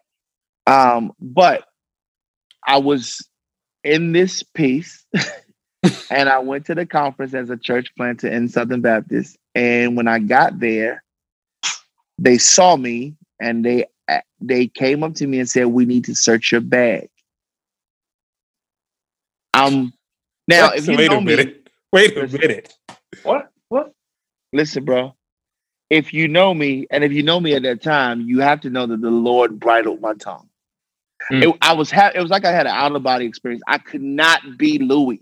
Um, 0.71 1.13
but 1.21 1.65
I 2.65 2.79
was 2.79 3.27
in 3.83 4.13
this 4.13 4.45
piece 4.45 5.05
and 6.11 6.29
I 6.29 6.39
went 6.39 6.67
to 6.67 6.77
the 6.77 6.87
conference 6.87 7.35
as 7.35 7.51
a 7.51 7.57
church 7.57 7.89
planter 7.97 8.29
in 8.29 8.49
Southern 8.49 8.81
Baptist. 8.81 9.37
And 9.57 9.97
when 9.97 10.07
I 10.07 10.21
got 10.21 10.61
there, 10.61 11.03
they 12.19 12.39
saw 12.39 12.77
me 12.77 13.17
and 13.41 13.65
they 13.65 13.87
they 14.41 14.69
came 14.69 15.03
up 15.03 15.15
to 15.15 15.27
me 15.27 15.39
and 15.41 15.49
said, 15.49 15.67
"We 15.67 15.85
need 15.87 16.05
to 16.05 16.15
search 16.15 16.53
your 16.53 16.61
bag." 16.61 17.09
Um, 19.55 19.93
now 20.47 20.69
what? 20.69 20.79
if 20.79 20.89
you 20.89 20.97
wait 20.97 21.11
know 21.11 21.19
a 21.19 21.23
minute, 21.23 21.47
me, 21.47 21.73
wait 21.93 22.17
a 22.17 22.21
listen, 22.21 22.41
minute. 22.41 22.75
What? 23.23 23.51
What? 23.69 23.93
Listen, 24.53 24.85
bro. 24.85 25.15
If 25.89 26.13
you 26.13 26.29
know 26.29 26.55
me, 26.55 26.87
and 26.91 27.03
if 27.03 27.13
you 27.13 27.23
know 27.23 27.41
me 27.41 27.55
at 27.55 27.63
that 27.63 27.83
time, 27.83 28.21
you 28.23 28.41
have 28.41 28.61
to 28.63 28.71
know 28.71 28.87
that 28.87 29.01
the 29.01 29.11
Lord 29.11 29.59
bridled 29.59 30.01
my 30.01 30.15
tongue. 30.15 30.50
Mm. 31.31 31.51
It, 31.51 31.57
I 31.63 31.73
was 31.75 31.91
ha- 31.91 32.13
it 32.15 32.21
was 32.21 32.31
like 32.31 32.45
I 32.45 32.51
had 32.53 32.67
an 32.67 32.73
out 32.75 32.95
of 32.95 33.03
body 33.03 33.27
experience. 33.27 33.63
I 33.69 33.79
could 33.79 34.03
not 34.03 34.41
be 34.59 34.79
Louie. 34.79 35.21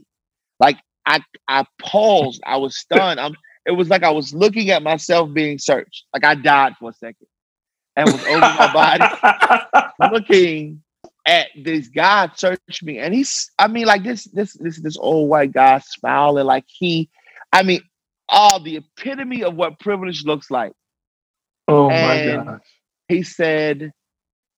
Like 0.61 0.79
I 1.07 1.21
I 1.49 1.65
paused. 1.81 2.41
I 2.47 2.57
was 2.57 2.77
stunned. 2.79 3.21
I'm. 3.21 3.35
It 3.67 3.73
was 3.73 3.89
like 3.91 4.03
I 4.03 4.11
was 4.11 4.33
looking 4.33 4.71
at 4.71 4.83
myself 4.83 5.33
being 5.35 5.59
searched. 5.59 6.05
Like 6.15 6.25
I 6.25 6.35
died 6.35 6.75
for 6.81 6.91
a 6.91 6.93
second. 6.95 7.27
and 7.97 8.11
was 8.11 8.25
over 8.27 8.41
my 8.41 8.73
body, 8.73 9.05
looking 10.15 10.83
at 11.27 11.49
this 11.63 11.89
guy 11.89 12.31
search 12.37 12.83
me, 12.83 12.99
and 12.99 13.13
he's, 13.13 13.51
I 13.59 13.67
mean, 13.69 13.87
like 13.87 14.05
this, 14.05 14.25
this, 14.27 14.55
this, 14.55 14.81
this 14.81 14.97
old 14.97 15.29
white 15.29 15.53
guy 15.53 15.81
smiling, 15.81 16.47
like 16.47 16.65
he, 16.69 17.11
I 17.53 17.63
mean, 17.65 17.83
all 18.29 18.61
the 18.63 18.77
epitome 18.77 19.43
of 19.43 19.55
what 19.57 19.79
privilege 19.81 20.25
looks 20.25 20.51
like. 20.51 20.73
Oh 21.67 21.91
And- 21.91 22.39
my 22.47 22.53
gosh. 22.53 22.61
He 23.09 23.23
said, 23.25 23.93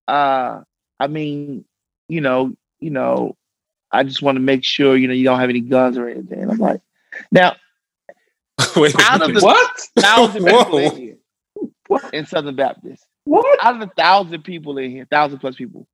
uh, 0.07 0.61
I 1.01 1.07
mean, 1.07 1.65
you 2.09 2.21
know, 2.21 2.55
you 2.79 2.91
know, 2.91 3.35
I 3.91 4.03
just 4.03 4.21
want 4.21 4.35
to 4.35 4.39
make 4.39 4.63
sure, 4.63 4.95
you 4.95 5.07
know, 5.07 5.15
you 5.15 5.23
don't 5.23 5.39
have 5.39 5.49
any 5.49 5.59
guns 5.59 5.97
or 5.97 6.07
anything. 6.07 6.43
And 6.43 6.51
I'm 6.51 6.59
like, 6.59 6.79
now, 7.31 7.55
Wait 8.75 8.93
Out 8.99 9.23
of 9.23 9.33
the- 9.33 9.41
What? 9.41 9.79
thousand 9.97 10.45
people 10.47 10.77
in 10.77 10.95
here 10.95 11.17
in 12.13 12.27
Southern 12.27 12.55
Baptist. 12.55 13.03
What? 13.23 13.65
Out 13.65 13.77
of 13.77 13.81
a 13.81 13.91
thousand 13.97 14.43
people 14.43 14.77
in 14.77 14.91
here, 14.91 15.07
thousand 15.09 15.39
plus 15.39 15.55
people, 15.55 15.87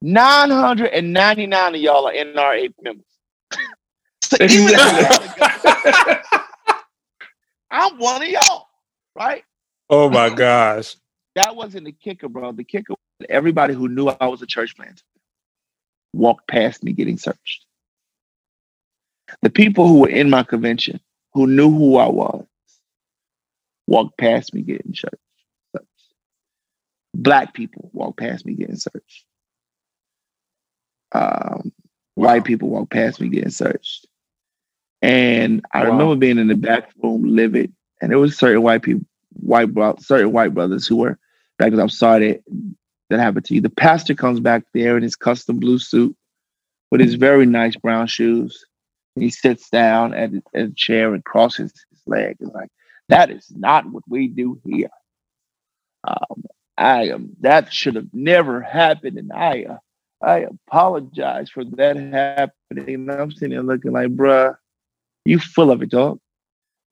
999 0.00 1.74
of 1.74 1.80
y'all 1.80 2.08
are 2.08 2.14
NRA 2.14 2.72
members. 2.80 3.04
so 4.22 4.38
even 4.40 4.74
I'm 7.70 7.98
one 7.98 8.22
of 8.22 8.28
y'all, 8.28 8.68
right? 9.14 9.44
Oh 9.90 10.08
my 10.08 10.30
gosh. 10.30 10.96
That 11.34 11.54
wasn't 11.54 11.84
the 11.84 11.92
kicker, 11.92 12.30
bro. 12.30 12.52
The 12.52 12.64
kicker 12.64 12.94
everybody 13.30 13.74
who 13.74 13.88
knew 13.88 14.08
I 14.08 14.26
was 14.26 14.42
a 14.42 14.46
church 14.46 14.76
planter 14.76 15.02
walked 16.14 16.48
past 16.48 16.84
me 16.84 16.92
getting 16.92 17.18
searched. 17.18 17.66
The 19.42 19.50
people 19.50 19.88
who 19.88 20.00
were 20.00 20.08
in 20.08 20.30
my 20.30 20.42
convention, 20.44 21.00
who 21.34 21.46
knew 21.46 21.70
who 21.70 21.96
I 21.96 22.08
was, 22.08 22.46
walked 23.86 24.18
past 24.18 24.54
me 24.54 24.62
getting 24.62 24.94
searched. 24.94 25.16
Black 27.14 27.54
people 27.54 27.90
walked 27.92 28.18
past 28.18 28.46
me 28.46 28.54
getting 28.54 28.76
searched. 28.76 29.24
Um, 31.12 31.72
White 32.16 32.44
people 32.44 32.68
walked 32.70 32.92
past 32.92 33.20
me 33.20 33.28
getting 33.28 33.50
searched. 33.50 34.06
And 35.02 35.64
I 35.72 35.82
Wow. 35.82 35.90
remember 35.92 36.16
being 36.16 36.38
in 36.38 36.48
the 36.48 36.56
back 36.56 36.90
room 37.02 37.24
livid, 37.24 37.72
and 38.00 38.10
there 38.10 38.18
was 38.18 38.36
certain 38.38 38.62
white 38.62 38.82
people, 38.82 39.06
white 39.34 39.72
bro- 39.72 39.96
certain 40.00 40.32
white 40.32 40.54
brothers 40.54 40.86
who 40.86 40.96
were 40.96 41.18
back 41.58 41.72
as 41.72 41.78
I'm 41.78 41.88
sorry 41.88 42.28
that, 42.32 42.44
that 43.10 43.20
happened 43.20 43.44
to 43.46 43.54
you. 43.54 43.60
The 43.60 43.70
pastor 43.70 44.14
comes 44.14 44.40
back 44.40 44.64
there 44.74 44.96
in 44.96 45.02
his 45.02 45.16
custom 45.16 45.58
blue 45.58 45.78
suit 45.78 46.16
with 46.90 47.00
his 47.00 47.14
very 47.14 47.46
nice 47.46 47.76
brown 47.76 48.06
shoes. 48.06 48.64
He 49.14 49.30
sits 49.30 49.70
down 49.70 50.14
at, 50.14 50.30
at 50.54 50.68
a 50.68 50.70
chair 50.70 51.14
and 51.14 51.24
crosses 51.24 51.72
his 51.90 52.00
leg 52.06 52.36
and 52.40 52.52
like, 52.52 52.70
that 53.08 53.30
is 53.30 53.52
not 53.54 53.86
what 53.86 54.02
we 54.08 54.28
do 54.28 54.60
here. 54.64 54.90
Um, 56.06 56.44
I 56.76 57.08
am 57.08 57.36
that 57.40 57.72
should 57.72 57.94
have 57.94 58.12
never 58.12 58.60
happened, 58.60 59.18
and 59.18 59.32
I 59.32 59.64
uh, 59.64 59.78
I 60.22 60.46
apologize 60.68 61.50
for 61.50 61.64
that 61.64 61.96
happening. 61.96 63.08
And 63.08 63.10
I'm 63.10 63.30
sitting 63.32 63.50
there 63.50 63.62
looking 63.62 63.92
like, 63.92 64.08
bruh, 64.08 64.56
you 65.24 65.38
full 65.38 65.70
of 65.70 65.82
it, 65.82 65.90
dog. 65.90 66.20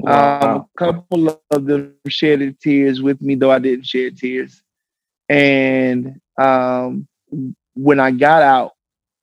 Um, 0.06 0.10
a 0.10 0.66
couple 0.76 1.40
of 1.50 1.64
them 1.66 1.94
shed 2.08 2.58
tears 2.60 3.02
with 3.02 3.20
me, 3.20 3.34
though 3.34 3.50
I 3.50 3.58
didn't 3.58 3.86
shed 3.86 4.18
tears. 4.18 4.62
And 5.28 6.20
um, 6.38 7.06
when 7.74 8.00
I 8.00 8.10
got 8.10 8.42
out, 8.42 8.72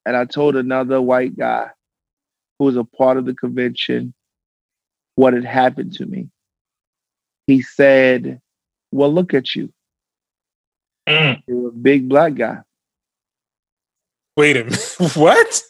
and 0.05 0.17
I 0.17 0.25
told 0.25 0.55
another 0.55 1.01
white 1.01 1.37
guy 1.37 1.69
who 2.57 2.65
was 2.65 2.75
a 2.75 2.83
part 2.83 3.17
of 3.17 3.25
the 3.25 3.35
convention 3.35 4.13
what 5.15 5.33
had 5.33 5.45
happened 5.45 5.93
to 5.93 6.05
me, 6.05 6.29
he 7.47 7.61
said, 7.61 8.41
"Well, 8.91 9.13
look 9.13 9.33
at 9.33 9.55
you. 9.55 9.71
Mm. 11.07 11.43
You're 11.47 11.69
a 11.69 11.71
big 11.71 12.09
black 12.09 12.35
guy." 12.35 12.61
Wait 14.37 14.57
a 14.57 14.63
minute. 14.63 14.95
What? 15.15 15.63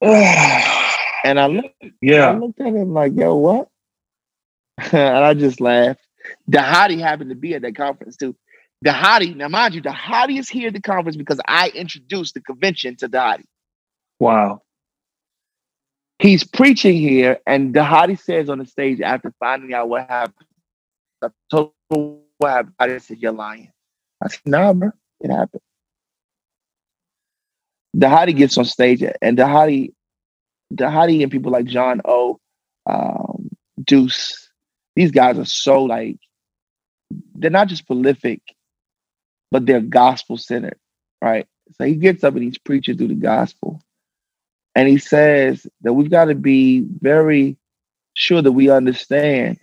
And 1.24 1.40
I 1.40 1.48
looked, 1.48 1.84
yeah. 2.00 2.30
I 2.30 2.38
looked 2.38 2.60
at 2.60 2.68
him 2.68 2.94
like, 2.94 3.12
"Yo, 3.16 3.34
what?" 3.34 3.68
and 4.92 5.24
I 5.24 5.34
just 5.34 5.60
laughed. 5.60 6.00
Dhati 6.48 6.98
happened 7.00 7.30
to 7.30 7.36
be 7.36 7.54
at 7.54 7.62
that 7.62 7.74
conference 7.74 8.16
too. 8.16 8.36
Dhati, 8.84 9.34
now 9.34 9.48
mind 9.48 9.74
you, 9.74 9.82
Dhati 9.82 10.38
is 10.38 10.48
here 10.48 10.68
at 10.68 10.74
the 10.74 10.80
conference 10.80 11.16
because 11.16 11.40
I 11.46 11.70
introduced 11.70 12.34
the 12.34 12.40
convention 12.40 12.96
to 12.96 13.08
Dhati. 13.08 13.44
Wow. 14.20 14.62
He's 16.20 16.44
preaching 16.44 16.96
here, 16.96 17.38
and 17.46 17.74
Dhati 17.74 18.20
says 18.20 18.48
on 18.48 18.58
the 18.58 18.66
stage 18.66 19.00
after 19.00 19.32
finding 19.40 19.74
out 19.74 19.88
what 19.88 20.08
happened, 20.08 20.46
I 21.22 21.28
told 21.50 21.72
him 21.90 22.18
what 22.38 22.50
happened. 22.50 22.74
I 22.78 22.98
said, 22.98 23.18
You're 23.18 23.32
lying. 23.32 23.70
I 24.22 24.28
said, 24.28 24.40
Nah, 24.46 24.72
bro, 24.72 24.90
it 25.20 25.30
happened. 25.30 25.62
Dhati 27.96 28.36
gets 28.36 28.58
on 28.58 28.64
stage, 28.64 29.02
and 29.22 29.38
Dhati, 29.38 29.92
Dhati 30.72 31.22
and 31.22 31.32
people 31.32 31.50
like 31.50 31.66
John 31.66 32.00
O, 32.04 32.38
um, 32.86 33.48
Deuce, 33.82 34.50
these 34.94 35.10
guys 35.10 35.38
are 35.38 35.44
so 35.44 35.84
like, 35.84 36.18
they're 37.34 37.50
not 37.50 37.68
just 37.68 37.86
prolific, 37.86 38.42
but 39.50 39.66
they're 39.66 39.80
gospel 39.80 40.36
centered, 40.38 40.78
right? 41.22 41.46
So 41.78 41.84
he 41.86 41.96
gets 41.96 42.24
up 42.24 42.34
and 42.34 42.44
he's 42.44 42.58
preaching 42.58 42.98
through 42.98 43.08
the 43.08 43.14
gospel. 43.14 43.82
And 44.74 44.88
he 44.88 44.98
says 44.98 45.66
that 45.82 45.92
we've 45.94 46.10
got 46.10 46.26
to 46.26 46.34
be 46.36 46.80
very 46.82 47.56
sure 48.14 48.42
that 48.42 48.52
we 48.52 48.70
understand 48.70 49.58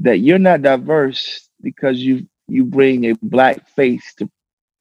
that 0.00 0.18
you're 0.20 0.40
not 0.40 0.62
diverse 0.62 1.48
because 1.62 1.98
you 2.00 2.28
you 2.48 2.64
bring 2.64 3.06
a 3.06 3.14
black 3.22 3.68
face 3.70 4.14
to 4.16 4.30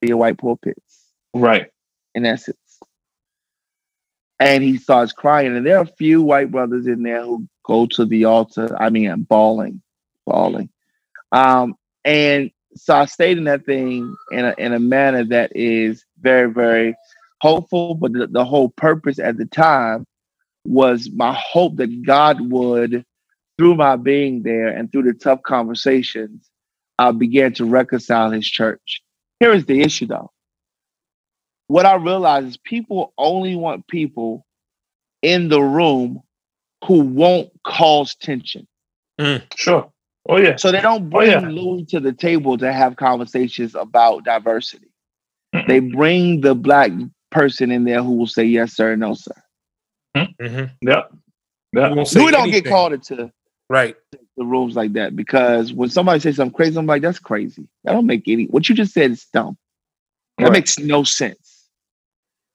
your 0.01 0.17
white 0.17 0.37
pulpits, 0.37 1.05
Right. 1.33 1.71
in 2.15 2.25
essence. 2.25 2.57
And 4.39 4.63
he 4.63 4.77
starts 4.77 5.13
crying. 5.13 5.55
And 5.57 5.65
there 5.65 5.77
are 5.79 5.83
a 5.83 5.97
few 5.97 6.21
white 6.23 6.51
brothers 6.51 6.87
in 6.87 7.03
there 7.03 7.23
who 7.23 7.47
go 7.65 7.87
to 7.87 8.05
the 8.05 8.25
altar. 8.25 8.75
I 8.81 8.89
mean, 8.91 9.23
bawling, 9.23 9.81
bawling. 10.27 10.69
Um, 11.31 11.75
and 12.05 12.51
so 12.75 12.95
I 12.95 13.05
stayed 13.05 13.37
in 13.37 13.45
that 13.45 13.65
thing 13.65 14.15
in 14.31 14.45
a, 14.45 14.55
in 14.57 14.73
a 14.73 14.79
manner 14.79 15.23
that 15.25 15.51
is 15.55 16.03
very, 16.19 16.51
very 16.51 16.95
hopeful. 17.41 17.95
But 17.95 18.13
the, 18.13 18.27
the 18.27 18.45
whole 18.45 18.69
purpose 18.69 19.19
at 19.19 19.37
the 19.37 19.45
time 19.45 20.05
was 20.65 21.09
my 21.13 21.33
hope 21.33 21.77
that 21.77 22.05
God 22.05 22.39
would, 22.51 23.05
through 23.57 23.75
my 23.75 23.95
being 23.95 24.43
there 24.43 24.69
and 24.69 24.91
through 24.91 25.03
the 25.03 25.13
tough 25.13 25.41
conversations, 25.43 26.49
I 26.97 27.11
began 27.11 27.53
to 27.53 27.65
reconcile 27.65 28.31
his 28.31 28.47
church. 28.47 29.01
Here 29.39 29.51
is 29.51 29.65
the 29.65 29.81
issue, 29.81 30.07
though. 30.07 30.31
What 31.67 31.85
I 31.85 31.95
realize 31.95 32.45
is 32.45 32.57
people 32.57 33.13
only 33.17 33.55
want 33.55 33.87
people 33.87 34.45
in 35.21 35.49
the 35.49 35.61
room 35.61 36.21
who 36.85 36.99
won't 37.01 37.51
cause 37.63 38.15
tension. 38.15 38.67
Mm, 39.19 39.43
sure. 39.55 39.92
Oh 40.29 40.37
yeah. 40.37 40.55
So 40.55 40.71
they 40.71 40.81
don't 40.81 41.03
Oh, 41.05 41.09
bring 41.17 41.31
yeah. 41.31 41.39
Louie 41.39 41.85
to 41.85 41.99
the 41.99 42.13
table 42.13 42.57
to 42.57 42.71
have 42.71 42.95
conversations 42.95 43.75
about 43.75 44.23
diversity. 44.23 44.87
Mm-mm. 45.53 45.67
They 45.67 45.79
bring 45.79 46.41
the 46.41 46.55
black 46.55 46.91
person 47.31 47.71
in 47.71 47.83
there 47.83 48.01
who 48.01 48.13
will 48.13 48.27
say 48.27 48.43
yes 48.45 48.73
sir, 48.73 48.95
no 48.95 49.13
sir. 49.15 49.33
Mm-hmm. 50.15 50.87
Yep. 50.87 51.13
Yep. 51.75 51.91
Louie 52.15 52.31
don't 52.31 52.51
get 52.51 52.65
called 52.65 52.93
into 52.93 53.31
Right. 53.69 53.95
the 54.37 54.45
rooms 54.45 54.75
like 54.75 54.93
that 54.93 55.15
because 55.15 55.73
when 55.73 55.89
somebody 55.89 56.19
says 56.19 56.35
something 56.35 56.53
crazy, 56.55 56.77
I'm 56.77 56.85
like, 56.85 57.01
that's 57.01 57.19
crazy. 57.19 57.67
That 57.83 57.93
don't 57.93 58.05
make 58.05 58.27
any. 58.27 58.45
What 58.45 58.69
you 58.69 58.75
just 58.75 58.93
said 58.93 59.11
is 59.11 59.25
dumb. 59.33 59.57
That 60.37 60.45
Right. 60.45 60.53
makes 60.53 60.77
no 60.79 61.03
sense. 61.03 61.67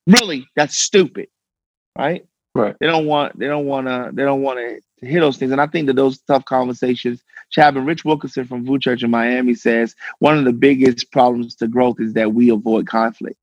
Really, 0.06 0.46
that's 0.56 0.76
stupid, 0.78 1.28
right? 1.98 2.24
Right. 2.54 2.76
They 2.80 2.86
don't 2.86 3.06
want. 3.06 3.38
They 3.38 3.46
don't 3.46 3.66
want 3.66 3.86
to. 3.88 4.10
They 4.12 4.22
don't 4.22 4.42
want 4.42 4.58
to 4.58 4.80
hear 5.00 5.20
those 5.20 5.36
things. 5.36 5.52
And 5.52 5.60
I 5.60 5.66
think 5.66 5.86
that 5.86 5.96
those 5.96 6.18
tough 6.18 6.44
conversations 6.44 7.22
should 7.50 7.62
happen. 7.62 7.84
Rich 7.84 8.04
Wilkerson 8.04 8.46
from 8.46 8.64
VOUS 8.66 8.80
Church 8.80 9.02
in 9.02 9.10
Miami 9.10 9.54
says 9.54 9.94
one 10.18 10.38
of 10.38 10.44
the 10.44 10.52
biggest 10.52 11.10
problems 11.12 11.54
to 11.56 11.68
growth 11.68 11.96
is 12.00 12.14
that 12.14 12.34
we 12.34 12.50
avoid 12.50 12.86
conflict 12.86 13.38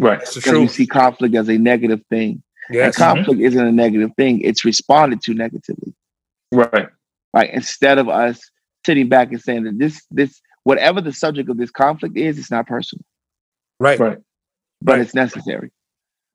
Right. 0.00 0.18
That's 0.18 0.34
the 0.34 0.40
because 0.40 0.58
we 0.58 0.66
see 0.68 0.86
conflict 0.86 1.34
as 1.34 1.48
a 1.48 1.58
negative 1.58 2.02
thing. 2.10 2.42
Yes. 2.70 2.86
And 2.86 2.94
conflict 2.96 3.40
isn't 3.40 3.66
a 3.66 3.72
negative 3.72 4.10
thing. 4.16 4.40
It's 4.40 4.64
responded 4.64 5.22
to 5.22 5.34
negatively. 5.34 5.94
Right. 6.50 6.88
right? 7.32 7.50
Instead 7.52 7.98
of 7.98 8.08
us 8.08 8.40
sitting 8.84 9.08
back 9.08 9.30
and 9.30 9.40
saying 9.40 9.64
that 9.64 9.78
this, 9.78 10.04
this, 10.10 10.40
whatever 10.64 11.00
the 11.00 11.12
subject 11.12 11.48
of 11.48 11.56
this 11.56 11.70
conflict 11.70 12.16
is, 12.16 12.38
it's 12.38 12.50
not 12.50 12.66
personal, 12.66 13.04
Right. 13.78 13.98
Right. 13.98 14.18
but 14.80 14.92
Right. 14.94 15.00
it's 15.02 15.14
necessary, 15.14 15.70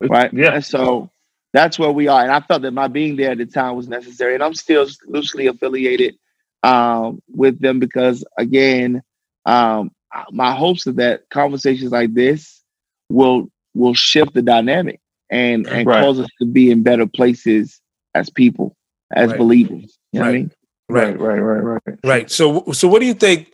right? 0.02 0.34
Yeah. 0.34 0.54
And 0.54 0.66
so 0.66 1.10
that's 1.58 1.80
where 1.80 1.92
we 1.92 2.08
are. 2.08 2.22
And 2.22 2.32
I 2.32 2.40
felt 2.42 2.62
that 2.62 2.72
my 2.72 2.88
being 2.88 3.16
there 3.16 3.32
at 3.32 3.38
the 3.40 3.46
time 3.46 3.76
was 3.76 3.88
necessary, 3.88 4.36
and 4.36 4.44
I'm 4.44 4.54
still 4.54 4.88
loosely 5.08 5.48
affiliated 5.48 6.16
um, 6.64 7.22
with 7.30 7.60
them 7.60 7.80
because, 7.80 8.24
again, 8.38 9.02
um, 9.46 9.92
my 10.32 10.54
hopes 10.54 10.88
are 10.88 10.94
that 10.94 11.30
conversations 11.30 11.92
like 11.92 12.14
this 12.14 12.64
will 13.10 13.50
will 13.74 13.94
shift 13.94 14.34
the 14.34 14.42
dynamic 14.42 15.00
and 15.30 15.68
and 15.68 15.88
Right. 15.88 16.00
cause 16.00 16.20
us 16.20 16.30
to 16.40 16.46
be 16.46 16.72
in 16.72 16.84
better 16.84 17.08
places 17.08 17.82
as 18.16 18.30
people, 18.30 18.76
as 19.14 19.30
Right. 19.32 19.38
believers. 19.38 19.98
You 20.14 20.20
know 20.20 20.26
what 20.26 20.30
I 20.30 20.32
Right. 20.32 20.40
mean? 20.40 20.52
Right. 20.90 21.20
Right. 21.20 21.40
Right. 21.42 21.62
Right. 21.62 21.82
Right. 21.86 22.00
Right. 22.04 22.32
So, 22.32 22.72
so 22.72 22.88
what 22.88 23.00
do 23.00 23.06
you 23.06 23.14
think? 23.14 23.54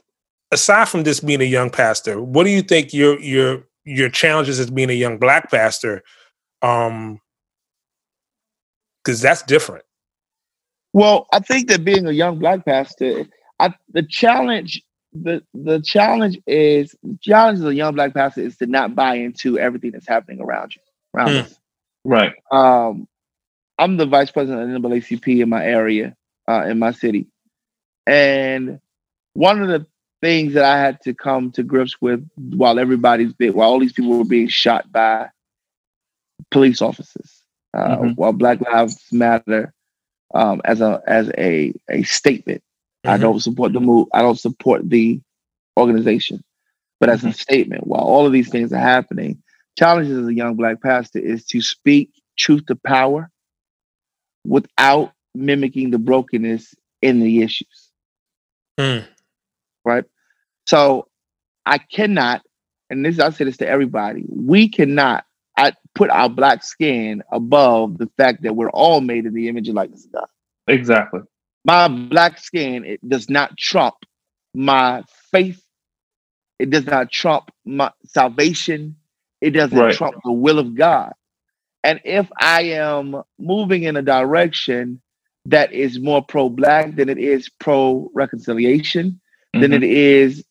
aside 0.54 0.88
from 0.88 1.04
this 1.04 1.20
being 1.20 1.41
a 1.41 1.45
young 1.45 1.70
pastor, 1.70 2.22
what 2.22 2.43
do 2.45 2.51
you 2.51 2.62
think 2.62 2.93
your 2.93 3.20
your 3.20 3.64
your 3.84 4.10
challenges 4.10 4.60
as 4.60 4.70
being 4.70 4.89
a 4.89 4.93
young 4.93 5.18
black 5.18 5.51
pastor? 5.51 6.04
Um, 6.62 7.20
because 9.04 9.22
that's 9.22 9.43
different. 9.43 9.86
Well, 10.93 11.28
I 11.34 11.39
think 11.39 11.70
that 11.70 11.84
being 11.84 12.08
a 12.08 12.12
young 12.12 12.39
black 12.39 12.66
pastor, 12.66 13.26
I, 13.60 13.74
the 13.91 14.04
challenge, 14.04 14.84
the 15.14 15.43
the 15.54 15.82
challenge 15.82 16.39
is 16.47 16.95
the 17.04 17.18
challenge 17.22 17.60
as 17.60 17.66
a 17.66 17.76
young 17.76 17.95
black 17.95 18.14
pastor 18.14 18.41
is 18.41 18.58
to 18.58 18.68
not 18.68 18.95
buy 18.95 19.16
into 19.16 19.60
everything 19.60 19.91
that's 19.91 20.08
happening 20.08 20.41
around 20.41 20.76
you, 20.76 20.82
around 21.16 21.32
Hmm. 21.32 21.38
us. 21.38 21.60
Right. 22.06 22.34
Um, 22.51 23.08
I'm 23.80 23.97
the 23.97 24.06
vice 24.06 24.32
president 24.32 24.76
of 24.76 24.82
the 24.82 24.89
NAACP 24.89 25.41
in 25.41 25.49
my 25.49 25.66
area, 25.66 26.16
uh, 26.47 26.64
in 26.68 26.80
my 26.80 26.91
city, 26.91 27.28
and 28.08 28.80
one 29.34 29.62
of 29.62 29.68
the 29.70 29.86
things 30.22 30.54
that 30.54 30.66
I 30.66 30.80
had 30.80 31.01
to 31.01 31.14
come 31.14 31.51
to 31.54 31.64
grips 31.64 32.01
with 32.01 32.28
while 32.38 32.80
everybody's 32.80 33.34
been, 33.34 33.54
while 33.54 33.70
all 33.70 33.80
these 33.80 33.93
people 33.93 34.18
were 34.18 34.26
being 34.26 34.47
shot 34.47 34.91
by 34.91 35.30
police 36.51 36.82
officers, 36.82 37.43
uh, 37.74 37.98
Mhm. 37.98 38.16
while 38.16 38.34
Black 38.34 38.62
Lives 38.62 39.02
Matter 39.12 39.74
um, 40.34 40.62
as 40.66 40.82
a 40.82 41.02
as 41.08 41.32
a 41.38 41.74
a 41.90 42.04
statement. 42.04 42.64
I 43.06 43.18
Mhm. 43.18 43.22
don't 43.22 43.40
support 43.40 43.74
the 43.74 43.80
move. 43.80 44.08
I 44.14 44.22
don't 44.22 44.40
support 44.40 44.90
the 44.90 45.20
organization, 45.78 46.44
but 47.00 47.10
as 47.10 47.24
a 47.24 47.34
statement, 47.34 47.86
while 47.88 48.02
all 48.02 48.26
of 48.26 48.32
these 48.32 48.50
things 48.50 48.72
are 48.74 48.80
happening, 48.80 49.42
challenges 49.78 50.18
as 50.18 50.28
a 50.28 50.34
young 50.34 50.56
black 50.56 50.82
pastor 50.82 51.20
is 51.20 51.46
to 51.48 51.62
speak 51.62 52.12
truth 52.38 52.66
to 52.68 52.76
power 52.76 53.30
without 54.46 55.14
mimicking 55.36 55.92
the 55.92 56.00
brokenness 56.00 56.74
in 57.02 57.20
the 57.20 57.42
issues. 57.42 57.92
Mm. 58.80 59.06
Right. 59.86 60.06
So 60.66 61.08
I 61.66 61.78
cannot, 61.78 62.42
and 62.90 63.06
this 63.06 63.20
I 63.20 63.30
say 63.32 63.46
this 63.46 63.58
to 63.58 63.68
everybody, 63.68 64.26
we 64.30 64.70
cannot 64.70 65.26
I 65.58 65.74
put 65.95 66.10
our 66.10 66.30
black 66.30 66.64
skin 66.64 67.24
above 67.32 67.97
the 67.97 68.10
fact 68.18 68.43
that 68.43 68.56
we're 68.56 68.72
all 68.72 69.01
made 69.01 69.26
in 69.26 69.34
the 69.34 69.47
image 69.47 69.68
and 69.68 69.76
likeness 69.76 70.06
of 70.06 70.12
God. 70.14 70.28
Exactly. 70.68 71.22
my 71.66 71.88
black 71.88 72.39
skin 72.39 72.84
it 72.86 73.08
does 73.08 73.30
not 73.30 73.58
trump 73.58 73.95
my 74.54 75.04
faith 75.32 75.62
it 76.60 76.70
does 76.70 76.86
not 76.86 77.12
trump 77.12 77.51
my 77.66 77.91
salvation 78.06 78.95
it 79.41 79.51
doesn't 79.51 79.78
Right. 79.78 79.93
trump 79.95 80.16
the 80.24 80.32
will 80.32 80.60
of 80.60 80.76
god 80.76 81.14
and 81.84 81.99
if 82.06 82.30
i 82.39 82.62
am 82.64 83.22
moving 83.39 83.84
in 83.84 83.95
a 83.97 84.01
direction 84.01 85.01
that 85.45 85.72
is 85.74 85.99
more 85.99 86.22
pro-black 86.24 86.95
than 86.95 87.10
it 87.10 87.18
is 87.18 87.49
pro-reconciliation 87.60 89.20
than 89.54 89.72
Mhm. 89.72 89.76
it 89.76 89.84
is 89.84 90.45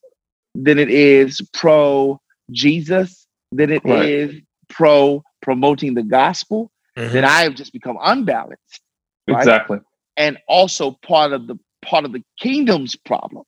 than 0.54 0.78
it 0.78 0.90
is 0.90 1.40
pro 1.52 2.20
jesus 2.50 3.26
than 3.52 3.70
it 3.70 3.84
is 3.86 4.30
Right. 4.32 4.44
Pro 4.72 5.22
promoting 5.42 5.94
the 5.94 6.02
gospel 6.04 6.70
Mhm. 6.98 7.12
then 7.12 7.24
i 7.24 7.42
have 7.42 7.54
just 7.54 7.72
become 7.72 7.98
unbalanced 8.02 8.82
right? 9.28 9.38
Exactly. 9.38 9.80
and 10.16 10.38
also 10.48 10.92
part 11.06 11.32
of 11.32 11.46
the 11.48 11.58
part 11.82 12.04
of 12.06 12.12
the 12.12 12.22
kingdom's 12.40 12.96
problem 12.96 13.44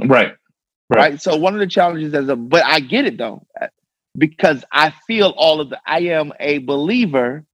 Right. 0.00 0.36
right, 0.90 1.12
Right. 1.12 1.20
so 1.20 1.36
one 1.36 1.54
of 1.54 1.60
the 1.60 1.66
challenges 1.66 2.14
as 2.14 2.28
a 2.28 2.36
but 2.36 2.64
i 2.64 2.80
get 2.80 3.06
it 3.06 3.18
though 3.18 3.42
uh, 3.60 3.68
because 4.18 4.64
i 4.72 4.90
feel 5.06 5.30
all 5.36 5.60
of 5.60 5.70
the 5.70 5.80
i 5.86 6.00
am 6.00 6.32
a 6.40 6.58
believer 6.58 7.44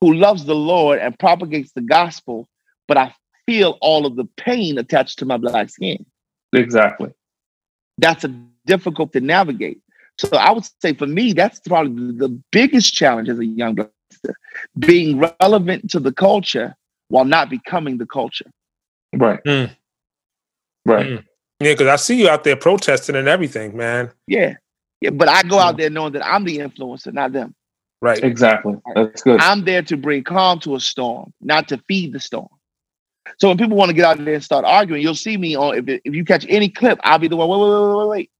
who 0.00 0.14
loves 0.14 0.44
the 0.44 0.54
lord 0.54 0.98
and 1.00 1.18
propagates 1.18 1.72
the 1.72 1.82
gospel 1.82 2.48
but 2.88 2.98
i 2.98 3.14
feel 3.46 3.78
all 3.82 4.06
of 4.06 4.16
the 4.16 4.26
pain 4.36 4.78
attached 4.78 5.18
to 5.20 5.26
my 5.26 5.38
black 5.38 5.70
skin 5.70 6.04
Exactly. 6.54 7.12
that's 7.98 8.24
a 8.24 8.28
difficult 8.28 9.12
to 9.12 9.20
navigate 9.20 9.80
so 10.18 10.28
i 10.36 10.50
would 10.50 10.66
say 10.80 10.92
for 10.94 11.06
me 11.06 11.32
that's 11.32 11.60
probably 11.60 12.12
the 12.16 12.28
biggest 12.50 12.92
challenge 12.92 13.28
as 13.28 13.38
a 13.38 13.46
young 13.46 13.74
black 13.74 13.90
sister, 14.10 14.34
being 14.78 15.22
relevant 15.40 15.90
to 15.90 16.00
the 16.00 16.12
culture 16.12 16.74
while 17.08 17.24
not 17.24 17.50
becoming 17.50 17.98
the 17.98 18.06
culture 18.06 18.50
Right. 19.14 19.42
Mm. 19.44 19.76
Right. 20.84 21.06
Mm. 21.06 21.24
Yeah, 21.60 21.72
because 21.72 21.88
I 21.88 21.96
see 21.96 22.20
you 22.20 22.28
out 22.28 22.44
there 22.44 22.56
protesting 22.56 23.16
and 23.16 23.28
everything, 23.28 23.76
man. 23.76 24.10
Yeah. 24.26 24.54
Yeah. 25.00 25.10
But 25.10 25.28
I 25.28 25.42
go 25.42 25.58
out 25.58 25.76
there 25.76 25.90
knowing 25.90 26.12
that 26.12 26.24
I'm 26.24 26.44
the 26.44 26.58
influencer, 26.58 27.12
not 27.12 27.32
them. 27.32 27.54
Right. 28.02 28.22
Exactly. 28.22 28.74
That's 28.94 29.22
good. 29.22 29.40
I'm 29.40 29.64
there 29.64 29.82
to 29.82 29.96
bring 29.96 30.22
calm 30.22 30.60
to 30.60 30.76
a 30.76 30.80
storm, 30.80 31.32
not 31.40 31.68
to 31.68 31.78
feed 31.88 32.12
the 32.12 32.20
storm. 32.20 32.48
So 33.38 33.48
when 33.48 33.58
people 33.58 33.76
want 33.76 33.88
to 33.88 33.94
get 33.94 34.04
out 34.04 34.24
there 34.24 34.34
and 34.34 34.44
start 34.44 34.64
arguing, 34.64 35.02
you'll 35.02 35.14
see 35.14 35.36
me 35.36 35.56
on 35.56 35.76
if, 35.76 36.00
if 36.04 36.14
you 36.14 36.24
catch 36.24 36.46
any 36.48 36.68
clip, 36.68 37.00
I'll 37.02 37.18
be 37.18 37.26
the 37.26 37.36
one, 37.36 37.48
wait, 37.48 37.58
wait, 37.58 37.70
wait, 37.70 37.96
wait, 37.96 38.08
wait. 38.08 38.30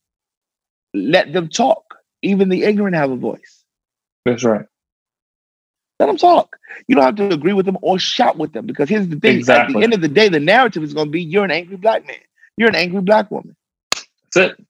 Let 0.97 1.33
them 1.33 1.49
talk. 1.49 1.97
Even 2.23 2.49
the 2.49 2.65
ignorant 2.65 2.97
have 2.97 3.11
a 3.11 3.17
voice. 3.17 3.65
That's 4.25 4.43
right. 4.45 4.65
Let 6.01 6.07
them 6.07 6.17
talk. 6.17 6.57
You 6.89 6.95
don't 6.95 7.05
have 7.05 7.17
to 7.17 7.33
agree 7.33 7.53
with 7.53 7.67
them 7.67 7.79
or 7.83 7.99
shout 7.99 8.37
with 8.39 8.53
them 8.53 8.67
because 8.67 8.89
here's 8.89 9.09
the 9.09 9.17
thing. 9.21 9.41
At 9.49 9.69
the 9.69 9.83
end 9.83 9.95
of 9.95 10.01
the 10.01 10.09
day, 10.09 10.29
the 10.29 10.41
narrative 10.41 10.83
is 10.83 10.95
going 10.95 11.07
to 11.07 11.11
be 11.11 11.23
you're 11.23 11.45
an 11.45 11.51
angry 11.51 11.77
black 11.77 12.07
man. 12.07 12.17
You're 12.57 12.69
an 12.69 12.75
angry 12.75 13.03
black 13.03 13.31
woman. 13.31 13.55
That's 13.93 14.37
it. 14.37 14.67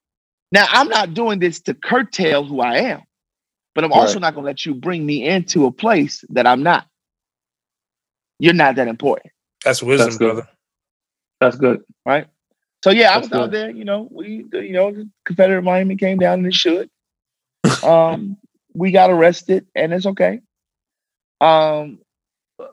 Now, 0.53 0.67
I'm 0.69 0.89
not 0.89 1.15
doing 1.15 1.39
this 1.39 1.61
to 1.63 1.75
curtail 1.75 2.45
who 2.45 2.61
I 2.61 2.77
am, 2.77 3.03
but 3.75 3.85
I'm 3.85 3.93
also 3.93 4.19
not 4.19 4.35
going 4.35 4.45
to 4.45 4.47
let 4.47 4.67
you 4.67 4.75
bring 4.75 5.05
me 5.05 5.25
into 5.25 5.67
a 5.67 5.73
place 5.73 6.25
that 6.31 6.47
I'm 6.47 6.63
not. 6.63 6.87
You're 8.39 8.55
not 8.55 8.77
that 8.77 8.89
important, 8.89 9.33
That's 9.65 9.83
wisdom, 9.83 10.07
That's 10.09 10.19
brother. 10.19 10.49
That's 11.41 11.57
good. 11.57 11.83
right? 12.05 12.27
So 12.87 12.93
yeah, 12.93 13.11
I 13.11 13.15
That's 13.15 13.31
was 13.31 13.33
out 13.33 13.51
good. 13.51 13.53
there. 13.53 13.71
You 13.71 13.85
know, 13.85 14.07
we, 14.13 14.45
you 14.53 14.71
know, 14.71 14.93
the 14.93 15.11
Confederate 15.25 15.63
Miami 15.63 15.97
came 15.97 16.19
down 16.19 16.35
and 16.39 16.47
it 16.47 16.55
should. 16.55 16.89
um, 17.83 18.37
we 18.75 18.93
got 18.93 19.11
arrested, 19.11 19.67
and 19.75 19.93
it's 19.93 20.07
okay. 20.07 20.41
Um, 21.41 21.99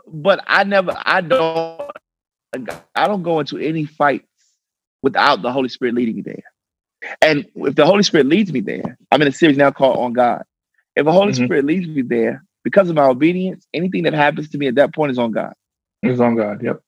but 0.05 0.43
I 0.45 0.66
never, 0.66 0.93
I 0.95 1.22
don't, 1.22 1.89
I 2.93 3.07
don't 3.07 3.24
go 3.24 3.39
into 3.39 3.57
any 3.57 3.86
fights 3.86 4.28
without 5.01 5.41
the 5.41 5.51
Holy 5.51 5.70
Spirit 5.70 5.95
leading 5.95 6.18
me 6.18 6.22
there. 6.22 6.43
And 7.24 7.47
if 7.55 7.74
the 7.74 7.88
Holy 7.88 8.03
Spirit 8.03 8.28
leads 8.28 8.53
me 8.53 8.59
there, 8.59 8.99
I'm 9.11 9.20
in 9.24 9.28
a 9.28 9.32
series 9.32 9.57
now 9.57 9.72
called 9.72 9.97
On 9.97 10.14
God. 10.14 10.43
If 10.95 11.05
the 11.05 11.11
Holy 11.11 11.34
Mhm. 11.34 11.45
Spirit 11.45 11.66
leads 11.66 11.88
me 11.88 12.03
there, 12.03 12.43
because 12.64 12.88
of 12.88 12.95
my 12.95 13.05
obedience, 13.05 13.66
anything 13.74 14.03
that 14.03 14.14
happens 14.14 14.49
to 14.49 14.59
me 14.59 14.68
at 14.68 14.76
that 14.76 14.93
point 14.93 15.11
is 15.11 15.18
on 15.18 15.32
God. 15.32 15.55
It's 16.03 16.20
on 16.20 16.36
God. 16.36 16.61
Yep. 16.61 16.84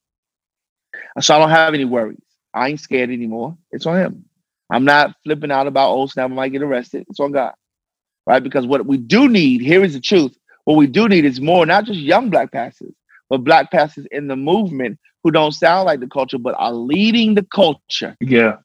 So 1.21 1.35
I 1.35 1.39
don't 1.39 1.49
have 1.49 1.73
any 1.73 1.85
worries. 1.85 2.19
I 2.55 2.69
ain't 2.69 2.81
scared 2.81 3.11
anymore. 3.11 3.57
It's 3.71 3.87
on 3.87 3.97
him. 3.97 4.25
I'm 4.71 4.85
not 4.85 5.15
flipping 5.25 5.51
out 5.51 5.67
about, 5.67 5.91
oh, 5.91 6.07
snap, 6.07 6.31
I 6.31 6.35
might 6.35 6.53
get 6.53 6.63
arrested. 6.63 7.05
It's 7.09 7.21
on 7.21 7.33
God. 7.33 7.53
Right? 8.27 8.43
Because 8.43 8.67
what 8.67 8.85
we 8.87 8.97
do 8.97 9.29
need, 9.29 9.61
here 9.61 9.83
is 9.83 9.93
the 9.95 10.01
truth. 10.01 10.37
What 10.65 10.75
we 10.77 10.87
do 10.87 11.09
need 11.09 11.25
is 11.25 11.41
more, 11.41 11.65
not 11.65 11.85
just 11.85 11.99
young 11.99 12.29
black 12.31 12.51
pastors, 12.53 12.93
but 13.29 13.39
black 13.39 13.71
pastors 13.71 14.07
in 14.11 14.27
the 14.27 14.37
movement 14.37 14.99
who 15.23 15.31
don't 15.31 15.53
sound 15.53 15.87
like 15.87 16.01
the 16.01 16.07
culture, 16.07 16.39
but 16.39 16.55
are 16.59 16.73
leading 16.73 17.35
the 17.35 17.43
culture 17.53 18.17
Yeah. 18.21 18.57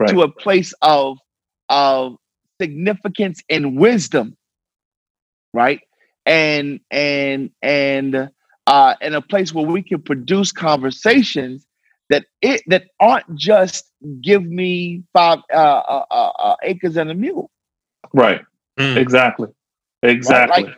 Right. 0.00 0.10
to 0.10 0.22
a 0.22 0.30
place 0.30 0.74
of, 0.82 1.18
of 1.70 2.16
significance 2.60 3.42
and 3.50 3.78
wisdom. 3.78 4.36
Right? 5.54 5.80
And 6.26 6.80
and 6.90 7.50
and 7.62 8.30
uh 8.66 8.94
in 9.02 9.14
a 9.14 9.22
place 9.22 9.54
where 9.54 9.66
we 9.66 9.82
can 9.82 10.02
produce 10.02 10.52
conversations 10.52 11.66
that 12.12 12.26
it 12.42 12.62
that 12.68 12.84
aren't 13.00 13.34
just 13.36 13.86
give 14.22 14.44
me 14.44 15.02
five 15.14 15.40
uh, 15.52 15.56
uh, 15.56 16.04
uh, 16.10 16.32
uh, 16.38 16.56
acres 16.62 16.96
and 16.98 17.10
a 17.10 17.14
mule. 17.14 17.50
Right. 18.12 18.42
Mm. 18.78 18.98
Exactly. 18.98 19.48
Exactly. 20.02 20.64
Like 20.64 20.76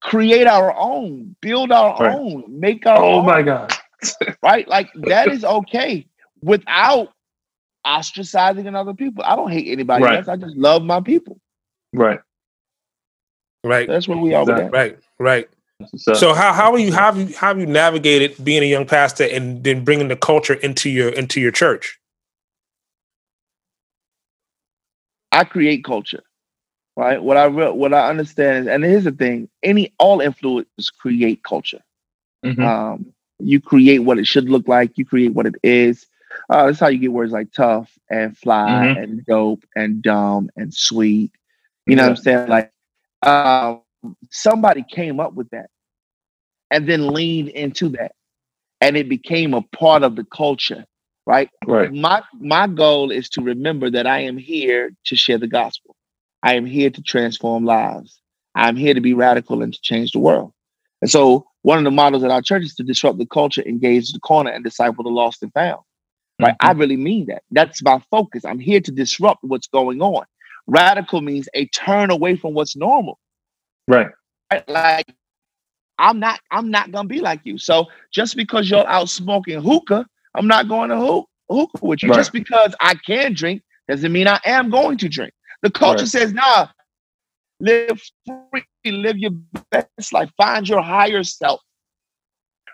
create 0.00 0.46
our 0.46 0.74
own, 0.76 1.36
build 1.42 1.72
our 1.72 2.02
Right. 2.02 2.16
own, 2.16 2.44
make 2.48 2.86
our 2.86 3.02
oh 3.02 3.20
own. 3.20 3.26
my 3.26 3.42
God. 3.42 3.72
right? 4.42 4.68
Like 4.68 4.90
that 5.06 5.28
is 5.28 5.44
okay 5.44 6.06
without 6.42 7.08
ostracizing 7.86 8.68
another 8.68 8.94
people. 8.94 9.24
I 9.26 9.36
don't 9.36 9.50
hate 9.50 9.68
anybody 9.68 10.04
Right. 10.04 10.18
else. 10.18 10.28
I 10.28 10.36
just 10.36 10.56
love 10.56 10.82
my 10.82 11.00
people. 11.00 11.40
Right. 11.92 12.20
Right. 13.64 13.88
That's 13.88 14.06
where 14.08 14.18
we 14.18 14.34
are 14.34 14.44
with 14.44 14.56
that. 14.56 14.72
Right. 14.72 14.98
Right. 15.18 15.48
So, 15.96 16.14
So 16.14 16.32
how 16.34 16.52
how 16.52 16.72
are 16.72 16.78
you 16.78 16.92
how 16.92 17.12
have 17.12 17.18
you 17.18 17.34
how 17.36 17.48
have 17.48 17.60
you 17.60 17.66
navigated 17.66 18.42
being 18.42 18.62
a 18.62 18.66
young 18.66 18.86
pastor 18.86 19.24
and 19.24 19.62
then 19.64 19.84
bringing 19.84 20.08
the 20.08 20.16
culture 20.16 20.54
into 20.54 20.88
your 20.90 21.10
into 21.10 21.40
your 21.40 21.52
church? 21.52 21.98
I 25.32 25.44
create 25.44 25.84
culture, 25.84 26.22
right? 26.96 27.22
What 27.22 27.36
I 27.36 27.44
re- 27.46 27.70
what 27.70 27.94
I 27.94 28.08
understand 28.08 28.64
is, 28.64 28.66
and 28.68 28.84
here's 28.84 29.04
the 29.04 29.12
thing: 29.12 29.48
any 29.62 29.94
all 29.98 30.18
influencers 30.18 30.92
create 30.98 31.42
culture. 31.44 31.82
mhm. 32.44 32.64
Um, 32.64 33.12
you 33.38 33.60
create 33.60 34.00
what 34.00 34.18
it 34.18 34.26
should 34.26 34.48
look 34.48 34.68
like. 34.68 34.96
You 34.98 35.04
create 35.04 35.34
what 35.34 35.46
it 35.46 35.56
is. 35.62 36.06
Uh, 36.50 36.66
that's 36.66 36.80
how 36.80 36.88
you 36.88 36.98
get 36.98 37.12
words 37.12 37.32
like 37.32 37.52
tough 37.52 37.92
and 38.10 38.36
fly 38.36 38.86
Mhm. 38.86 38.96
and 38.96 39.24
dope 39.26 39.64
and 39.76 40.02
dumb 40.02 40.50
and 40.56 40.72
sweet. 40.74 41.32
You 41.86 41.96
know 41.96 42.04
what 42.04 42.10
I'm 42.10 42.16
saying? 42.16 42.48
Like 42.48 42.72
um, 43.22 43.82
somebody 44.30 44.84
came 44.88 45.20
up 45.20 45.34
with 45.34 45.48
that 45.50 45.68
and 46.70 46.88
then 46.88 47.08
leaned 47.08 47.48
into 47.48 47.90
that, 47.90 48.12
and 48.80 48.96
it 48.96 49.08
became 49.08 49.54
a 49.54 49.62
part 49.62 50.02
of 50.02 50.16
the 50.16 50.24
culture 50.24 50.84
right? 51.26 51.50
Right. 51.66 51.92
My 51.92 52.22
my 52.40 52.66
goal 52.66 53.10
is 53.10 53.28
to 53.30 53.42
remember 53.42 53.90
that 53.90 54.06
I 54.06 54.20
am 54.20 54.38
here 54.38 54.92
to 55.06 55.16
share 55.16 55.38
the 55.38 55.48
gospel. 55.48 55.94
I 56.42 56.54
am 56.54 56.64
here 56.64 56.90
to 56.90 57.02
transform 57.02 57.64
lives. 57.64 58.20
I'm 58.54 58.76
here 58.76 58.94
to 58.94 59.00
be 59.00 59.12
radical 59.12 59.62
and 59.62 59.74
to 59.74 59.80
change 59.82 60.12
the 60.12 60.20
world. 60.20 60.52
And 61.02 61.10
so 61.10 61.46
one 61.62 61.78
of 61.78 61.84
the 61.84 61.90
models 61.90 62.24
at 62.24 62.30
our 62.30 62.40
church 62.40 62.62
is 62.62 62.74
to 62.76 62.84
disrupt 62.84 63.18
the 63.18 63.26
culture, 63.26 63.62
engage 63.66 64.12
the 64.12 64.20
corner, 64.20 64.50
and 64.50 64.64
disciple 64.64 65.04
the 65.04 65.10
lost 65.10 65.42
and 65.42 65.52
found. 65.52 65.80
Right. 66.40 66.54
I 66.60 66.70
mm-hmm. 66.70 66.80
really 66.80 66.96
mean 66.96 67.26
that. 67.26 67.42
That's 67.50 67.82
my 67.82 68.00
focus. 68.10 68.44
I'm 68.44 68.58
here 68.58 68.80
to 68.80 68.92
disrupt 68.92 69.42
what's 69.42 69.66
going 69.66 70.00
on. 70.00 70.24
Radical 70.66 71.20
means 71.20 71.48
a 71.54 71.66
turn 71.66 72.10
away 72.10 72.36
from 72.36 72.54
what's 72.54 72.76
normal. 72.76 73.18
Right. 73.88 74.08
Like 74.68 75.06
I'm 75.98 76.20
not 76.20 76.40
I'm 76.50 76.70
not 76.70 76.92
gonna 76.92 77.08
be 77.08 77.20
like 77.20 77.40
you. 77.44 77.58
So 77.58 77.86
just 78.12 78.36
because 78.36 78.70
you're 78.70 78.86
out 78.86 79.08
smoking 79.08 79.60
hookah, 79.60 80.06
I'm 80.34 80.46
not 80.46 80.68
going 80.68 80.90
to 80.90 80.96
hook, 80.96 81.28
hookah 81.48 81.84
with 81.84 82.02
you. 82.02 82.10
Right. 82.10 82.16
Just 82.16 82.32
because 82.32 82.74
I 82.80 82.94
can 82.94 83.32
drink 83.34 83.62
doesn't 83.88 84.12
mean 84.12 84.28
I 84.28 84.40
am 84.44 84.70
going 84.70 84.98
to 84.98 85.08
drink. 85.08 85.32
The 85.62 85.70
culture 85.70 86.00
Right. 86.00 86.08
says, 86.08 86.32
nah, 86.32 86.68
live 87.60 88.00
free, 88.26 88.64
live 88.84 89.16
your 89.16 89.32
best 89.70 90.12
life, 90.12 90.30
find 90.36 90.68
your 90.68 90.82
higher 90.82 91.24
self. 91.24 91.60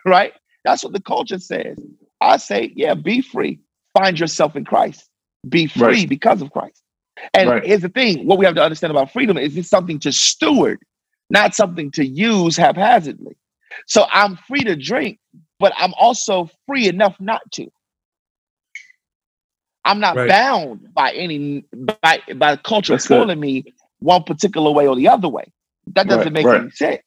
Right? 0.05 0.33
That's 0.65 0.83
what 0.83 0.93
the 0.93 1.01
culture 1.01 1.39
says. 1.39 1.77
I 2.21 2.37
say, 2.37 2.73
yeah, 2.75 2.93
be 2.93 3.21
free. 3.21 3.59
Find 3.97 4.19
yourself 4.19 4.55
in 4.55 4.65
Christ. 4.65 5.09
Be 5.47 5.67
free 5.67 5.81
Right. 5.83 6.09
because 6.09 6.41
of 6.41 6.51
Christ. 6.51 6.81
And 7.33 7.63
here's 7.63 7.81
the 7.81 7.89
thing: 7.89 8.25
what 8.25 8.39
we 8.39 8.45
have 8.45 8.55
to 8.55 8.63
understand 8.63 8.91
about 8.91 9.11
freedom 9.11 9.37
is 9.37 9.55
it's 9.55 9.69
something 9.69 9.99
to 9.99 10.11
steward, 10.11 10.79
not 11.33 11.55
something 11.55 11.91
to 11.93 12.05
use 12.07 12.57
haphazardly. 12.57 13.37
So 13.87 14.05
I'm 14.11 14.37
free 14.47 14.61
to 14.65 14.77
drink, 14.77 15.19
but 15.59 15.73
I'm 15.77 15.93
also 15.99 16.49
free 16.67 16.89
enough 16.89 17.17
not 17.21 17.41
to. 17.53 17.67
I'm 19.85 19.99
not 19.99 20.17
Right. 20.17 20.27
bound 20.27 20.93
by 20.93 21.11
any 21.13 21.65
by 22.03 22.21
by 22.35 22.55
the 22.55 22.61
culture 22.63 22.93
That's 22.93 23.07
good. 23.07 23.19
pulling 23.19 23.39
me 23.39 23.65
one 23.99 24.23
particular 24.23 24.71
way 24.71 24.87
or 24.87 24.95
the 24.95 25.07
other 25.07 25.27
way. 25.29 25.45
That 25.95 26.07
doesn't 26.07 26.33
Right, 26.33 26.33
make 26.33 26.47
right. 26.47 26.61
any 26.61 26.69
sense. 26.71 27.01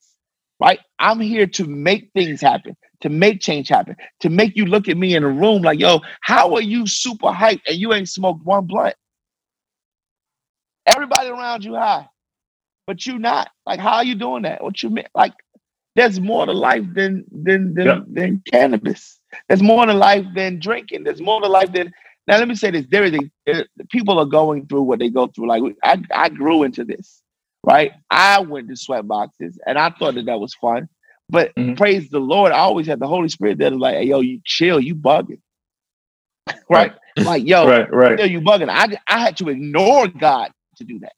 Right? 0.60 0.80
I'm 0.98 1.20
here 1.20 1.46
to 1.48 1.66
make 1.66 2.10
things 2.14 2.40
happen, 2.40 2.76
to 3.02 3.10
make 3.10 3.40
change 3.40 3.68
happen, 3.68 3.96
to 4.20 4.30
make 4.30 4.56
you 4.56 4.66
look 4.66 4.88
at 4.88 4.96
me 4.96 5.14
in 5.16 5.24
a 5.24 5.28
room 5.28 5.62
like, 5.62 5.80
yo, 5.80 6.00
how 6.22 6.54
are 6.54 6.62
you 6.62 6.86
super 6.86 7.28
hyped 7.28 7.62
and 7.68 7.76
you 7.76 7.92
ain't 7.94 8.08
smoked 8.08 8.44
one 8.44 8.66
blunt? 8.66 8.94
Everybody 10.86 11.30
around 11.30 11.64
you 11.64 11.74
high, 11.76 12.08
but 12.86 13.06
you 13.06 13.18
not. 13.18 13.50
Like, 13.66 13.80
how 13.80 13.96
are 13.96 14.04
you 14.04 14.14
doing 14.14 14.42
that? 14.42 14.62
What 14.62 14.82
you 14.82 14.90
mean? 14.90 15.06
Like, 15.14 15.34
there's 15.96 16.20
more 16.20 16.46
to 16.46 16.52
life 16.52 16.84
than 16.94 17.24
than 17.30 17.74
than, 17.74 17.86
Yeah. 17.86 18.00
than 18.08 18.42
cannabis. 18.50 19.20
There's 19.48 19.62
more 19.62 19.86
to 19.86 19.94
life 19.94 20.26
than 20.34 20.58
drinking. 20.58 21.04
There's 21.04 21.20
more 21.20 21.40
to 21.40 21.48
life 21.48 21.72
than. 21.72 21.92
Now, 22.26 22.38
let 22.38 22.48
me 22.48 22.54
say 22.54 22.70
this: 22.70 22.86
there 22.90 23.04
is 23.04 23.14
a 23.14 23.20
there- 23.46 23.66
people 23.90 24.18
are 24.18 24.26
going 24.26 24.66
through 24.66 24.82
what 24.82 24.98
they 25.00 25.10
go 25.10 25.26
through. 25.28 25.48
Like, 25.48 25.62
I 25.84 26.02
I 26.14 26.28
grew 26.30 26.62
into 26.64 26.84
this, 26.84 27.22
right? 27.64 27.92
I 28.10 28.40
went 28.40 28.68
to 28.68 28.76
sweat 28.76 29.06
boxes, 29.06 29.58
and 29.66 29.78
I 29.78 29.90
thought 29.90 30.14
that 30.16 30.26
that 30.26 30.40
was 30.40 30.54
fun. 30.54 30.88
But 31.28 31.54
Mhm. 31.56 31.76
praise 31.76 32.08
the 32.10 32.20
Lord, 32.20 32.52
I 32.52 32.58
always 32.58 32.86
had 32.86 33.00
the 33.00 33.08
Holy 33.08 33.28
Spirit 33.28 33.58
that 33.58 33.72
was 33.72 33.80
like, 33.80 33.96
"Hey, 33.96 34.04
yo, 34.04 34.20
you 34.20 34.40
chill, 34.44 34.80
you 34.80 34.94
bugging." 34.94 35.40
right? 36.70 36.92
Like, 37.18 37.46
yo, 37.46 37.66
Right. 37.68 37.92
Right. 37.92 38.30
you 38.30 38.40
bugging. 38.40 38.68
I 38.70 38.96
I 39.08 39.20
had 39.20 39.36
to 39.38 39.48
ignore 39.50 40.08
God 40.08 40.52
to 40.76 40.84
do 40.84 40.98
that. 41.00 41.12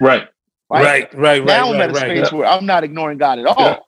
Right. 0.00 0.28
Right. 0.68 0.82
Right, 0.82 1.14
right, 1.14 1.38
right, 1.38 1.46
now 1.46 1.68
I'm 1.68 1.72
right, 1.74 1.82
at 1.82 1.90
a 1.90 1.92
right. 1.92 2.18
space 2.18 2.32
where 2.32 2.46
I'm 2.46 2.66
not 2.66 2.82
ignoring 2.84 3.18
God 3.18 3.38
at 3.38 3.46
all. 3.46 3.54
Yeah. 3.58 3.78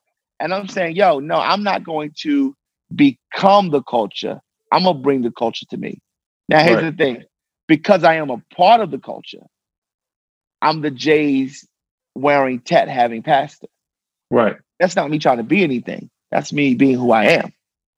And 0.40 0.54
I'm 0.54 0.68
saying, 0.68 0.94
yo, 0.96 1.18
no, 1.18 1.36
I'm 1.36 1.64
not 1.64 1.82
going 1.84 2.12
to 2.20 2.54
become 2.94 3.70
the 3.70 3.82
culture. 3.82 4.40
I'm 4.70 4.84
gonna 4.84 4.98
bring 4.98 5.22
the 5.22 5.32
culture 5.32 5.66
to 5.70 5.76
me. 5.76 6.00
Now 6.48 6.62
here's 6.62 6.82
Right. 6.82 6.96
the 6.96 7.04
thing. 7.04 7.24
Because 7.66 8.04
I 8.04 8.14
am 8.14 8.30
a 8.30 8.42
part 8.54 8.80
of 8.80 8.90
the 8.90 8.98
culture, 8.98 9.44
I'm 10.62 10.80
the 10.80 10.90
J's 10.90 11.66
wearing 12.14 12.60
tet 12.60 12.88
having 12.88 13.22
pastor. 13.22 13.66
Right. 14.30 14.56
That's 14.78 14.96
not 14.96 15.10
me 15.10 15.18
trying 15.18 15.38
to 15.38 15.42
be 15.42 15.62
anything. 15.62 16.10
That's 16.30 16.52
me 16.52 16.74
being 16.74 16.96
who 16.96 17.10
I 17.10 17.24
am. 17.24 17.52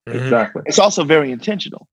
Mhm. 0.09 0.15
Exactly. 0.15 0.63
It's 0.65 0.79
also 0.79 1.03
very 1.03 1.31
intentional. 1.31 1.87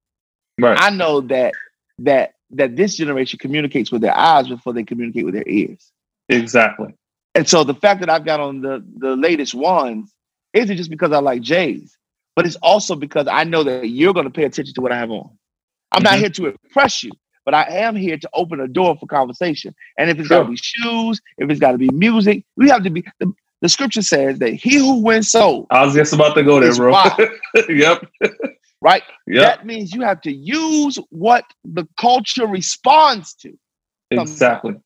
Right. 0.59 0.79
I 0.81 0.91
know 0.91 1.21
that 1.23 1.55
that 1.99 2.33
that 2.51 2.77
this 2.77 2.97
generation 2.97 3.39
communicates 3.39 3.93
with 3.93 4.01
their 4.01 4.17
eyes 4.17 4.49
before 4.49 4.73
they 4.73 4.85
communicate 4.85 5.25
with 5.25 5.35
their 5.35 5.47
ears. 5.47 5.93
Exactly. 6.29 6.95
And 7.35 7.49
so 7.49 7.65
the 7.65 7.75
fact 7.75 8.01
that 8.01 8.11
I've 8.11 8.25
got 8.25 8.41
on 8.41 8.61
the 8.61 8.85
the 8.97 9.17
latest 9.17 9.55
ones 9.55 10.13
isn't 10.53 10.77
just 10.77 10.91
because 10.91 11.13
I 11.13 11.19
like 11.19 11.43
J's, 11.43 11.97
but 12.35 12.47
it's 12.47 12.57
also 12.57 12.95
because 12.97 13.27
I 13.29 13.45
know 13.45 13.63
that 13.65 13.89
you're 13.89 14.15
going 14.15 14.25
to 14.27 14.31
pay 14.31 14.45
attention 14.45 14.75
to 14.75 14.81
what 14.81 14.93
I 14.93 14.97
have 14.99 15.11
on. 15.11 15.31
I'm 15.93 16.03
not 16.03 16.15
Mhm. 16.15 16.19
here 16.19 16.31
to 16.31 16.47
impress 16.47 17.03
you, 17.03 17.13
but 17.45 17.55
I 17.55 17.65
am 17.69 17.97
here 17.97 18.19
to 18.19 18.29
open 18.35 18.61
a 18.61 18.69
door 18.69 18.97
for 18.99 19.07
conversation. 19.07 19.75
And 19.99 20.11
if 20.11 20.19
it's 20.19 20.29
got 20.29 20.43
to 20.45 20.49
be 20.51 20.57
shoes, 20.57 21.21
if 21.39 21.49
it's 21.51 21.61
got 21.61 21.73
to 21.73 21.79
be 21.79 21.89
music, 21.93 22.45
we 22.57 22.69
have 22.69 22.83
to 22.85 22.91
be. 22.91 23.05
The, 23.21 23.33
the 23.61 23.69
scripture 23.69 24.03
says 24.03 24.39
that 24.39 24.53
he 24.55 24.77
who 24.77 25.03
wins 25.03 25.31
souls, 25.33 25.67
I 25.71 25.85
was 25.85 25.95
just 25.95 26.13
about 26.13 26.35
to 26.35 26.45
go 26.45 26.61
there, 26.61 26.75
bro. 26.75 26.95
yep. 27.69 28.07
right? 28.81 29.03
Yep. 29.27 29.43
That 29.43 29.67
means 29.67 29.93
you 29.93 30.03
have 30.03 30.21
to 30.23 30.33
use 30.33 30.97
what 31.11 31.45
the 31.65 31.87
culture 32.01 32.47
responds 32.47 33.35
to 33.35 33.53
exactly. 34.13 34.77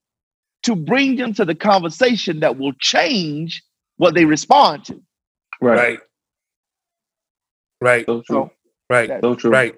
To 0.63 0.77
bring 0.77 1.17
them 1.17 1.35
to 1.35 1.45
the 1.45 1.55
conversation 1.55 2.41
that 2.41 2.59
will 2.59 2.73
change 2.81 3.63
what 3.97 4.15
they 4.15 4.25
respond 4.25 4.85
to. 4.87 5.01
Right. 5.61 5.77
Right. 5.79 5.99
Right, 7.81 8.07
So 8.07 8.23
true. 8.23 8.51
Right, 8.89 9.11
So 9.21 9.35
true. 9.35 9.51
right. 9.51 9.75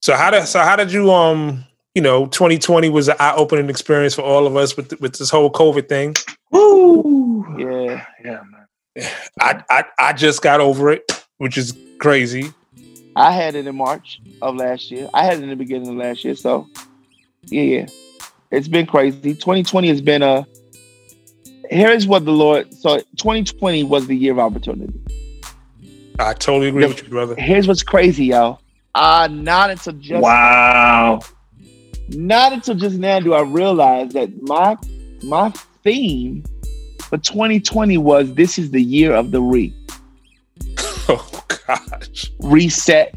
So 0.00 0.14
how 0.14 0.30
did 0.30 0.46
so 0.46 0.58
how 0.60 0.74
did 0.74 0.92
you 0.92 1.12
um 1.12 1.64
you 1.94 2.02
know 2.02 2.26
2020 2.26 2.88
was 2.88 3.08
an 3.08 3.14
eye 3.20 3.34
opening 3.36 3.70
experience 3.70 4.14
for 4.14 4.22
all 4.22 4.46
of 4.46 4.56
us 4.56 4.76
with 4.76 5.00
with 5.00 5.18
this 5.18 5.30
whole 5.30 5.50
COVID 5.50 5.88
thing. 5.88 6.16
Woo. 6.50 7.44
yeah, 7.58 8.04
Yeah, 8.24 8.40
man. 8.50 9.08
I 9.40 9.62
I 9.70 9.84
I 9.98 10.12
just 10.12 10.42
got 10.42 10.60
over 10.60 10.90
it, 10.90 11.24
which 11.38 11.56
is 11.56 11.76
crazy. 12.00 12.52
I 13.14 13.30
had 13.30 13.54
it 13.54 13.66
in 13.66 13.76
March 13.76 14.20
of 14.40 14.56
last 14.56 14.90
year. 14.90 15.08
I 15.14 15.24
had 15.24 15.38
it 15.38 15.44
in 15.44 15.50
the 15.50 15.56
beginning 15.56 15.88
of 15.90 15.94
last 15.96 16.24
year. 16.24 16.34
So, 16.34 16.66
yeah, 17.46 17.62
yeah, 17.62 17.86
it's 18.52 18.68
been 18.68 18.86
crazy. 18.86 19.34
2020 19.34 19.88
has 19.88 20.00
been 20.00 20.22
a. 20.22 20.46
Here's 21.70 22.06
what 22.06 22.24
the 22.24 22.32
Lord. 22.32 22.72
So 22.74 22.98
2020 23.16 23.82
was 23.84 24.06
the 24.06 24.16
year 24.16 24.32
of 24.32 24.38
opportunity. 24.38 24.92
I 26.18 26.34
totally 26.34 26.68
agree 26.68 26.82
The- 26.82 26.88
with 26.88 27.02
you, 27.04 27.08
brother. 27.08 27.34
Here's 27.36 27.66
what's 27.66 27.82
crazy, 27.82 28.26
y'all. 28.26 28.60
Uh, 28.94 29.28
not 29.32 29.70
until 29.70 29.94
just 29.94 30.22
Wow. 30.22 31.20
not 32.10 32.52
until 32.52 32.74
just 32.74 32.98
now 32.98 33.18
do 33.20 33.32
I 33.32 33.40
realize 33.42 34.12
that 34.12 34.30
my 34.42 34.76
my 35.24 35.50
theme 35.82 36.44
for 37.00 37.16
2020 37.16 37.96
was 37.96 38.34
this 38.34 38.58
is 38.58 38.70
the 38.70 38.82
year 38.82 39.14
of 39.14 39.30
the 39.30 39.40
re 39.40 39.72
Oh 41.08 41.42
gosh. 41.66 42.30
reset, 42.40 43.14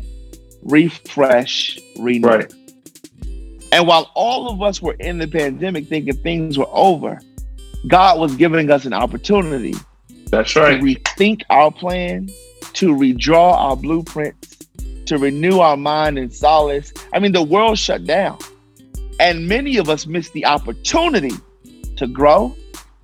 refresh, 0.64 1.78
renew. 2.00 2.28
Right. 2.28 2.54
And 3.72 3.88
while 3.88 4.12
all 4.16 4.50
of 4.50 4.62
us 4.62 4.82
were 4.82 4.94
in 4.94 5.18
the 5.18 5.28
pandemic 5.28 5.88
thinking 5.88 6.16
things 6.16 6.58
were 6.58 6.70
over, 6.72 7.20
God 7.88 8.20
was 8.20 8.36
giving 8.36 8.72
us 8.72 8.86
an 8.86 8.94
opportunity 8.94 9.76
That's 10.28 10.56
right. 10.56 10.80
to 10.80 10.84
rethink 10.84 11.44
our 11.50 11.72
plans, 11.72 12.34
to 12.74 12.96
redraw 12.96 13.54
our 13.54 13.76
blueprints, 13.76 14.58
to 15.06 15.18
renew 15.18 15.60
our 15.60 15.78
mind 15.78 16.18
and 16.18 16.34
solace. 16.34 16.94
I 17.14 17.20
mean, 17.20 17.32
the 17.32 17.44
world 17.44 17.78
shut 17.78 18.06
down. 18.06 18.40
And 19.20 19.48
many 19.48 19.78
of 19.78 19.88
us 19.88 20.08
missed 20.08 20.34
the 20.34 20.46
opportunity 20.46 21.36
to 21.98 22.08
grow. 22.08 22.56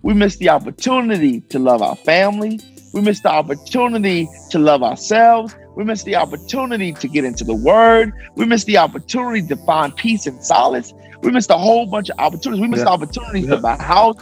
We 0.01 0.13
missed 0.13 0.39
the 0.39 0.49
opportunity 0.49 1.41
to 1.41 1.59
love 1.59 1.81
our 1.81 1.95
family. 1.95 2.59
We 2.93 3.01
missed 3.01 3.23
the 3.23 3.31
opportunity 3.31 4.27
to 4.49 4.59
love 4.59 4.83
ourselves. 4.83 5.55
We 5.75 5.83
missed 5.83 6.05
the 6.05 6.15
opportunity 6.15 6.91
to 6.93 7.07
get 7.07 7.23
into 7.23 7.43
the 7.43 7.55
word. 7.55 8.11
We 8.35 8.45
missed 8.45 8.67
the 8.67 8.77
opportunity 8.77 9.47
to 9.47 9.55
find 9.65 9.95
peace 9.95 10.27
and 10.27 10.43
solace. 10.43 10.93
We 11.21 11.31
missed 11.31 11.49
a 11.49 11.57
whole 11.57 11.85
bunch 11.85 12.09
of 12.09 12.17
opportunities. 12.19 12.61
We 12.61 12.67
missed 12.67 12.83
Yeah. 12.85 12.91
opportunities 12.91 13.45
Yeah. 13.45 13.55
to 13.55 13.61
buy 13.61 13.75
a 13.75 13.81
house. 13.81 14.15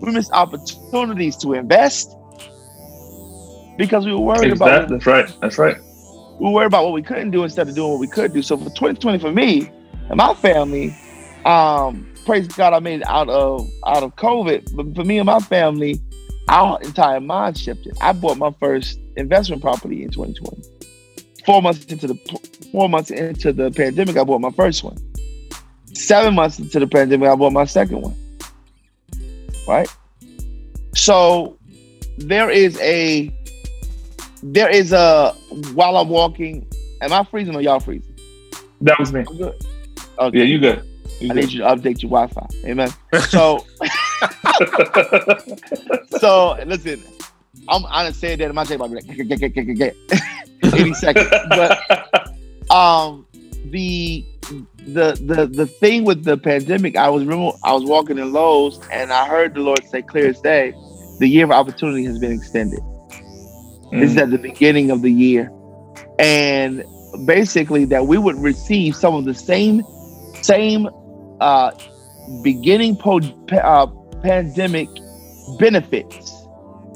We 0.00 0.12
missed 0.12 0.32
opportunities 0.32 1.36
to 1.38 1.52
invest 1.54 2.16
because 3.76 4.06
we 4.06 4.12
were 4.12 4.20
worried 4.20 4.52
about 4.52 4.68
Exactly. 4.92 4.96
That's 4.96 5.06
right. 5.06 5.36
That's 5.40 5.58
right. 5.58 5.76
we 6.38 6.46
were 6.46 6.52
worried 6.52 6.66
about 6.66 6.84
what 6.84 6.92
we 6.92 7.02
couldn't 7.02 7.30
do 7.30 7.42
instead 7.42 7.68
of 7.68 7.74
doing 7.74 7.90
what 7.90 8.00
we 8.00 8.06
could 8.06 8.32
do. 8.32 8.42
So 8.42 8.56
for 8.56 8.64
2020 8.70 9.18
for 9.18 9.32
me 9.32 9.70
and 10.08 10.16
my 10.16 10.34
family, 10.34 10.94
um, 11.44 12.06
praise 12.24 12.46
God, 12.48 12.72
I 12.72 12.78
made 12.78 13.00
it 13.00 13.06
out 13.08 13.28
of 13.28 13.68
out 13.86 14.02
of 14.02 14.14
COVID. 14.16 14.74
But 14.74 14.94
for 14.94 15.04
me 15.04 15.18
and 15.18 15.26
my 15.26 15.40
family, 15.40 16.00
our 16.48 16.78
entire 16.82 17.20
mind 17.20 17.58
shifted. 17.58 17.96
I 18.00 18.12
bought 18.12 18.38
my 18.38 18.52
first 18.60 18.98
investment 19.16 19.62
property 19.62 20.02
in 20.02 20.10
2020. 20.10 20.62
Four 21.44 21.62
months 21.62 21.84
into 21.86 22.06
the 22.06 22.14
four 22.72 22.88
months 22.88 23.10
into 23.10 23.52
the 23.52 23.70
pandemic, 23.70 24.16
I 24.16 24.24
bought 24.24 24.40
my 24.40 24.50
first 24.50 24.82
one. 24.82 24.96
Seven 25.92 26.34
months 26.34 26.58
into 26.58 26.80
the 26.80 26.86
pandemic, 26.86 27.28
I 27.28 27.34
bought 27.34 27.52
my 27.52 27.64
second 27.64 28.00
one. 28.00 28.16
Right. 29.68 29.88
So 30.94 31.58
there 32.18 32.50
is 32.50 32.78
a 32.80 33.32
there 34.42 34.68
is 34.70 34.92
a 34.92 35.32
while 35.72 35.96
I'm 35.96 36.08
walking, 36.08 36.66
am 37.00 37.12
I 37.12 37.24
freezing 37.24 37.54
or 37.54 37.62
y'all 37.62 37.80
freezing? 37.80 38.14
That 38.80 38.98
was 38.98 39.12
me. 39.12 39.24
I'm 39.28 39.36
good. 39.36 39.54
Okay. 40.18 40.38
Yeah, 40.38 40.44
you 40.44 40.58
good. 40.58 40.84
You 41.20 41.30
I 41.30 41.34
need 41.34 41.52
you 41.52 41.60
to 41.60 41.66
update 41.66 42.02
your 42.02 42.10
Wi-Fi. 42.10 42.46
Amen. 42.66 42.90
So, 43.28 43.64
so 46.18 46.56
listen, 46.66 47.02
I'm 47.68 47.84
honest 47.86 48.20
saying 48.20 48.38
that 48.38 48.48
in 48.48 48.54
my 48.54 48.64
take 48.64 48.76
about 48.76 48.90
like, 48.90 49.06
get, 49.06 49.28
get, 49.28 49.40
get, 49.40 49.54
get, 49.54 49.74
get, 49.74 49.96
any 50.74 50.94
second. 50.94 51.28
But 51.48 52.30
um, 52.70 53.26
the 53.66 54.24
the 54.86 55.12
the 55.24 55.46
the 55.46 55.66
thing 55.66 56.04
with 56.04 56.24
the 56.24 56.36
pandemic, 56.36 56.96
I 56.96 57.08
was 57.08 57.24
remember 57.24 57.56
I 57.64 57.72
was 57.72 57.84
walking 57.84 58.18
in 58.18 58.32
Lowe's 58.32 58.80
and 58.90 59.12
I 59.12 59.26
heard 59.26 59.54
the 59.54 59.60
Lord 59.60 59.84
say 59.86 60.02
clear 60.02 60.28
as 60.28 60.40
day, 60.40 60.74
the 61.18 61.28
year 61.28 61.44
of 61.44 61.50
opportunity 61.50 62.04
has 62.04 62.18
been 62.18 62.32
extended. 62.32 62.80
Mm. 62.80 64.00
This 64.00 64.10
is 64.12 64.16
at 64.18 64.30
the 64.30 64.38
beginning 64.38 64.90
of 64.90 65.02
the 65.02 65.10
year, 65.10 65.50
and 66.18 66.84
basically 67.26 67.84
that 67.86 68.06
we 68.06 68.18
would 68.18 68.36
receive 68.36 68.96
some 68.96 69.14
of 69.14 69.24
the 69.24 69.34
same 69.34 69.82
same 70.42 70.88
uh, 71.40 71.70
beginning 72.42 72.96
po- 72.96 73.20
uh, 73.52 73.86
pandemic 74.22 74.88
benefits, 75.58 76.32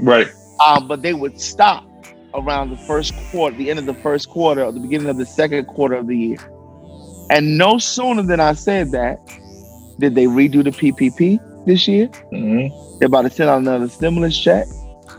right? 0.01 0.29
Um, 0.65 0.89
but 0.89 1.03
they 1.03 1.15
would 1.15 1.41
stop 1.41 1.85
around 2.35 2.71
the 2.71 2.77
first 2.77 3.15
quarter, 3.31 3.57
the 3.57 3.71
end 3.71 3.79
of 3.79 3.87
the 3.87 3.95
first 3.95 4.29
quarter, 4.29 4.65
or 4.65 4.73
the 4.73 4.81
beginning 4.81 5.09
of 5.09 5.17
the 5.17 5.27
second 5.27 5.67
quarter 5.67 5.95
of 5.95 6.07
the 6.07 6.17
year. 6.17 6.39
And 7.31 7.59
no 7.59 7.79
sooner 7.79 8.23
than 8.23 8.41
I 8.41 8.55
said 8.55 8.91
that, 8.93 9.19
did 9.99 10.15
they 10.15 10.27
redo 10.27 10.65
the 10.65 10.71
PPP 10.71 11.41
this 11.69 11.87
year. 11.87 12.09
Mm-hmm. 12.33 12.99
They're 12.99 13.07
about 13.07 13.23
to 13.23 13.31
send 13.31 13.51
out 13.51 13.59
another 13.59 13.89
stimulus 13.89 14.37
check. 14.37 14.67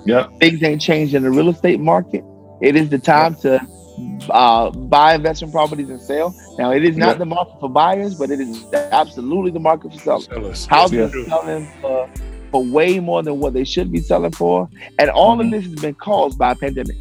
Yeah, 0.06 0.28
things 0.40 0.62
ain't 0.64 0.82
changed 0.82 1.14
in 1.14 1.24
the 1.24 1.30
real 1.30 1.50
estate 1.50 1.80
market. 1.80 2.24
It 2.62 2.76
is 2.76 2.90
the 2.90 3.00
time 3.00 3.38
yep. 3.44 3.62
to 3.62 4.32
uh, 4.32 4.72
buy 4.72 5.16
investment 5.16 5.54
properties 5.54 5.90
and 5.90 6.02
sell. 6.02 6.36
Now, 6.58 6.72
it 6.72 6.84
is 6.84 6.98
not 6.98 7.10
yep. 7.10 7.18
the 7.20 7.26
market 7.26 7.60
for 7.60 7.70
buyers, 7.70 8.16
but 8.16 8.32
it 8.32 8.40
is 8.40 8.66
absolutely 8.74 9.52
the 9.52 9.60
market 9.60 9.94
for 9.94 10.00
sellers. 10.00 10.26
sellers. 10.26 10.66
Houses 10.66 11.14
yes, 11.16 11.28
selling 11.28 11.72
for, 11.80 12.10
for 12.50 12.64
way 12.64 13.00
more 13.00 13.24
than 13.24 13.40
what 13.40 13.54
they 13.54 13.64
should 13.64 13.92
be 13.92 14.00
selling 14.00 14.32
for, 14.32 14.70
and 14.98 15.10
all 15.10 15.38
mm-hmm. 15.38 15.42
of 15.42 15.52
this 15.52 15.66
has 15.66 15.76
been 15.76 15.96
caused 15.96 16.38
by 16.38 16.52
a 16.52 16.56
pandemic. 16.56 16.98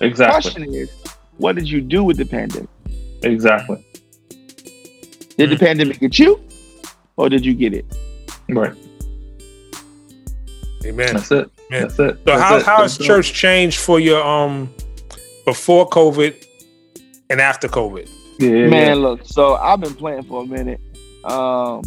Exactly. 0.00 0.50
The 0.50 0.66
question 0.66 0.74
is, 0.74 0.90
what 1.38 1.56
did 1.56 1.68
you 1.68 1.80
do 1.80 2.04
with 2.04 2.16
the 2.16 2.24
pandemic? 2.24 2.68
Exactly. 3.22 3.84
Did 5.36 5.50
the 5.50 5.56
mm. 5.56 5.60
pandemic 5.60 6.00
get 6.00 6.18
you, 6.18 6.40
or 7.16 7.28
did 7.28 7.44
you 7.44 7.54
get 7.54 7.72
it? 7.72 7.86
Right. 8.48 8.74
Amen. 10.84 11.14
That's 11.14 11.30
it. 11.30 11.50
Amen. 11.70 11.82
That's 11.82 11.98
it. 11.98 12.16
So 12.16 12.16
That's 12.24 12.42
how 12.42 12.56
it. 12.56 12.62
how 12.64 12.82
has 12.82 12.98
church 12.98 13.32
changed 13.32 13.78
for 13.78 14.00
your 14.00 14.22
um 14.22 14.72
before 15.44 15.88
COVID 15.88 16.44
and 17.30 17.40
after 17.40 17.68
COVID? 17.68 18.08
Yeah, 18.38 18.68
man. 18.68 18.96
Look, 19.00 19.24
so 19.24 19.54
I've 19.54 19.80
been 19.80 19.94
playing 19.94 20.22
for 20.24 20.42
a 20.42 20.46
minute. 20.46 20.80
Um, 21.24 21.82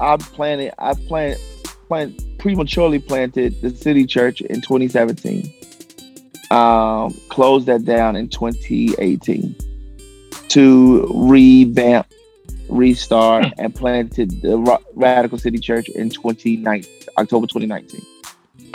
I 0.00 0.16
planted. 0.16 0.72
I 0.78 0.94
planted, 0.94 1.38
plant 1.86 2.20
prematurely 2.38 2.98
planted 2.98 3.60
the 3.60 3.70
city 3.70 4.06
church 4.06 4.40
in 4.40 4.60
2017. 4.60 5.52
Um, 6.50 7.14
closed 7.30 7.66
that 7.66 7.84
down 7.84 8.16
in 8.16 8.28
2018 8.28 9.56
to 10.48 11.10
revamp 11.14 12.06
restart 12.68 13.46
hmm. 13.46 13.52
and 13.58 13.74
planted 13.74 14.42
the 14.42 14.78
Radical 14.94 15.38
City 15.38 15.58
Church 15.58 15.88
in 15.88 16.10
2019, 16.10 16.90
October 17.18 17.46
2019. 17.46 18.00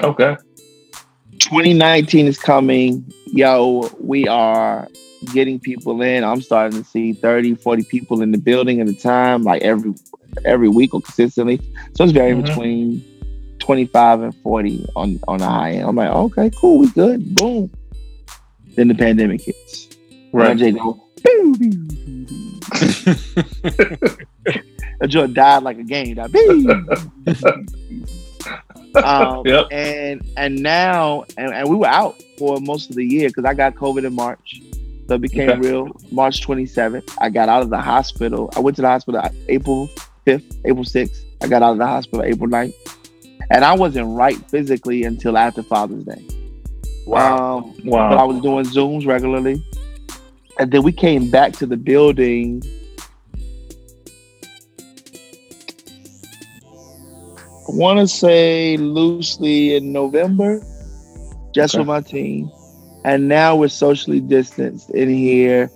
Okay. 0.04 0.38
2019 1.40 2.28
is 2.28 2.38
coming. 2.38 3.12
Yo, 3.28 3.90
we 4.00 4.28
are 4.28 4.88
getting 5.34 5.60
people 5.60 6.02
in. 6.02 6.24
I'm 6.24 6.42
starting 6.42 6.82
to 6.82 6.88
see 6.88 7.14
30, 7.14 7.56
40 7.56 7.84
people 7.84 8.22
in 8.22 8.32
the 8.32 8.38
building 8.38 8.82
at 8.82 8.88
a 8.88 8.94
time, 8.94 9.44
like 9.44 9.62
every 9.62 9.94
every 10.46 10.70
week 10.70 10.94
or 10.94 11.02
consistently. 11.02 11.60
So 11.96 12.04
it's 12.04 12.14
varying 12.14 12.44
mm-hmm. 12.44 12.48
between 12.48 13.04
25 13.60 14.22
and 14.22 14.36
40 14.36 14.86
on 14.96 15.20
on 15.28 15.40
the 15.40 15.46
high 15.46 15.74
end. 15.74 15.88
I'm 15.88 15.96
like, 15.96 16.10
okay, 16.10 16.50
cool, 16.60 16.80
we 16.80 16.90
good. 16.92 17.36
Boom. 17.36 17.70
Then 18.76 18.88
the 18.88 18.96
pandemic 18.96 19.42
hits. 19.42 19.90
Right. 20.32 20.60
And 20.60 20.80
go, 20.80 21.04
Joint 25.08 25.34
died 25.34 25.64
like 25.64 25.78
a 25.78 25.84
game. 25.84 26.16
Died. 26.16 26.36
um, 29.04 29.44
yep. 29.46 29.68
And 29.72 30.22
and 30.38 30.62
now 30.62 31.24
and, 31.38 31.54
and 31.54 31.70
we 31.70 31.76
were 31.76 31.88
out 31.88 32.22
for 32.38 32.60
most 32.60 32.90
of 32.90 32.96
the 32.96 33.06
year 33.06 33.30
because 33.30 33.46
I 33.46 33.54
got 33.54 33.76
COVID 33.76 34.06
in 34.06 34.14
March. 34.14 34.62
So 35.08 35.16
it 35.16 35.22
became 35.22 35.50
okay. 35.50 35.60
real 35.60 35.90
March 36.12 36.46
27th. 36.46 37.18
I 37.20 37.30
got 37.30 37.50
out 37.50 37.64
of 37.64 37.70
the 37.70 37.80
hospital. 37.80 38.52
I 38.56 38.60
went 38.60 38.76
to 38.76 38.84
the 38.84 38.90
hospital 38.90 39.24
April 39.48 39.90
5th, 40.30 40.62
April 40.66 40.84
6th. 40.84 41.24
I 41.42 41.48
got 41.48 41.64
out 41.64 41.74
of 41.74 41.78
the 41.78 41.88
hospital 41.88 42.24
April 42.24 42.50
9th. 42.50 42.74
And 43.52 43.66
I 43.66 43.74
wasn't 43.74 44.16
right 44.16 44.38
physically 44.50 45.04
until 45.04 45.38
after 45.38 45.64
Father's 45.64 46.04
Day. 46.04 46.24
Wow. 47.08 47.58
Um, 47.58 47.82
wow. 47.86 48.10
But 48.10 48.18
I 48.20 48.24
was 48.24 48.42
doing 48.42 48.66
Zooms 48.66 49.08
regularly. 49.08 49.64
And 50.60 50.72
then 50.72 50.84
we 50.84 50.92
came 50.92 51.32
back 51.32 51.54
to 51.54 51.66
the 51.66 51.78
building. 51.78 52.62
I 56.64 57.72
want 57.72 58.00
to 58.00 58.08
say 58.08 58.78
loosely 58.78 59.76
in 59.76 59.92
November, 59.92 60.62
just 61.54 61.76
okay. 61.76 61.80
with 61.80 61.88
my 61.88 62.02
team. 62.02 62.52
And 63.06 63.28
now 63.28 63.56
we're 63.56 63.70
socially 63.70 64.20
distanced 64.20 64.90
in 64.92 65.10
here 65.10 65.72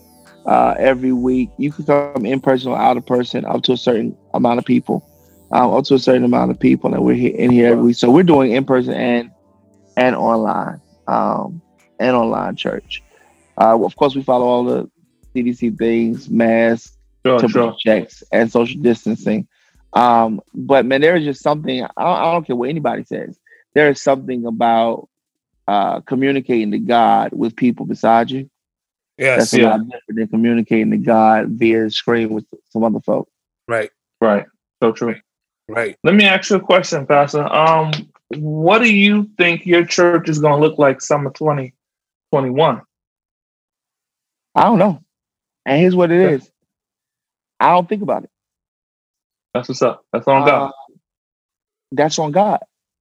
uh, 0.46 0.76
every 0.78 1.14
week. 1.14 1.50
You 1.58 1.72
can 1.72 1.86
come 1.86 2.26
in 2.26 2.40
person 2.40 2.72
or 2.72 2.78
out 2.78 2.98
of 2.98 3.06
person 3.06 3.46
up 3.46 3.64
to 3.64 3.74
a 3.74 3.78
certain 3.78 4.18
amount 4.34 4.60
of 4.60 4.66
people, 4.66 5.08
um, 5.52 5.74
up 5.74 5.86
to 5.86 5.96
a 5.96 6.00
certain 6.00 6.24
amount 6.24 6.52
of 6.52 6.60
people, 6.60 6.94
and 6.94 7.04
we're 7.04 7.16
here, 7.16 7.36
in 7.36 7.52
here 7.52 7.72
every 7.72 7.84
week. 7.84 7.96
So 7.96 8.12
we're 8.12 8.24
doing 8.24 8.52
in 8.52 8.66
person 8.66 8.94
and 8.94 9.32
and 9.96 10.16
online, 10.16 10.82
um, 11.08 11.62
and 12.00 12.16
online 12.16 12.56
church. 12.56 13.04
Uh, 13.60 13.84
of 13.84 13.96
course, 13.96 14.16
we 14.16 14.24
follow 14.24 14.46
all 14.46 14.64
the 14.64 14.90
CDC 15.36 15.78
things, 15.78 16.30
masks, 16.30 16.98
sure, 17.26 17.48
sure. 17.48 17.76
checks, 17.80 18.24
and 18.32 18.52
social 18.52 18.82
distancing. 18.82 19.48
Um, 19.94 20.42
but 20.54 20.86
man, 20.86 21.02
there 21.02 21.16
is 21.16 21.24
just 21.24 21.42
something. 21.42 21.84
I 21.84 21.88
don't, 22.04 22.18
I 22.18 22.32
don't, 22.32 22.46
care 22.46 22.56
what 22.56 22.70
anybody 22.70 23.04
says. 23.04 23.40
There 23.76 23.90
is 23.90 24.02
something 24.02 24.46
about 24.46 25.08
uh, 25.68 26.02
communicating 26.02 26.72
to 26.72 26.80
God 26.80 27.32
with 27.32 27.56
people 27.56 27.86
beside 27.86 28.32
you. 28.32 28.50
Yes, 29.18 29.52
that's 29.52 29.54
a 29.54 29.66
lot 29.66 29.80
different 29.84 30.16
than 30.16 30.28
communicating 30.28 30.92
to 30.92 30.98
God 30.98 31.50
via 31.50 31.90
screen 31.90 32.30
with 32.30 32.46
some 32.70 32.84
other 32.84 33.00
folk. 33.00 33.30
Right, 33.68 33.92
right. 34.20 34.46
So 34.82 34.92
true. 34.92 35.16
Right. 35.70 35.98
Let 36.04 36.16
me 36.16 36.26
ask 36.26 36.50
you 36.50 36.58
a 36.58 36.60
question, 36.60 37.06
Pastor. 37.06 37.44
Um, 37.44 37.92
what 38.36 38.80
do 38.80 38.94
you 38.94 39.30
think 39.38 39.66
your 39.66 39.86
church 39.86 40.28
is 40.28 40.40
going 40.40 40.60
to 40.60 40.68
look 40.68 40.78
like 40.78 41.00
summer 41.02 41.30
twenty 41.30 41.74
twenty 42.32 42.50
one? 42.50 42.82
I 44.56 44.64
don't 44.64 44.80
know. 44.80 45.02
And 45.66 45.80
here's 45.80 45.96
what 45.96 46.12
it 46.12 46.20
is. 46.20 46.52
I 47.60 47.70
don't 47.70 47.88
think 47.88 48.02
about 48.02 48.26
it. 48.26 48.30
That's 49.54 49.70
what's 49.70 49.82
up. 49.82 50.06
That's 50.12 50.28
on 50.28 50.46
God. 50.46 50.68
Uh, 50.68 50.72
that's 51.92 52.20
on 52.20 52.32
God. 52.32 52.60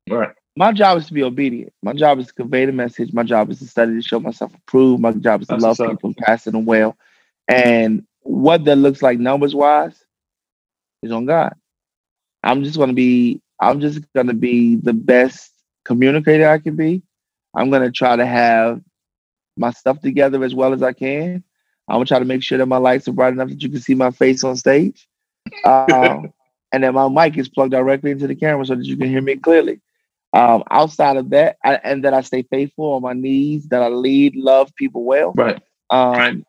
Right. 0.09 0.35
My 0.57 0.73
job 0.73 0.99
is 0.99 1.07
to 1.07 1.15
be 1.15 1.23
obedient. 1.23 1.73
My 1.83 1.95
job 1.95 2.19
is 2.19 2.27
to 2.27 2.35
convey 2.35 2.67
the 2.67 2.73
message. 2.73 3.13
My 3.13 3.23
job 3.23 3.51
is 3.51 3.61
to 3.61 3.67
study 3.67 3.95
to 3.95 4.03
show 4.03 4.21
myself 4.21 4.55
approved. 4.55 5.01
My 5.01 5.13
job 5.13 5.43
is 5.43 5.49
to 5.49 5.55
that's 5.55 5.63
love 5.63 5.79
people 5.79 6.09
and 6.09 6.17
pass 6.17 6.45
them 6.45 6.67
well. 6.67 6.97
And 7.49 8.07
what 8.21 8.65
that 8.67 8.77
looks 8.77 9.03
like 9.03 9.19
numbers 9.19 9.55
wise 9.55 10.05
is 11.03 11.11
on 11.11 11.25
God. 11.25 11.55
I'm 12.43 12.65
just 12.65 12.79
gonna 12.79 12.93
be 12.93 13.41
I'm 13.61 13.81
just 13.81 14.01
gonna 14.13 14.35
be 14.35 14.77
the 14.77 14.93
best 14.93 15.53
communicator 15.85 16.49
I 16.49 16.59
can 16.59 16.77
be. 16.77 17.03
I'm 17.55 17.71
gonna 17.71 17.91
try 17.91 18.17
to 18.17 18.27
have 18.27 18.83
my 19.57 19.71
stuff 19.71 20.01
together 20.01 20.43
as 20.45 20.55
well 20.55 20.73
as 20.73 20.83
I 20.83 20.93
can. 20.93 21.45
I'm 21.89 21.97
gonna 21.97 22.07
try 22.07 22.19
to 22.19 22.25
make 22.25 22.43
sure 22.43 22.59
that 22.59 22.67
my 22.67 22.77
lights 22.77 23.09
are 23.09 23.13
bright 23.13 23.33
enough 23.33 23.49
that 23.49 23.63
you 23.63 23.69
can 23.69 23.81
see 23.81 23.95
my 23.95 24.11
face 24.11 24.45
on 24.45 24.57
stage, 24.57 25.09
um, 25.65 26.33
and 26.73 26.85
that 26.85 26.95
my 26.95 27.09
mic 27.09 27.39
is 27.39 27.49
plugged 27.49 27.73
directly 27.73 28.11
into 28.11 28.27
the 28.27 28.35
camera 28.35 28.67
so 28.67 28.75
that 28.75 28.85
you 28.85 28.97
can 28.97 29.09
hear 29.09 29.23
me 29.23 29.37
clearly. 29.37 29.81
Um, 30.35 30.65
outside 30.71 31.17
of 31.17 31.31
that, 31.31 31.59
I, 31.65 31.75
and 31.85 32.05
that 32.05 32.15
I 32.15 32.23
stay 32.23 32.43
faithful 32.43 32.95
on 32.95 33.03
my 33.03 33.13
knees, 33.13 33.69
that 33.69 33.83
I 33.83 33.89
lead, 33.89 34.35
love 34.35 34.75
people 34.77 35.05
well. 35.05 35.33
Right. 35.35 35.61
Um, 35.91 36.13
right. 36.13 36.45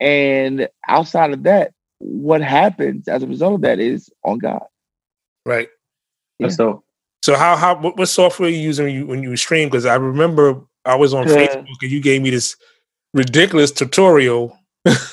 And 0.00 0.68
outside 0.88 1.32
of 1.32 1.42
that, 1.42 1.72
what 1.98 2.40
happens 2.40 3.08
as 3.08 3.22
a 3.22 3.26
result 3.26 3.54
of 3.56 3.60
that 3.60 3.78
is 3.78 4.10
on 4.24 4.38
God. 4.38 4.64
Right. 5.44 5.68
Yeah. 6.38 6.48
So, 6.48 6.82
so 7.22 7.36
how 7.36 7.56
how 7.56 7.78
what, 7.78 7.96
what 7.96 8.08
software 8.08 8.48
are 8.48 8.52
you 8.52 8.58
using 8.58 8.86
when 8.86 8.94
you 8.94 9.06
when 9.06 9.22
you 9.22 9.36
stream? 9.36 9.68
Because 9.68 9.86
I 9.86 9.94
remember 9.94 10.60
I 10.84 10.96
was 10.96 11.14
on 11.14 11.28
yeah. 11.28 11.36
Facebook 11.36 11.76
and 11.82 11.90
you 11.90 12.00
gave 12.00 12.22
me 12.22 12.30
this 12.30 12.56
ridiculous 13.14 13.70
tutorial. 13.70 14.58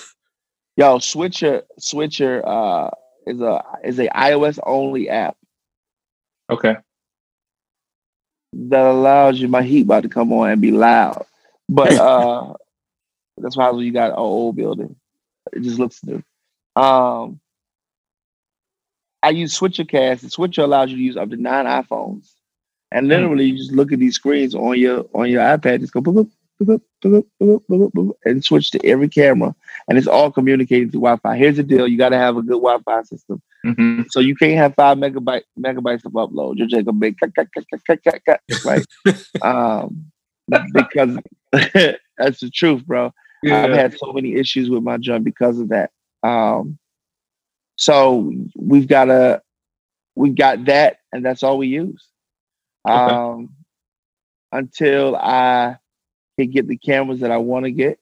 Yo, 0.77 0.97
Switcher 0.99 1.63
Switcher 1.77 2.41
uh, 2.47 2.89
is 3.27 3.41
a 3.41 3.63
is 3.83 3.99
a 3.99 4.07
iOS 4.07 4.57
only 4.65 5.09
app. 5.09 5.35
Okay. 6.49 6.77
That 8.53 8.85
allows 8.85 9.39
you 9.39 9.47
my 9.47 9.61
heat 9.61 9.83
about 9.83 10.03
to 10.03 10.09
come 10.09 10.33
on 10.33 10.49
and 10.49 10.61
be 10.61 10.71
loud. 10.71 11.25
But 11.67 11.93
uh 11.93 12.53
that's 13.37 13.57
why 13.57 13.71
you 13.71 13.91
got 13.91 14.11
an 14.11 14.17
old 14.17 14.55
building. 14.55 14.95
It 15.53 15.63
just 15.63 15.79
looks 15.79 16.03
new. 16.03 16.23
Um, 16.75 17.39
I 19.23 19.31
use 19.31 19.57
SwitcherCast. 19.57 20.21
The 20.21 20.29
Switcher 20.29 20.61
allows 20.61 20.91
you 20.91 20.97
to 20.97 21.03
use 21.03 21.17
up 21.17 21.29
to 21.29 21.37
nine 21.37 21.65
iPhones, 21.65 22.31
and 22.91 23.07
literally 23.07 23.45
you 23.45 23.57
just 23.57 23.71
look 23.71 23.91
at 23.91 23.99
these 23.99 24.15
screens 24.15 24.55
on 24.55 24.77
your 24.79 25.05
on 25.13 25.29
your 25.29 25.41
iPad. 25.41 25.81
Just 25.81 25.93
go 25.93 26.01
boop, 26.01 26.13
boop, 26.13 26.31
boop, 26.61 26.81
boop, 27.03 27.25
boop, 27.41 27.63
boop, 27.69 27.91
boop, 27.91 28.11
and 28.25 28.43
switch 28.43 28.71
to 28.71 28.85
every 28.85 29.09
camera, 29.09 29.55
and 29.87 29.97
it's 29.97 30.07
all 30.07 30.31
communicating 30.31 30.89
through 30.89 31.01
Wi-Fi. 31.01 31.37
Here's 31.37 31.57
the 31.57 31.63
deal: 31.63 31.87
you 31.87 31.97
got 31.97 32.09
to 32.09 32.17
have 32.17 32.37
a 32.37 32.41
good 32.41 32.61
Wi-Fi 32.61 33.03
system. 33.03 33.41
Mhm. 33.65 34.05
So 34.09 34.19
you 34.19 34.35
can't 34.35 34.57
have 34.57 34.73
five 34.75 34.97
megabyte 34.97 35.43
megabytes 35.59 36.05
of 36.05 36.13
upload. 36.13 36.57
You're 36.57 36.67
just 36.67 36.85
gonna 36.85 36.97
be 36.97 37.13
cut, 37.13 37.35
cut, 37.35 37.47
cut, 37.53 37.65
cut, 37.69 37.81
cut, 37.85 38.03
cut, 38.03 38.21
cut, 38.25 38.65
right? 38.65 38.85
um, 39.41 40.11
because 40.73 41.17
that's 42.17 42.39
the 42.39 42.49
truth, 42.53 42.85
bro. 42.85 43.11
I've 43.45 43.71
had 43.71 43.97
so 43.97 44.11
many 44.11 44.35
issues 44.35 44.69
with 44.69 44.83
my 44.83 44.97
joint 44.97 45.23
because 45.23 45.59
of 45.59 45.69
that. 45.69 45.91
Um, 46.23 46.77
so 47.77 48.33
we've 48.55 48.87
got 48.87 49.09
a 49.09 49.41
we've 50.15 50.35
got 50.35 50.65
that, 50.65 50.97
and 51.11 51.25
that's 51.25 51.43
all 51.43 51.57
we 51.57 51.67
use. 51.67 52.07
Okay. 52.87 52.95
Um, 52.95 53.49
until 54.51 55.15
I 55.15 55.77
can 56.37 56.49
get 56.49 56.67
the 56.67 56.77
cameras 56.77 57.19
that 57.21 57.31
I 57.31 57.37
want 57.37 57.65
to 57.65 57.71
get, 57.71 57.99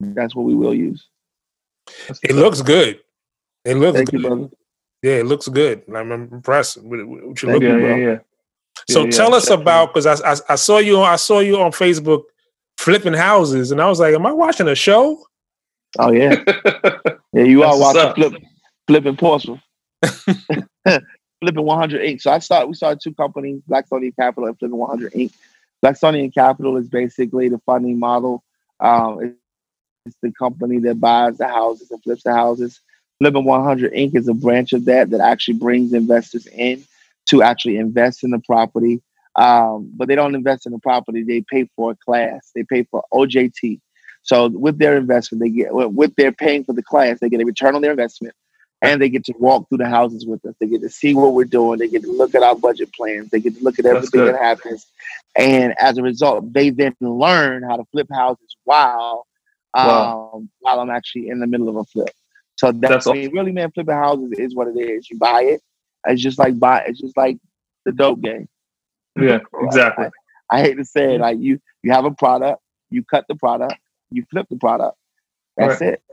that's 0.00 0.34
what 0.34 0.44
we 0.44 0.54
will 0.54 0.74
use. 0.74 1.06
It 2.22 2.34
looks 2.34 2.62
good. 2.62 3.00
It 3.64 3.76
looks 3.76 3.96
Thank 3.96 4.12
you, 4.12 4.20
good. 4.20 4.28
brother. 4.28 4.48
Yeah, 5.02 5.14
it 5.14 5.26
looks 5.26 5.48
good. 5.48 5.82
I'm 5.94 6.12
impressed 6.12 6.76
with, 6.82 7.00
what 7.02 7.42
you 7.42 7.48
Thank 7.48 7.52
look. 7.54 7.62
you, 7.62 7.78
yeah, 7.78 7.96
yeah, 7.96 8.06
yeah. 8.12 8.18
So 8.88 9.04
Yeah, 9.04 9.10
tell 9.10 9.34
us 9.34 9.44
definitely. 9.44 9.62
about 9.62 9.94
because 9.94 10.06
I, 10.06 10.30
I 10.32 10.36
I 10.50 10.54
saw 10.54 10.78
you 10.78 10.98
on 10.98 11.04
I 11.12 11.16
saw 11.16 11.40
you 11.40 11.60
on 11.60 11.72
Facebook 11.72 12.22
flipping 12.78 13.12
houses, 13.12 13.70
and 13.72 13.80
I 13.80 13.88
was 13.88 14.00
like, 14.00 14.14
"Am 14.14 14.24
I 14.26 14.32
watching 14.32 14.68
a 14.68 14.74
show?" 14.74 15.24
Oh 15.98 16.12
yeah, 16.12 16.42
yeah. 17.32 17.42
You 17.42 17.64
are 17.64 17.78
watching 17.78 18.14
flip, 18.14 18.42
flipping 18.86 19.16
porcelain, 19.16 19.60
flipping 21.40 21.64
100 21.64 22.00
Inc. 22.00 22.20
So 22.22 22.30
I 22.32 22.38
started. 22.38 22.66
We 22.68 22.74
started 22.74 23.00
two 23.02 23.14
companies, 23.14 23.60
Blackstonia 23.68 24.14
Capital 24.16 24.46
and 24.48 24.58
Flipping 24.58 24.78
100 24.78 25.12
Inc. 25.12 25.32
Blackstonia 25.84 26.32
Capital 26.32 26.76
is 26.76 26.88
basically 26.88 27.48
the 27.48 27.58
funding 27.66 27.98
model. 27.98 28.42
Um, 28.80 29.18
it's- 29.22 29.36
it's 30.04 30.16
the 30.20 30.32
company 30.32 30.80
that 30.80 30.98
buys 30.98 31.38
the 31.38 31.46
houses 31.46 31.88
and 31.92 32.02
flips 32.02 32.24
the 32.24 32.32
houses. 32.34 32.80
Flipping 33.18 33.44
100 33.44 33.92
Inc. 33.92 34.16
is 34.16 34.28
a 34.28 34.34
branch 34.34 34.72
of 34.72 34.84
that 34.86 35.10
that 35.10 35.20
actually 35.20 35.54
brings 35.54 35.92
investors 35.92 36.46
in 36.46 36.84
to 37.26 37.42
actually 37.42 37.76
invest 37.76 38.24
in 38.24 38.30
the 38.30 38.40
property. 38.40 39.00
Um, 39.36 39.90
but 39.94 40.08
they 40.08 40.14
don't 40.14 40.34
invest 40.34 40.66
in 40.66 40.72
the 40.72 40.78
property; 40.78 41.22
they 41.22 41.40
pay 41.42 41.68
for 41.76 41.92
a 41.92 41.96
class. 41.96 42.50
They 42.54 42.64
pay 42.64 42.84
for 42.84 43.04
OJT. 43.12 43.80
So 44.22 44.48
with 44.48 44.78
their 44.78 44.96
investment, 44.96 45.42
they 45.42 45.50
get 45.50 45.72
with 45.72 46.14
their 46.16 46.32
paying 46.32 46.64
for 46.64 46.72
the 46.74 46.82
class, 46.82 47.18
they 47.20 47.28
get 47.28 47.40
a 47.40 47.44
return 47.44 47.74
on 47.74 47.82
their 47.82 47.92
investment, 47.92 48.34
and 48.82 49.00
they 49.00 49.08
get 49.08 49.24
to 49.26 49.34
walk 49.38 49.68
through 49.68 49.78
the 49.78 49.88
houses 49.88 50.26
with 50.26 50.44
us. 50.44 50.54
They 50.60 50.66
get 50.66 50.82
to 50.82 50.90
see 50.90 51.14
what 51.14 51.34
we're 51.34 51.44
doing. 51.44 51.78
They 51.78 51.88
get 51.88 52.02
to 52.02 52.12
look 52.12 52.34
at 52.34 52.42
our 52.42 52.54
budget 52.54 52.92
plans. 52.92 53.30
They 53.30 53.40
get 53.40 53.56
to 53.56 53.64
look 53.64 53.78
at 53.78 53.86
everything 53.86 54.24
that 54.26 54.36
happens, 54.36 54.86
and 55.34 55.74
as 55.78 55.96
a 55.98 56.02
result, 56.02 56.52
they 56.52 56.70
then 56.70 56.94
learn 57.00 57.62
how 57.62 57.76
to 57.76 57.84
flip 57.92 58.08
houses 58.12 58.56
while 58.64 59.26
um, 59.74 59.86
Wow. 59.86 60.44
while 60.60 60.80
I'm 60.80 60.90
actually 60.90 61.28
in 61.30 61.40
the 61.40 61.46
middle 61.46 61.68
of 61.70 61.76
a 61.76 61.84
flip. 61.84 62.10
So 62.62 62.70
that's, 62.70 62.92
That's 62.92 63.06
I 63.08 63.14
mean, 63.14 63.32
really, 63.32 63.50
man, 63.50 63.72
flipping 63.72 63.92
houses 63.92 64.38
is 64.38 64.54
what 64.54 64.68
it 64.68 64.78
is. 64.78 65.10
You 65.10 65.18
buy 65.18 65.42
it. 65.42 65.62
It's 66.06 66.22
just 66.22 66.38
like 66.38 66.60
buy. 66.60 66.84
It's 66.86 67.00
just 67.00 67.16
like 67.16 67.38
the 67.84 67.90
dope 67.90 68.20
game. 68.20 68.48
Yeah, 69.20 69.40
exactly. 69.62 70.06
I 70.48 70.60
hate 70.60 70.74
to 70.74 70.84
say 70.84 71.16
it, 71.16 71.20
like 71.20 71.40
you 71.40 71.60
you 71.82 71.90
have 71.90 72.04
a 72.04 72.12
product, 72.12 72.62
you 72.88 73.02
cut 73.02 73.24
the 73.28 73.34
product, 73.34 73.80
you 74.12 74.24
flip 74.30 74.46
the 74.48 74.58
product. 74.58 74.96
That's 75.56 75.80
it. 75.80 76.04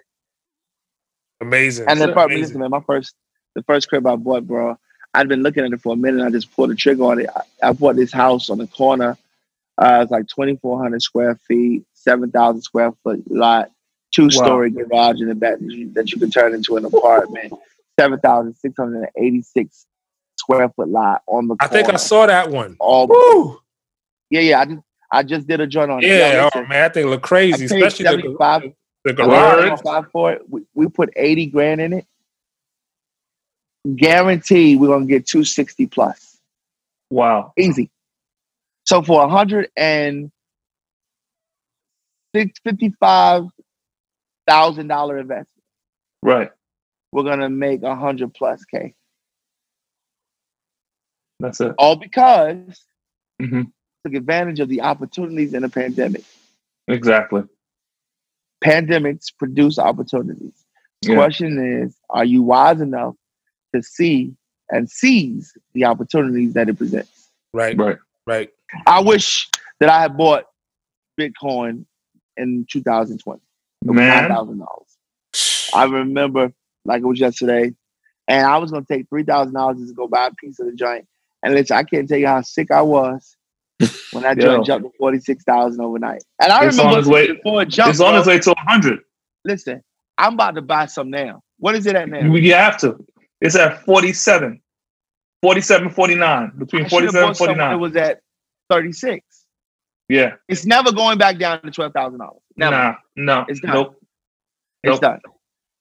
Amazing. 1.40 1.88
And 1.88 2.02
then 2.02 2.08
That's 2.08 2.16
probably 2.16 2.38
listen, 2.38 2.60
man, 2.62 2.72
my 2.72 2.82
first 2.82 3.14
the 3.54 3.62
first 3.62 3.88
crib 3.88 4.08
I 4.08 4.16
bought, 4.16 4.48
bro. 4.48 4.76
I'd 5.14 5.28
been 5.28 5.44
looking 5.44 5.64
at 5.64 5.72
it 5.72 5.82
for 5.82 5.94
a 5.94 5.98
minute. 5.98 6.26
I 6.26 6.32
just 6.32 6.52
pulled 6.56 6.72
the 6.72 6.76
trigger 6.76 7.04
on 7.04 7.20
it. 7.20 7.30
I, 7.36 7.70
I 7.70 7.74
bought 7.74 7.96
this 7.96 8.12
house 8.12 8.50
on 8.50 8.58
the 8.58 8.66
corner. 8.66 9.20
Uh, 9.78 10.00
it's 10.02 10.12
like 10.12 10.28
twenty 10.28 10.56
four 10.56 10.82
hundred 10.82 11.04
square 11.04 11.36
feet, 11.48 11.84
seven 11.94 12.32
thousand 12.32 12.64
square 12.64 12.92
foot 13.04 13.22
lot, 13.30 13.70
two 14.14 14.30
story 14.30 14.72
garage 14.72 15.22
in 15.22 15.28
the 15.28 15.36
back 15.36 15.60
that 15.60 15.72
you, 15.72 15.92
that 15.94 16.12
you 16.12 16.20
can 16.20 16.32
turn 16.32 16.54
into 16.54 16.78
an 16.78 16.86
apartment. 16.86 17.54
Seven 18.00 18.20
thousand 18.20 18.56
six 18.56 18.76
hundred 18.78 19.10
and 19.16 19.26
eighty 19.26 19.42
six 19.42 19.86
square 20.38 20.70
foot 20.70 20.90
lot 20.90 21.22
on 21.28 21.48
the. 21.48 21.56
I 21.60 21.68
think 21.68 21.90
I 21.90 21.98
saw 21.98 22.26
that 22.26 22.50
one. 22.50 22.78
all. 22.80 23.08
Woo! 23.08 23.60
Yeah, 24.30 24.42
yeah. 24.42 24.60
I 24.62 24.66
just 24.66 24.82
I 25.12 25.24
just 25.24 25.48
did 25.48 25.60
a 25.60 25.68
joint 25.68 25.92
on 25.92 26.04
it. 26.04 26.08
Yeah, 26.08 26.50
oh 26.54 26.60
man, 26.62 26.70
that 26.70 26.94
thing 26.94 27.08
look 27.08 27.24
I 27.26 27.28
crazy, 27.28 27.66
especially 27.66 28.04
the, 28.06 28.12
75 28.12 28.74
the 29.06 29.14
garage. 29.14 29.70
paid 29.70 29.78
75 29.80 30.12
for 30.12 30.32
it. 30.34 30.50
We, 30.50 30.62
we 30.74 30.88
put 30.88 31.10
80 31.16 31.46
grand 31.48 31.82
in 31.82 31.94
it. 31.94 32.06
Guaranteed 33.96 34.80
we're 34.80 34.88
gonna 34.88 35.06
get 35.06 35.26
260 35.26 35.88
plus. 35.88 36.38
Wow. 37.10 37.54
Easy. 37.58 37.90
So 38.86 39.02
for 39.02 39.24
a 39.24 39.30
hundred 39.30 39.70
and 39.78 40.32
fifty-five 42.34 43.46
thousand 44.50 44.88
dollar 44.88 45.18
investment, 45.20 45.64
Right. 46.24 46.52
we're 47.12 47.24
gonna 47.24 47.50
make 47.50 47.84
a 47.84 47.96
hundred 47.96 48.34
plus 48.34 48.66
K. 48.66 48.96
That's 51.40 51.62
it. 51.62 51.74
All 51.78 51.96
because 51.96 52.84
hmm 53.42 53.64
took 54.06 54.14
advantage 54.14 54.62
of 54.62 54.70
the 54.70 54.80
opportunities 54.82 55.54
in 55.54 55.62
the 55.62 55.70
pandemic. 55.70 56.24
Exactly. 56.88 57.44
Pandemics 58.64 59.26
produce 59.38 59.78
opportunities. 59.78 60.66
The 61.02 61.10
Yeah. 61.10 61.16
question 61.16 61.60
is, 61.84 61.98
are 62.10 62.24
you 62.24 62.42
wise 62.42 62.80
enough 62.80 63.16
to 63.76 63.84
see 63.84 64.34
and 64.70 64.90
seize 64.90 65.54
the 65.74 65.84
opportunities 65.86 66.54
that 66.54 66.70
it 66.70 66.78
presents? 66.78 67.30
Right, 67.54 67.78
Right. 67.78 67.98
right. 68.26 68.50
I 68.88 69.02
wish 69.02 69.50
that 69.82 69.90
I 69.90 70.02
had 70.02 70.16
bought 70.18 70.46
Bitcoin 71.20 71.86
in 72.38 72.66
2020. 72.72 73.42
Man. 73.84 74.30
$9,000. 74.30 74.66
I 75.74 75.84
remember 75.86 76.52
like 76.86 77.02
it 77.02 77.06
was 77.06 77.20
yesterday, 77.20 77.74
and 78.28 78.48
I 78.48 78.58
was 78.58 78.72
gonna 78.72 78.86
take 78.86 79.08
three 79.10 79.24
thousand 79.24 79.54
dollars 79.54 79.78
to 79.88 79.94
go 79.94 80.08
buy 80.08 80.28
a 80.28 80.32
piece 80.34 80.60
of 80.60 80.66
the 80.66 80.74
joint. 80.74 81.08
And 81.44 81.54
listen, 81.54 81.78
I 81.78 81.84
can't 81.84 82.10
tell 82.10 82.18
you 82.18 82.28
how 82.28 82.42
sick 82.42 82.72
I 82.72 82.82
was 82.82 83.38
when 84.12 84.24
that 84.24 84.38
joint 84.40 84.66
jumped 84.66 84.88
to 84.92 84.98
forty 84.98 85.20
six 85.20 85.44
thousand 85.44 85.82
overnight. 85.82 86.24
And 86.42 86.52
I 86.52 86.66
It's 86.66 86.78
remember 86.78 86.94
on 86.96 87.00
its 87.00 87.08
way- 87.08 87.34
before 87.34 87.62
it 87.62 87.70
jumped. 87.70 87.92
It's 87.92 88.02
on 88.02 88.16
its 88.16 88.28
way 88.28 88.40
to 88.40 88.50
100. 88.50 89.00
Listen, 89.46 89.84
I'm 90.18 90.34
about 90.34 90.56
to 90.56 90.62
buy 90.62 90.88
some 90.88 91.10
now. 91.12 91.42
What 91.60 91.76
is 91.76 91.86
it 91.86 91.96
at 91.96 92.10
now? 92.10 92.20
You, 92.20 92.54
have 92.56 92.78
to. 92.80 92.98
It's 93.42 93.56
at 93.56 93.84
47. 93.86 94.60
47, 95.42 95.90
49. 95.92 96.52
Between 96.58 96.86
I 96.86 96.88
should 96.88 97.04
have 97.04 97.14
47 97.14 97.16
and 97.16 97.28
bought 97.30 97.38
some 97.38 97.48
when 97.48 97.58
49. 97.58 97.74
It 97.74 97.78
was 97.78 97.96
at 97.96 98.22
thirty 98.70 98.92
six. 98.92 99.26
Yeah. 100.10 100.36
It's 100.48 100.66
never 100.66 100.92
going 100.92 101.18
back 101.18 101.38
down 101.38 101.62
to 101.62 101.72
twelve 101.72 101.94
thousand 101.94 102.20
dollars. 102.20 102.42
Never. 102.58 102.76
Nah, 102.76 102.96
no. 103.16 103.46
It's 103.48 103.62
done. 103.62 103.74
Nope. 103.74 104.02
It's 104.84 104.92
Nope. 104.94 105.02
done. 105.02 105.20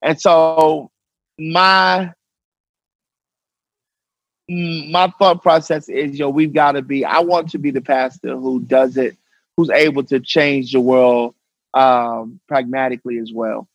And 0.03 0.21
so 0.21 0.91
my 1.39 2.13
my 4.49 5.13
thought 5.19 5.43
process 5.43 5.89
is, 5.89 6.19
yo, 6.19 6.31
we've 6.31 6.55
got 6.55 6.73
to 6.73 6.83
be. 6.83 7.05
I 7.05 7.19
want 7.21 7.51
to 7.51 7.59
be 7.59 7.71
the 7.71 7.81
pastor 7.83 8.37
who 8.37 8.61
does 8.61 8.97
it, 8.97 9.17
who's 9.57 9.71
able 9.71 10.05
to 10.05 10.21
change 10.21 10.73
the 10.73 10.81
world 10.81 11.35
um, 11.75 12.41
pragmatically 12.49 13.19
as 13.19 13.33
well. 13.33 13.69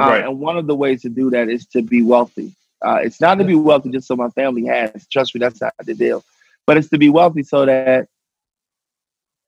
Uh, 0.00 0.06
Right. 0.08 0.24
And 0.24 0.40
one 0.40 0.56
of 0.56 0.66
the 0.66 0.74
ways 0.74 1.02
to 1.02 1.08
do 1.08 1.30
that 1.30 1.48
is 1.48 1.66
to 1.66 1.82
be 1.82 2.02
wealthy. 2.02 2.54
Uh, 2.84 3.00
it's 3.02 3.20
not 3.20 3.36
to 3.36 3.44
be 3.44 3.54
wealthy 3.54 3.90
just 3.90 4.06
so 4.08 4.16
my 4.16 4.28
family 4.30 4.64
has. 4.66 5.06
Trust 5.08 5.34
me, 5.34 5.38
that's 5.38 5.60
not 5.60 5.74
the 5.84 5.94
deal. 5.94 6.24
But 6.66 6.76
it's 6.78 6.88
to 6.88 6.98
be 6.98 7.08
wealthy 7.10 7.42
so 7.42 7.66
that 7.66 8.08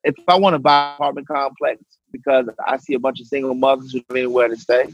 if 0.07 0.15
I 0.29 0.37
want 0.39 0.55
to 0.55 0.59
buy 0.59 0.91
an 0.91 0.95
apartment 0.97 1.29
complex 1.29 1.83
because 2.13 2.49
I 2.67 2.77
see 2.79 2.95
a 2.95 2.99
bunch 2.99 3.21
of 3.21 3.27
single 3.27 3.55
mothers 3.55 3.93
who 3.93 4.01
don't 4.01 4.07
have 4.11 4.17
anywhere 4.17 4.49
to 4.49 4.57
stay, 4.57 4.87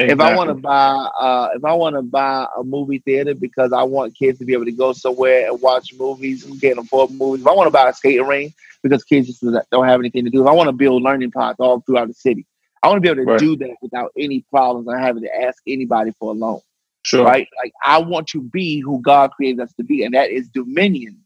if 0.00 0.20
I 0.20 0.34
want 0.34 0.48
to 0.48 0.54
buy, 0.54 1.08
uh, 1.20 1.50
if 1.54 1.64
I 1.64 1.72
want 1.74 1.96
to 1.96 2.02
buy 2.02 2.46
a 2.56 2.64
movie 2.64 3.00
theater 3.00 3.34
because 3.34 3.72
I 3.72 3.82
want 3.82 4.16
kids 4.16 4.38
to 4.38 4.44
be 4.44 4.52
able 4.54 4.64
to 4.64 4.72
go 4.72 4.92
somewhere 4.92 5.48
and 5.50 5.60
watch 5.60 5.92
movies 5.98 6.44
and 6.46 6.60
can't 6.60 6.78
afford 6.78 7.10
movies. 7.10 7.42
If 7.42 7.48
I 7.48 7.52
want 7.52 7.66
to 7.66 7.72
buy 7.72 7.88
a 7.88 7.92
skating 7.92 8.26
ring 8.26 8.54
because 8.82 9.04
kids 9.04 9.26
just 9.26 9.44
don't 9.70 9.86
have 9.86 10.00
anything 10.00 10.24
to 10.24 10.30
do. 10.30 10.42
If 10.42 10.48
I 10.48 10.52
want 10.52 10.68
to 10.68 10.72
build 10.72 11.02
learning 11.02 11.32
pods 11.32 11.60
all 11.60 11.80
throughout 11.80 12.08
the 12.08 12.14
city, 12.14 12.46
I 12.82 12.88
want 12.88 12.96
to 12.96 13.00
be 13.02 13.08
able 13.08 13.24
to 13.26 13.30
Right. 13.30 13.40
do 13.40 13.56
that 13.56 13.76
without 13.82 14.12
any 14.16 14.40
problems 14.50 14.88
and 14.88 14.98
having 15.00 15.22
to 15.22 15.42
ask 15.42 15.62
anybody 15.66 16.12
for 16.18 16.30
a 16.32 16.34
loan. 16.34 16.60
Sure. 17.02 17.24
Right? 17.24 17.46
Like 17.62 17.72
I 17.84 17.98
want 17.98 18.28
to 18.28 18.40
be 18.42 18.80
who 18.80 19.00
God 19.02 19.32
created 19.32 19.60
us 19.60 19.72
to 19.74 19.84
be, 19.84 20.04
and 20.04 20.14
that 20.14 20.30
is 20.30 20.48
dominion. 20.48 21.18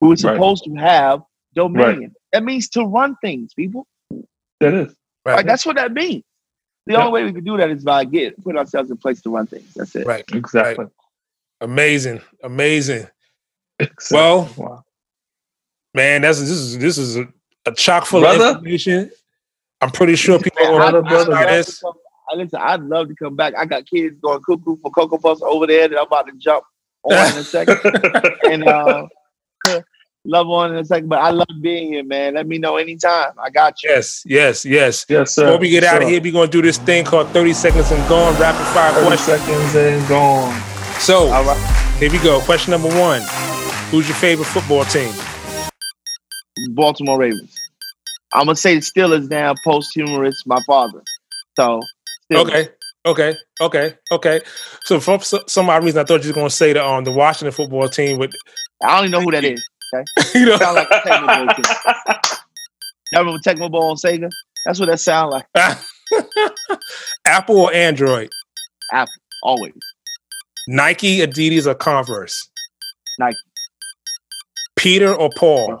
We 0.00 0.08
were 0.08 0.14
Right. 0.14 0.34
supposed 0.34 0.64
to 0.64 0.74
have 0.74 1.22
dominion. 1.54 2.14
That 2.32 2.44
means 2.44 2.68
to 2.70 2.84
run 2.84 3.16
things, 3.22 3.54
people. 3.54 3.86
That 4.60 4.74
is. 4.74 4.94
Right. 5.24 5.36
Like 5.36 5.46
that's 5.46 5.64
what 5.66 5.76
that 5.76 5.92
means. 5.92 6.24
The 6.86 6.94
Yeah. 6.94 7.00
only 7.06 7.12
way 7.12 7.24
we 7.24 7.32
can 7.32 7.44
do 7.44 7.56
that 7.58 7.70
is 7.70 7.84
by 7.84 8.04
get 8.04 8.42
put 8.42 8.56
ourselves 8.56 8.90
in 8.90 8.96
place 8.96 9.20
to 9.22 9.30
run 9.30 9.46
things. 9.46 9.72
That's 9.74 9.94
it. 9.94 10.06
right. 10.06 10.24
Exactly. 10.32 10.86
Amazing. 11.60 12.20
Amazing. 12.42 13.06
exactly. 13.78 14.16
Well, 14.16 14.48
Wow. 14.56 14.84
man, 15.94 16.22
that's 16.22 16.40
this 16.40 16.50
is 16.50 16.78
this 16.78 16.98
is 16.98 17.16
a, 17.16 17.28
a 17.66 17.72
chock 17.72 18.06
full 18.06 18.20
Brother? 18.20 18.44
of 18.46 18.56
information. 18.56 19.10
I'm 19.80 19.90
pretty 19.90 20.16
sure 20.16 20.38
people 20.38 20.62
Man, 20.64 20.74
are 20.74 20.82
I, 20.82 20.90
Brother, 20.90 21.02
gonna 21.02 21.08
I'd, 21.08 21.26
brother, 21.26 21.30
listen 21.30 21.30
to 21.30 21.40
love 21.40 21.64
to 21.66 21.70
this. 21.70 21.80
come, 21.80 21.92
I 22.30 22.34
listen. 22.36 22.60
I'd 22.62 22.80
love 22.82 23.08
to 23.08 23.14
come 23.16 23.36
back. 23.36 23.54
I 23.56 23.64
got 23.66 23.86
kids 23.86 24.18
going 24.20 24.40
cuckoo 24.42 24.76
for 24.76 24.90
Cocoa 24.90 25.18
Puffs 25.18 25.42
over 25.42 25.66
there 25.66 25.88
that 25.88 25.98
I'm 25.98 26.06
about 26.06 26.26
to 26.28 26.32
jump 26.38 26.64
on 27.04 27.12
in 27.32 27.38
a 27.38 27.44
second. 27.44 27.78
and 28.50 28.64
uh, 28.68 29.06
love 30.24 30.48
on 30.48 30.70
in 30.72 30.76
a 30.78 30.84
second. 30.84 31.08
But 31.08 31.20
I 31.20 31.30
love 31.30 31.46
being 31.60 31.92
here, 31.92 32.04
man. 32.04 32.34
Let 32.34 32.46
me 32.46 32.58
know 32.58 32.76
anytime. 32.76 33.32
I 33.38 33.50
got 33.50 33.82
you. 33.82 33.90
Yes, 33.90 34.22
yes, 34.26 34.64
yes. 34.64 35.04
Yes, 35.08 35.34
sir. 35.34 35.46
Before 35.46 35.58
we 35.60 35.68
get 35.70 35.82
Yes, 35.82 35.92
out 35.92 36.02
of 36.02 36.08
here, 36.08 36.20
we're 36.20 36.32
gonna 36.32 36.50
do 36.50 36.62
this 36.62 36.78
thing 36.78 37.04
called 37.04 37.28
30 37.30 37.52
seconds 37.52 37.90
and 37.90 38.08
gone 38.08 38.38
rapid 38.40 38.64
fire 38.74 38.92
30 38.92 39.06
question. 39.06 39.38
seconds 39.38 39.74
and 39.74 40.08
gone. 40.08 40.60
So 41.00 41.28
All 41.32 41.44
right. 41.44 41.96
here 41.98 42.10
we 42.10 42.18
go. 42.18 42.40
Question 42.40 42.70
number 42.72 42.88
one. 42.98 43.22
Who's 43.90 44.08
your 44.08 44.16
favorite 44.16 44.46
football 44.46 44.84
team? 44.84 45.12
Baltimore 46.70 47.18
Ravens. 47.18 47.54
I'm 48.34 48.46
gonna 48.46 48.56
say 48.56 48.74
the 48.76 48.80
Steelers 48.80 49.28
now. 49.28 49.54
Posthumous, 49.64 50.46
my 50.46 50.60
father. 50.66 51.02
So 51.56 51.80
Steelers. 52.30 52.46
Okay. 52.48 52.68
Okay, 53.04 53.34
okay, 53.60 53.96
okay. 54.12 54.40
So 54.84 55.00
for 55.00 55.14
s- 55.14 55.34
some 55.48 55.68
odd 55.68 55.82
reason, 55.82 56.00
I 56.00 56.04
thought 56.04 56.22
you 56.22 56.30
were 56.30 56.34
going 56.34 56.48
to 56.48 56.54
say 56.54 56.72
the 56.72 56.86
um 56.86 57.02
the 57.02 57.10
Washington 57.10 57.50
football 57.52 57.88
team 57.88 58.16
with 58.16 58.30
I 58.80 58.94
don't 58.94 59.08
even 59.08 59.10
know 59.10 59.20
who 59.22 59.32
that 59.32 59.42
is. 59.44 59.68
you 60.34 60.46
know 60.46 60.56
Sound 60.56 60.76
like 60.76 60.88
a 60.90 61.00
Tecmo 61.00 61.26
Bowl 61.46 61.54
team. 61.54 61.64
Y'all 63.12 63.24
remember 63.24 63.40
Tecmo 63.40 63.70
Bowl 63.70 63.90
on 63.90 63.96
Sega? 63.96 64.30
That's 64.64 64.78
what 64.80 64.86
that 64.86 65.00
sound 65.00 65.30
like. 65.32 65.46
Apple 67.26 67.58
or 67.58 67.72
Android, 67.74 68.30
Apple, 68.92 69.12
Always. 69.42 69.74
Nike, 70.68 71.18
Adidas, 71.18 71.66
or 71.66 71.74
Converse, 71.74 72.48
Nike. 73.18 73.36
Peter 74.76 75.12
or 75.12 75.30
Paul, 75.36 75.78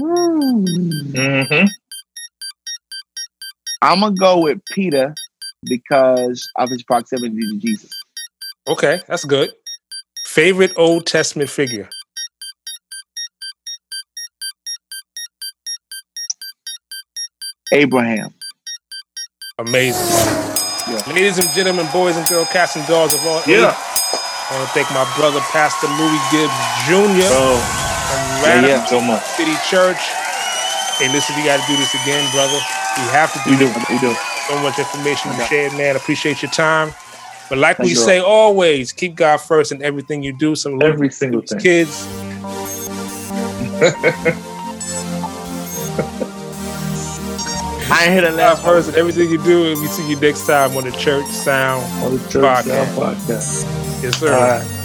Mm-hmm. 0.00 1.66
I'm 3.82 4.00
gonna 4.00 4.14
go 4.14 4.40
with 4.40 4.60
Peter 4.70 5.14
because 5.64 6.48
of 6.56 6.70
his 6.70 6.82
proximity 6.82 7.38
to 7.40 7.58
Jesus. 7.58 7.90
Okay, 8.68 9.00
that's 9.08 9.24
good. 9.24 9.52
Favorite 10.32 10.72
Old 10.78 11.04
Testament 11.04 11.50
figure? 11.50 11.90
Abraham. 17.70 18.32
Amazing. 19.58 20.08
Yeah. 20.88 21.02
Ladies 21.12 21.36
and 21.38 21.48
gentlemen, 21.50 21.86
boys 21.92 22.16
and 22.16 22.26
girls, 22.28 22.48
cats 22.48 22.76
and 22.76 22.86
dogs 22.86 23.12
of 23.12 23.20
all 23.26 23.42
Yeah. 23.46 23.76
I 23.76 24.56
want 24.56 24.68
to 24.68 24.72
thank 24.72 24.88
my 24.92 25.04
brother, 25.20 25.40
Pastor 25.52 25.86
Louie 26.00 26.20
Gibbs 26.32 26.56
Jr. 26.88 27.28
Bro, 27.28 27.60
from 27.60 28.20
Yeah, 28.40 28.66
yeah. 28.66 28.84
so 28.86 29.02
much. 29.02 29.22
City 29.36 29.52
Church. 29.68 30.00
Hey, 30.96 31.12
listen, 31.12 31.36
we 31.36 31.44
got 31.44 31.60
to 31.60 31.66
do 31.68 31.76
this 31.76 31.92
again, 31.92 32.24
brother. 32.32 32.56
We 32.96 33.04
have 33.12 33.32
to 33.34 33.40
do 33.44 33.50
We 33.50 33.56
do. 33.56 33.68
We 33.92 33.98
do. 34.00 34.16
So 34.48 34.58
much 34.60 34.78
information 34.78 35.32
you 35.36 35.44
shared, 35.44 35.72
man. 35.74 35.96
Appreciate 35.96 36.40
your 36.40 36.50
time. 36.50 36.92
But 37.52 37.58
like 37.58 37.78
we 37.80 37.88
Thank 37.88 37.98
you. 37.98 38.02
say 38.02 38.18
always, 38.18 38.92
keep 38.92 39.14
God 39.14 39.36
first 39.36 39.72
in 39.72 39.82
everything 39.82 40.22
you 40.22 40.32
do. 40.32 40.54
So 40.56 40.74
Every 40.78 41.10
single 41.10 41.42
thing. 41.42 41.58
kids. 41.58 42.06
I 47.92 48.04
ain't 48.04 48.12
hear 48.14 48.22
the 48.22 48.30
God 48.30 48.34
last 48.34 48.64
first 48.64 48.88
in 48.88 48.94
everything 48.94 49.28
you 49.28 49.36
do. 49.44 49.70
And 49.70 49.78
we 49.82 49.86
see 49.88 50.08
you 50.08 50.18
next 50.18 50.46
time 50.46 50.74
on 50.78 50.84
the 50.84 50.92
Church 50.92 51.26
Sound. 51.26 51.84
On 52.02 52.16
the 52.16 52.26
Church 52.30 52.42
Podcast. 52.42 52.64
Sound 52.64 53.18
Podcast. 53.18 54.02
Yes, 54.02 54.18
sir. 54.18 54.32
All 54.32 54.40
right. 54.40 54.81